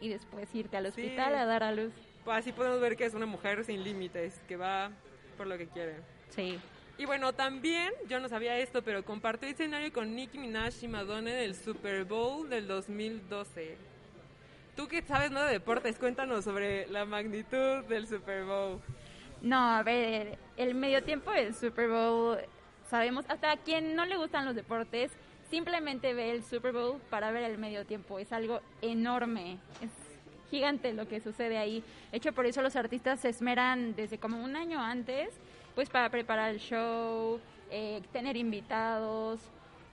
y 0.00 0.08
después 0.08 0.52
irte 0.54 0.76
al 0.76 0.86
hospital 0.86 1.32
Sí. 1.32 1.38
a 1.38 1.44
dar 1.44 1.62
a 1.62 1.72
luz. 1.72 1.92
Pues 2.24 2.38
así 2.38 2.52
podemos 2.52 2.80
ver 2.80 2.96
que 2.96 3.04
es 3.04 3.14
una 3.14 3.26
mujer 3.26 3.64
sin 3.64 3.82
límites, 3.84 4.40
que 4.48 4.56
va 4.56 4.90
por 5.36 5.46
lo 5.46 5.56
que 5.58 5.66
quiere. 5.68 5.96
Sí. 6.30 6.58
Y 6.98 7.04
bueno, 7.04 7.32
también, 7.34 7.92
yo 8.08 8.20
no 8.20 8.28
sabía 8.28 8.58
esto, 8.58 8.82
pero 8.82 9.04
compartió 9.04 9.48
escenario 9.48 9.92
con 9.92 10.14
Nicki 10.16 10.38
Minaj 10.38 10.72
y 10.82 10.88
Madonna 10.88 11.30
en 11.30 11.38
el 11.38 11.54
Super 11.54 12.04
Bowl 12.04 12.48
del 12.48 12.66
2012. 12.66 13.76
Tú 14.74 14.88
que 14.88 15.02
sabes 15.02 15.30
no 15.30 15.42
de 15.42 15.52
deportes, 15.52 15.98
cuéntanos 15.98 16.44
sobre 16.44 16.86
la 16.88 17.04
magnitud 17.04 17.84
del 17.88 18.06
Super 18.06 18.44
Bowl. 18.44 18.80
No, 19.42 19.58
a 19.76 19.82
ver, 19.82 20.38
el 20.56 20.74
medio 20.74 21.02
tiempo 21.02 21.30
del 21.30 21.54
Super 21.54 21.88
Bowl, 21.88 22.38
sabemos, 22.88 23.24
hasta 23.28 23.52
a 23.52 23.56
quien 23.58 23.94
no 23.94 24.04
le 24.06 24.16
gustan 24.16 24.44
los 24.46 24.54
deportes, 24.54 25.12
simplemente 25.50 26.14
ve 26.14 26.30
el 26.30 26.42
Super 26.42 26.72
Bowl 26.72 27.00
para 27.10 27.30
ver 27.30 27.44
el 27.44 27.58
medio 27.58 27.84
tiempo. 27.86 28.18
Es 28.18 28.32
algo 28.32 28.60
enorme, 28.82 29.58
es 29.82 29.90
gigante 30.50 30.92
lo 30.92 31.08
que 31.08 31.20
sucede 31.20 31.58
ahí. 31.58 31.82
De 32.10 32.18
hecho, 32.18 32.32
por 32.32 32.46
eso 32.46 32.62
los 32.62 32.76
artistas 32.76 33.20
se 33.20 33.28
esmeran 33.28 33.94
desde 33.94 34.18
como 34.18 34.42
un 34.42 34.56
año 34.56 34.80
antes, 34.80 35.30
pues 35.74 35.88
para 35.90 36.08
preparar 36.10 36.50
el 36.50 36.58
show, 36.60 37.40
eh, 37.70 38.02
tener 38.12 38.36
invitados, 38.36 39.40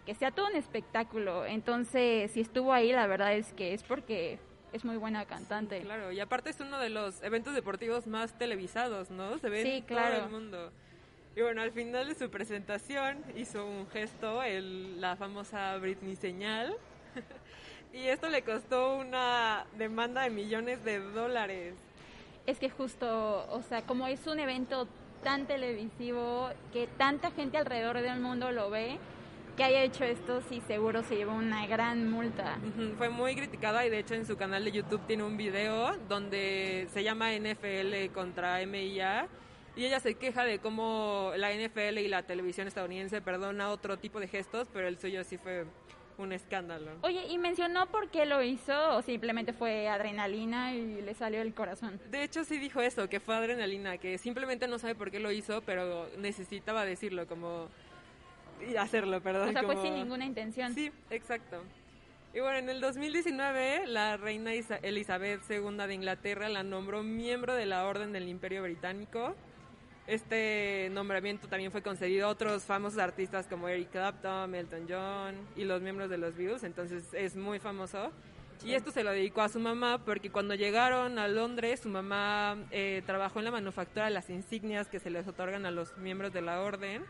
que 0.05 0.15
sea 0.15 0.31
todo 0.31 0.47
un 0.47 0.55
espectáculo. 0.55 1.45
Entonces, 1.45 2.31
si 2.31 2.41
estuvo 2.41 2.73
ahí, 2.73 2.91
la 2.91 3.07
verdad 3.07 3.33
es 3.33 3.53
que 3.53 3.73
es 3.73 3.83
porque 3.83 4.37
es 4.73 4.83
muy 4.83 4.97
buena 4.97 5.25
cantante. 5.25 5.81
Claro, 5.81 6.11
y 6.11 6.19
aparte 6.19 6.49
es 6.49 6.59
uno 6.59 6.79
de 6.79 6.89
los 6.89 7.21
eventos 7.23 7.53
deportivos 7.53 8.07
más 8.07 8.37
televisados, 8.37 9.11
¿no? 9.11 9.37
Se 9.37 9.49
ve 9.49 9.63
Sí, 9.63 9.69
en 9.77 9.85
todo 9.85 10.07
el 10.07 10.29
mundo. 10.29 10.71
Y 11.35 11.41
bueno, 11.41 11.63
al 11.63 11.71
final 11.71 12.07
de 12.07 12.15
su 12.15 12.29
presentación 12.29 13.23
hizo 13.35 13.65
un 13.65 13.87
gesto, 13.87 14.43
el, 14.43 15.01
la 15.01 15.15
famosa 15.15 15.75
Britney 15.77 16.15
señal. 16.15 16.75
y 17.93 18.01
esto 18.07 18.29
le 18.29 18.43
costó 18.43 18.97
una 18.97 19.65
demanda 19.75 20.21
de 20.21 20.29
millones 20.29 20.83
de 20.85 20.99
dólares. 20.99 21.73
Es 22.45 22.59
que 22.59 22.69
justo, 22.69 23.47
o 23.49 23.63
sea, 23.63 23.81
como 23.81 24.05
es 24.05 24.27
un 24.27 24.39
evento 24.39 24.87
tan 25.23 25.47
televisivo 25.47 26.49
que 26.71 26.87
tanta 26.97 27.31
gente 27.31 27.57
alrededor 27.57 28.01
del 28.01 28.19
mundo 28.19 28.51
lo 28.51 28.69
ve, 28.69 28.99
que 29.57 29.63
haya 29.63 29.81
hecho 29.81 30.03
esto, 30.03 30.41
sí 30.49 30.61
seguro 30.67 31.01
se 31.01 31.15
llevó 31.15 31.33
una 31.33 31.65
gran 31.65 32.11
multa. 32.11 32.59
Fue 32.97 33.09
muy 33.09 33.35
criticada 33.35 33.85
y 33.85 33.89
de 33.89 33.99
hecho 33.99 34.13
en 34.13 34.27
su 34.27 34.37
canal 34.37 34.65
de 34.65 34.71
YouTube 34.71 35.01
tiene 35.07 35.23
un 35.23 35.37
video 35.37 35.95
donde 36.09 36.87
se 36.91 37.03
llama 37.03 37.31
NFL 37.31 38.13
contra 38.13 38.63
MIA 38.65 39.27
y 39.75 39.85
ella 39.85 39.99
se 39.99 40.15
queja 40.15 40.43
de 40.45 40.59
cómo 40.59 41.31
la 41.35 41.51
NFL 41.51 41.97
y 41.99 42.07
la 42.07 42.23
televisión 42.23 42.67
estadounidense 42.67 43.21
perdona 43.21 43.69
otro 43.69 43.97
tipo 43.97 44.19
de 44.19 44.27
gestos, 44.27 44.67
pero 44.71 44.87
el 44.87 44.99
suyo 44.99 45.23
sí 45.23 45.37
fue 45.37 45.65
un 46.19 46.31
escándalo. 46.31 46.91
Oye, 47.01 47.25
¿y 47.27 47.39
mencionó 47.39 47.87
por 47.87 48.09
qué 48.09 48.25
lo 48.27 48.43
hizo 48.43 48.95
o 48.97 49.01
simplemente 49.01 49.51
fue 49.51 49.87
adrenalina 49.87 50.75
y 50.75 51.01
le 51.01 51.15
salió 51.15 51.41
el 51.41 51.55
corazón? 51.55 51.99
De 52.11 52.23
hecho 52.23 52.43
sí 52.43 52.59
dijo 52.59 52.81
eso, 52.81 53.09
que 53.09 53.19
fue 53.19 53.35
adrenalina, 53.35 53.97
que 53.97 54.19
simplemente 54.19 54.67
no 54.67 54.77
sabe 54.77 54.93
por 54.93 55.09
qué 55.09 55.19
lo 55.19 55.31
hizo, 55.31 55.61
pero 55.63 56.07
necesitaba 56.19 56.85
decirlo 56.85 57.25
como 57.25 57.67
y 58.69 58.75
hacerlo, 58.75 59.21
perdón. 59.21 59.49
O 59.49 59.51
sea, 59.53 59.63
fue 59.63 59.73
como- 59.73 59.81
sin 59.85 59.95
ninguna 59.95 60.25
intención. 60.25 60.73
Sí, 60.75 60.91
exacto. 61.09 61.63
Y 62.35 62.39
bueno, 62.39 62.57
en 62.59 62.69
el 62.69 62.79
2019, 62.79 63.85
la 63.87 64.17
reina 64.17 64.51
Elizabeth 64.53 65.41
II 65.49 65.77
de 65.87 65.93
Inglaterra 65.93 66.47
la 66.49 66.63
nombró 66.63 67.01
miembro 67.03 67.55
de 67.55 67.65
la 67.65 67.85
Orden 67.85 68.11
del 68.13 68.27
Imperio 68.29 68.61
Británico. 68.63 69.35
Este 70.05 70.89
nombramiento 70.91 71.47
también 71.47 71.71
fue 71.71 71.81
concedido 71.81 72.27
a 72.27 72.29
otros 72.29 72.63
famosos 72.63 72.99
artistas 72.99 73.47
como 73.47 73.69
Eric 73.69 73.89
Clapton, 73.89 74.53
Elton 74.53 74.85
John 74.89 75.35
y 75.55 75.63
los 75.63 75.81
miembros 75.81 76.09
de 76.09 76.17
los 76.17 76.35
Beatles, 76.35 76.63
entonces 76.63 77.05
es 77.13 77.37
muy 77.37 77.59
famoso. 77.59 78.11
Y 78.65 78.73
esto 78.73 78.91
se 78.91 79.03
lo 79.03 79.11
dedicó 79.11 79.41
a 79.41 79.49
su 79.49 79.59
mamá 79.59 80.03
porque 80.03 80.29
cuando 80.29 80.55
llegaron 80.55 81.19
a 81.19 81.27
Londres, 81.27 81.81
su 81.81 81.89
mamá 81.89 82.57
eh, 82.71 83.01
trabajó 83.05 83.39
en 83.39 83.45
la 83.45 83.51
manufactura 83.51 84.05
de 84.05 84.11
las 84.11 84.29
insignias 84.29 84.89
que 84.89 84.99
se 84.99 85.09
les 85.09 85.27
otorgan 85.27 85.65
a 85.65 85.71
los 85.71 85.97
miembros 85.97 86.33
de 86.33 86.41
la 86.41 86.61
orden. 86.61 87.03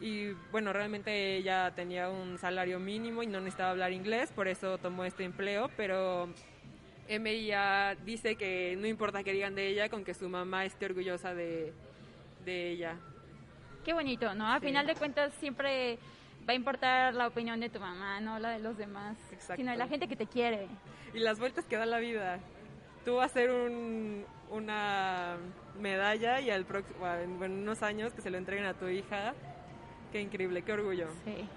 Y 0.00 0.32
bueno, 0.50 0.72
realmente 0.72 1.36
ella 1.36 1.72
tenía 1.74 2.10
un 2.10 2.36
salario 2.36 2.80
mínimo 2.80 3.22
y 3.22 3.28
no 3.28 3.38
necesitaba 3.38 3.70
hablar 3.70 3.92
inglés, 3.92 4.32
por 4.32 4.48
eso 4.48 4.78
tomó 4.78 5.04
este 5.04 5.22
empleo, 5.22 5.70
pero 5.76 6.28
MIA 7.08 7.96
dice 8.04 8.34
que 8.34 8.76
no 8.76 8.88
importa 8.88 9.22
que 9.22 9.32
digan 9.32 9.54
de 9.54 9.68
ella, 9.68 9.88
con 9.88 10.04
que 10.04 10.14
su 10.14 10.28
mamá 10.28 10.64
esté 10.64 10.86
orgullosa 10.86 11.34
de, 11.34 11.72
de 12.44 12.70
ella. 12.70 12.96
Qué 13.84 13.92
bonito, 13.92 14.34
¿no? 14.34 14.46
A 14.52 14.60
Sí. 14.60 14.66
final 14.66 14.86
de 14.86 14.94
cuentas 14.94 15.32
siempre 15.40 15.98
va 16.48 16.52
a 16.52 16.54
importar 16.54 17.14
la 17.14 17.26
opinión 17.26 17.58
de 17.60 17.68
tu 17.68 17.80
mamá, 17.80 18.20
no 18.20 18.38
la 18.38 18.50
de 18.50 18.58
los 18.60 18.76
demás, 18.76 19.16
sino 19.56 19.70
de 19.72 19.76
la 19.76 19.88
gente 19.88 20.08
que 20.08 20.16
te 20.16 20.26
quiere. 20.26 20.68
Y 21.14 21.18
las 21.18 21.38
vueltas 21.38 21.64
que 21.66 21.76
da 21.76 21.86
la 21.86 21.98
vida. 21.98 22.38
Tú 23.04 23.16
vas 23.16 23.24
a 23.24 23.26
hacer 23.26 23.50
un, 23.50 24.24
una 24.50 25.36
medalla 25.80 26.40
y 26.40 26.50
al 26.50 26.64
próximo, 26.64 26.98
bueno, 27.00 27.44
en 27.44 27.52
unos 27.62 27.82
años 27.82 28.12
que 28.14 28.22
se 28.22 28.30
lo 28.30 28.38
entreguen 28.38 28.66
a 28.66 28.74
tu 28.74 28.86
hija. 28.88 29.34
Qué 30.12 30.20
increíble, 30.20 30.62
qué 30.62 30.72
orgullo. 30.72 31.08
Sí. 31.24 31.48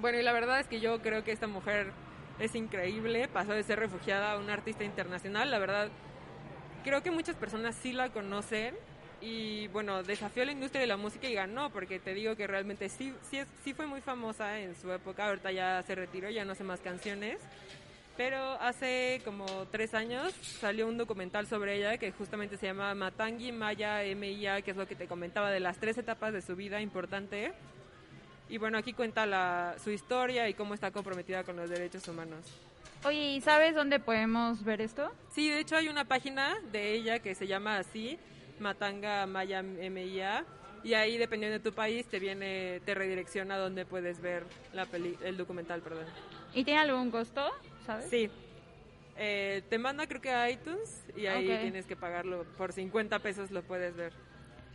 Bueno, 0.00 0.18
y 0.18 0.22
la 0.22 0.32
verdad 0.32 0.60
es 0.60 0.66
que 0.66 0.80
yo 0.80 1.00
creo 1.00 1.22
que 1.24 1.32
esta 1.32 1.46
mujer 1.46 1.92
es 2.38 2.54
increíble, 2.54 3.28
pasó 3.28 3.52
de 3.52 3.62
ser 3.62 3.78
refugiada 3.78 4.32
a 4.32 4.38
una 4.38 4.52
artista 4.54 4.82
internacional, 4.84 5.50
la 5.52 5.58
verdad, 5.60 5.88
creo 6.82 7.00
que 7.02 7.12
muchas 7.12 7.36
personas 7.36 7.76
sí 7.76 7.92
la 7.92 8.10
conocen 8.10 8.74
y 9.24 9.68
bueno, 9.68 10.02
desafió 10.02 10.44
la 10.44 10.52
industria 10.52 10.82
de 10.82 10.86
la 10.86 10.98
música 10.98 11.26
y 11.26 11.32
ganó, 11.32 11.70
porque 11.70 11.98
te 11.98 12.12
digo 12.12 12.36
que 12.36 12.46
realmente 12.46 12.90
sí, 12.90 13.14
sí, 13.30 13.40
sí 13.64 13.72
fue 13.72 13.86
muy 13.86 14.02
famosa 14.02 14.60
en 14.60 14.76
su 14.76 14.92
época, 14.92 15.28
ahorita 15.28 15.50
ya 15.50 15.82
se 15.82 15.94
retiró, 15.94 16.28
ya 16.28 16.44
no 16.44 16.52
hace 16.52 16.62
más 16.62 16.80
canciones, 16.80 17.38
pero 18.18 18.38
hace 18.60 19.22
como 19.24 19.46
tres 19.70 19.94
años 19.94 20.34
salió 20.60 20.86
un 20.86 20.98
documental 20.98 21.46
sobre 21.46 21.76
ella 21.76 21.96
que 21.96 22.12
justamente 22.12 22.58
se 22.58 22.66
llama 22.66 22.94
Matangi 22.94 23.50
Maya 23.50 24.02
MIA, 24.14 24.60
que 24.60 24.72
es 24.72 24.76
lo 24.76 24.86
que 24.86 24.94
te 24.94 25.06
comentaba 25.06 25.50
de 25.50 25.60
las 25.60 25.78
tres 25.78 25.96
etapas 25.96 26.34
de 26.34 26.42
su 26.42 26.54
vida 26.54 26.82
importante. 26.82 27.54
Y 28.50 28.58
bueno, 28.58 28.76
aquí 28.76 28.92
cuenta 28.92 29.24
la, 29.24 29.74
su 29.82 29.90
historia 29.90 30.50
y 30.50 30.54
cómo 30.54 30.74
está 30.74 30.90
comprometida 30.90 31.44
con 31.44 31.56
los 31.56 31.70
derechos 31.70 32.06
humanos. 32.06 32.44
Oye, 33.04 33.32
¿y 33.32 33.40
sabes 33.40 33.74
dónde 33.74 34.00
podemos 34.00 34.62
ver 34.64 34.82
esto? 34.82 35.10
Sí, 35.30 35.48
de 35.48 35.60
hecho 35.60 35.76
hay 35.76 35.88
una 35.88 36.04
página 36.04 36.54
de 36.72 36.92
ella 36.92 37.18
que 37.18 37.34
se 37.34 37.46
llama 37.46 37.78
así, 37.78 38.18
Matanga 38.60 39.26
Maya 39.26 39.62
MIA, 39.62 40.44
y 40.82 40.94
ahí 40.94 41.16
dependiendo 41.16 41.58
de 41.58 41.64
tu 41.64 41.74
país 41.74 42.06
te 42.06 42.18
viene, 42.18 42.80
te 42.84 42.94
redirecciona 42.94 43.54
a 43.54 43.58
donde 43.58 43.86
puedes 43.86 44.20
ver 44.20 44.44
la 44.72 44.86
peli, 44.86 45.16
el 45.22 45.36
documental, 45.36 45.80
perdón. 45.80 46.04
¿Y 46.52 46.64
tiene 46.64 46.80
algún 46.80 47.10
costo, 47.10 47.50
sabes? 47.86 48.10
Sí. 48.10 48.30
Eh, 49.16 49.62
te 49.68 49.78
manda 49.78 50.06
creo 50.06 50.20
que 50.20 50.30
a 50.30 50.50
iTunes 50.50 51.04
y 51.16 51.26
ahí 51.26 51.48
Ok. 51.48 51.60
tienes 51.60 51.86
que 51.86 51.96
pagarlo. 51.96 52.44
Por 52.58 52.72
50 52.72 53.18
pesos 53.20 53.50
lo 53.50 53.62
puedes 53.62 53.96
ver. 53.96 54.12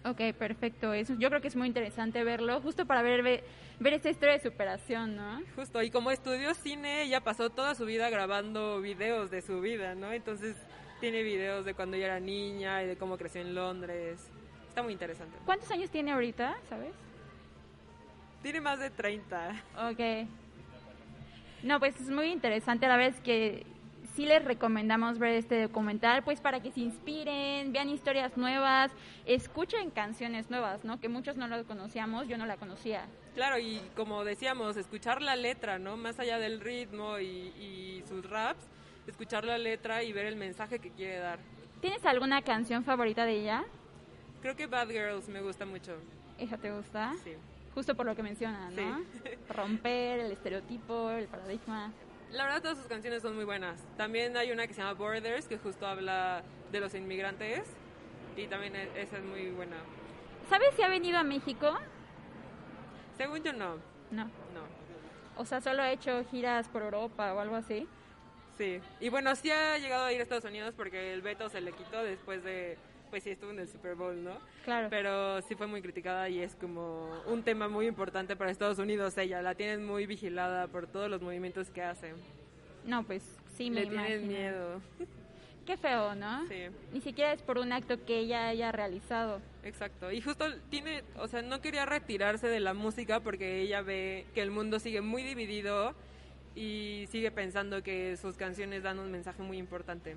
Ok, 0.06 0.34
perfecto. 0.38 0.94
Eso, 0.94 1.14
yo 1.18 1.28
creo 1.30 1.42
que 1.42 1.50
es 1.50 1.58
muy 1.58 1.68
interesante 1.68 2.24
verlo, 2.24 2.62
justo 2.62 2.86
para 2.86 3.02
ver, 3.02 3.22
ver, 3.22 3.44
ver 3.80 3.94
esta 3.94 4.10
historia 4.10 4.36
de 4.36 4.40
superación, 4.42 5.18
¿no? 5.18 5.42
Justo, 5.58 5.82
y 5.84 5.92
como 5.92 6.10
estudió 6.12 6.54
cine, 6.54 7.04
ella 7.04 7.20
pasó 7.20 7.50
toda 7.50 7.76
su 7.76 7.86
vida 7.86 8.10
grabando 8.10 8.80
videos 8.80 9.30
de 9.30 9.42
su 9.42 9.60
vida, 9.60 9.96
¿no? 9.96 10.14
Entonces 10.14 10.56
tiene 11.00 11.24
videos 11.24 11.66
de 11.66 11.74
cuando 11.74 11.98
ella 11.98 12.08
era 12.08 12.20
niña 12.20 12.84
y 12.84 12.88
de 12.88 12.98
cómo 12.98 13.18
creció 13.18 13.42
en 13.42 13.56
Londres. 13.56 14.30
Está 14.68 14.84
muy 14.84 14.94
interesante. 14.94 15.38
¿Cuántos 15.46 15.70
años 15.72 15.90
tiene 15.90 16.12
ahorita, 16.12 16.58
sabes? 16.70 16.94
Tiene 18.42 18.62
más 18.62 18.80
de 18.80 18.90
30. 18.90 19.64
Ok. 19.90 20.30
No, 21.64 21.80
pues 21.80 22.00
es 22.00 22.10
muy 22.10 22.28
interesante. 22.28 22.88
La 22.88 22.96
verdad 22.96 23.16
es 23.16 23.22
que 23.22 23.66
sí 24.16 24.26
les 24.26 24.44
recomendamos 24.44 25.20
ver 25.20 25.34
este 25.36 25.62
documental, 25.62 26.24
pues 26.24 26.42
para 26.42 26.62
que 26.62 26.72
se 26.72 26.82
inspiren, 26.82 27.72
vean 27.72 27.90
historias 27.90 28.38
nuevas, 28.38 28.92
escuchen 29.26 29.92
canciones 29.92 30.50
nuevas, 30.50 30.84
¿no? 30.84 31.00
Que 31.00 31.10
muchos 31.10 31.38
no 31.38 31.48
lo 31.48 31.66
conocíamos, 31.66 32.28
yo 32.28 32.38
no 32.38 32.46
la 32.46 32.58
conocía. 32.58 33.06
Claro, 33.36 33.60
y 33.60 33.82
como 33.96 34.24
decíamos, 34.24 34.78
escuchar 34.78 35.22
la 35.22 35.36
letra, 35.36 35.80
¿no? 35.80 35.98
Más 35.98 36.20
allá 36.20 36.38
del 36.40 36.60
ritmo 36.60 37.20
y, 37.20 37.26
y 37.26 38.04
sus 38.08 38.30
raps, 38.30 38.66
escuchar 39.10 39.44
la 39.46 39.58
letra 39.58 40.04
y 40.04 40.14
ver 40.14 40.26
el 40.26 40.36
mensaje 40.36 40.80
que 40.80 40.90
quiere 40.92 41.18
dar. 41.20 41.40
¿Tienes 41.82 42.06
alguna 42.06 42.42
canción 42.42 42.84
favorita 42.84 43.26
de 43.26 43.34
ella? 43.42 43.64
Creo 44.42 44.56
que 44.56 44.68
Bad 44.68 44.90
Girls 44.90 45.28
me 45.30 45.42
gusta 45.42 45.66
mucho. 45.66 45.98
¿Esa 46.38 46.58
te 46.58 46.72
gusta? 46.72 47.14
Sí. 47.24 47.34
Justo 47.74 47.96
por 47.96 48.06
lo 48.06 48.16
que 48.16 48.24
menciona, 48.24 48.70
¿no? 48.72 49.02
Romper 49.50 50.20
el 50.22 50.32
estereotipo, 50.32 51.10
el 51.12 51.28
paradigma. 51.28 51.92
La 52.32 52.44
verdad, 52.46 52.62
todas 52.62 52.78
sus 52.78 52.88
canciones 52.88 53.22
son 53.22 53.36
muy 53.36 53.46
buenas. 53.46 53.82
También 53.98 54.38
hay 54.38 54.52
una 54.52 54.68
que 54.68 54.74
se 54.74 54.82
llama 54.82 54.94
Borders, 54.94 55.48
que 55.48 55.58
justo 55.58 55.88
habla 55.88 56.44
de 56.72 56.80
los 56.80 56.94
inmigrantes. 56.94 57.64
Y 58.38 58.48
también 58.48 58.76
e- 58.76 58.90
esa 59.02 59.18
es 59.18 59.24
muy 59.24 59.50
buena. 59.52 59.78
¿Sabes 60.50 60.70
si 60.76 60.82
ha 60.84 60.88
venido 60.88 61.18
a 61.18 61.24
México? 61.24 61.78
Según 63.18 63.44
yo, 63.44 63.54
no. 63.54 63.76
No. 64.12 64.26
No. 64.26 64.64
O 65.38 65.46
sea, 65.46 65.62
solo 65.62 65.82
ha 65.84 65.92
hecho 65.92 66.24
giras 66.32 66.68
por 66.70 66.84
Europa 66.84 67.34
o 67.34 67.40
algo 67.40 67.56
así. 67.56 67.88
Sí. 68.60 68.80
Y 69.00 69.08
bueno, 69.10 69.34
sí 69.36 69.50
ha 69.50 69.78
llegado 69.78 70.04
a 70.04 70.12
ir 70.14 70.20
a 70.20 70.24
Estados 70.24 70.44
Unidos 70.44 70.74
porque 70.76 71.14
el 71.14 71.22
veto 71.22 71.50
se 71.50 71.62
le 71.62 71.72
quitó 71.72 72.04
después 72.04 72.44
de. 72.44 72.78
Pues 73.10 73.24
sí, 73.24 73.32
estuvo 73.32 73.50
en 73.50 73.60
el 73.60 73.68
Super 73.68 73.96
Bowl, 73.96 74.24
¿no? 74.24 74.38
Claro. 74.66 74.88
Pero 74.92 75.42
sí 75.42 75.56
fue 75.56 75.66
muy 75.66 75.82
criticada 75.82 76.30
y 76.30 76.42
es 76.42 76.54
como 76.56 77.10
un 77.26 77.42
tema 77.42 77.68
muy 77.68 77.88
importante 77.88 78.36
para 78.36 78.52
Estados 78.52 78.78
Unidos. 78.78 79.18
Ella 79.18 79.42
la 79.42 79.56
tienen 79.56 79.84
muy 79.84 80.06
vigilada 80.06 80.68
por 80.68 80.86
todos 80.86 81.10
los 81.10 81.20
movimientos 81.22 81.72
que 81.72 81.82
hace. 81.82 82.14
No, 82.86 83.02
pues 83.04 83.24
sí, 83.58 83.72
me 83.72 83.82
Le 83.82 83.88
tienen 83.88 84.24
imagino. 84.26 84.28
miedo. 84.28 84.82
Qué 85.66 85.78
feo, 85.78 86.14
¿no? 86.16 86.46
Sí. 86.48 86.66
Ni 86.92 87.02
siquiera 87.02 87.32
es 87.34 87.42
por 87.42 87.58
un 87.60 87.72
acto 87.72 88.04
que 88.06 88.18
ella 88.20 88.48
haya 88.50 88.72
realizado. 88.72 89.40
Exacto. 89.64 90.12
Y 90.12 90.20
justo 90.22 90.46
tiene, 90.70 91.04
o 91.18 91.28
sea, 91.28 91.42
no 91.42 91.62
quería 91.62 91.86
retirarse 91.86 92.48
de 92.48 92.60
la 92.60 92.74
música 92.74 93.20
porque 93.22 93.62
ella 93.62 93.82
ve 93.82 94.26
que 94.34 94.42
el 94.42 94.52
mundo 94.52 94.80
sigue 94.80 95.02
muy 95.02 95.24
dividido 95.24 95.96
y 96.56 97.06
sigue 97.10 97.32
pensando 97.32 97.84
que 97.84 98.18
sus 98.18 98.36
canciones 98.36 98.84
dan 98.84 99.00
un 99.00 99.12
mensaje 99.12 99.42
muy 99.42 99.58
importante. 99.58 100.16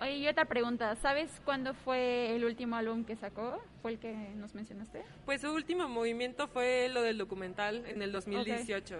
Oye, 0.00 0.16
y 0.16 0.26
otra 0.28 0.46
pregunta, 0.46 0.96
¿sabes 0.96 1.40
cuándo 1.44 1.74
fue 1.74 2.34
el 2.34 2.44
último 2.44 2.74
álbum 2.74 3.04
que 3.04 3.14
sacó? 3.14 3.62
¿Fue 3.82 3.92
el 3.92 3.98
que 3.98 4.12
nos 4.34 4.54
mencionaste? 4.54 5.02
Pues 5.24 5.42
su 5.42 5.52
último 5.52 5.88
movimiento 5.88 6.48
fue 6.48 6.88
lo 6.92 7.02
del 7.02 7.18
documental 7.18 7.84
en 7.86 8.02
el 8.02 8.10
2018. 8.10 8.96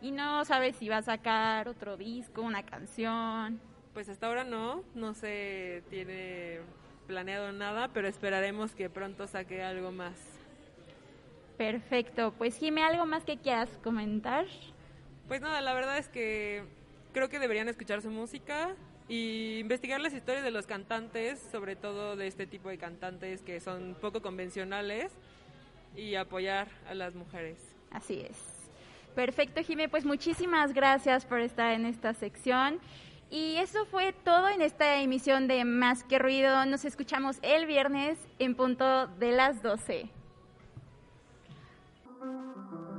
Y 0.00 0.12
no 0.12 0.44
sabes 0.46 0.76
si 0.76 0.88
va 0.88 0.98
a 0.98 1.02
sacar 1.02 1.68
otro 1.68 1.98
disco, 1.98 2.40
una 2.40 2.64
canción. 2.64 3.60
Pues 3.92 4.08
hasta 4.08 4.26
ahora 4.26 4.44
no, 4.44 4.84
no 4.94 5.12
se 5.12 5.82
tiene 5.90 6.60
planeado 7.06 7.52
nada, 7.52 7.88
pero 7.88 8.08
esperaremos 8.08 8.74
que 8.74 8.88
pronto 8.88 9.26
saque 9.26 9.62
algo 9.62 9.92
más. 9.92 10.14
Perfecto, 11.56 12.32
pues 12.36 12.58
Jime, 12.58 12.82
¿algo 12.82 13.06
más 13.06 13.24
que 13.24 13.38
quieras 13.38 13.70
comentar? 13.82 14.46
Pues 15.28 15.40
nada, 15.40 15.60
la 15.60 15.74
verdad 15.74 15.98
es 15.98 16.08
que 16.08 16.62
creo 17.12 17.28
que 17.28 17.40
deberían 17.40 17.68
escuchar 17.68 18.00
su 18.00 18.10
música 18.10 18.76
y 19.08 19.58
investigar 19.58 20.00
las 20.00 20.12
historias 20.12 20.44
de 20.44 20.52
los 20.52 20.66
cantantes, 20.66 21.40
sobre 21.50 21.74
todo 21.74 22.14
de 22.14 22.28
este 22.28 22.46
tipo 22.46 22.68
de 22.68 22.78
cantantes 22.78 23.42
que 23.42 23.58
son 23.58 23.96
poco 24.00 24.22
convencionales 24.22 25.10
y 25.96 26.14
apoyar 26.14 26.68
a 26.88 26.94
las 26.94 27.14
mujeres. 27.14 27.58
Así 27.90 28.20
es. 28.20 28.36
Perfecto, 29.16 29.62
Jime, 29.62 29.88
pues 29.88 30.04
muchísimas 30.04 30.74
gracias 30.74 31.24
por 31.24 31.40
estar 31.40 31.72
en 31.72 31.86
esta 31.86 32.14
sección. 32.14 32.78
Y 33.28 33.56
eso 33.56 33.84
fue 33.86 34.12
todo 34.12 34.48
en 34.48 34.62
esta 34.62 35.00
emisión 35.00 35.48
de 35.48 35.64
Más 35.64 36.04
que 36.04 36.20
Ruido. 36.20 36.64
Nos 36.66 36.84
escuchamos 36.84 37.38
el 37.42 37.66
viernes 37.66 38.18
en 38.38 38.54
punto 38.54 39.08
de 39.08 39.32
las 39.32 39.60
12. 39.62 40.08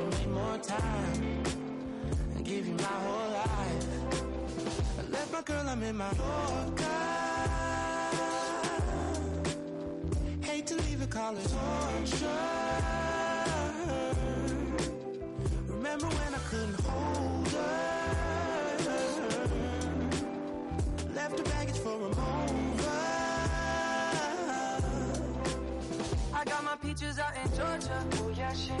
Wanna 0.00 0.16
make 0.16 0.28
more 0.28 0.58
time. 0.58 1.42
And 2.36 2.44
give 2.44 2.66
you 2.66 2.74
my 2.74 2.82
whole 2.84 3.30
life. 3.32 3.86
I 4.98 5.02
left 5.10 5.32
my 5.32 5.42
girl, 5.42 5.68
I'm 5.68 5.82
in 5.82 5.96
my 5.96 6.10
Yorker. 6.12 6.84
Hate 10.40 10.66
to 10.68 10.74
leave 10.76 11.02
it, 11.02 11.10
call 11.10 11.36
it 11.36 11.42
torture. 11.44 12.26
Remember 15.68 16.06
when 16.06 16.34
I 16.34 16.38
couldn't 16.50 16.80
hold 16.80 17.48
her? 17.48 18.76
Left 21.14 21.38
her 21.38 21.44
baggage 21.44 21.78
for 21.78 21.94
a 21.94 21.98
mover. 21.98 22.90
I 26.32 26.44
got 26.44 26.64
my 26.64 26.76
peaches 26.76 27.18
out 27.18 27.34
in 27.36 27.48
Georgia. 27.54 28.02
Oh 28.14 28.32
yeah, 28.34 28.52
shit. 28.54 28.80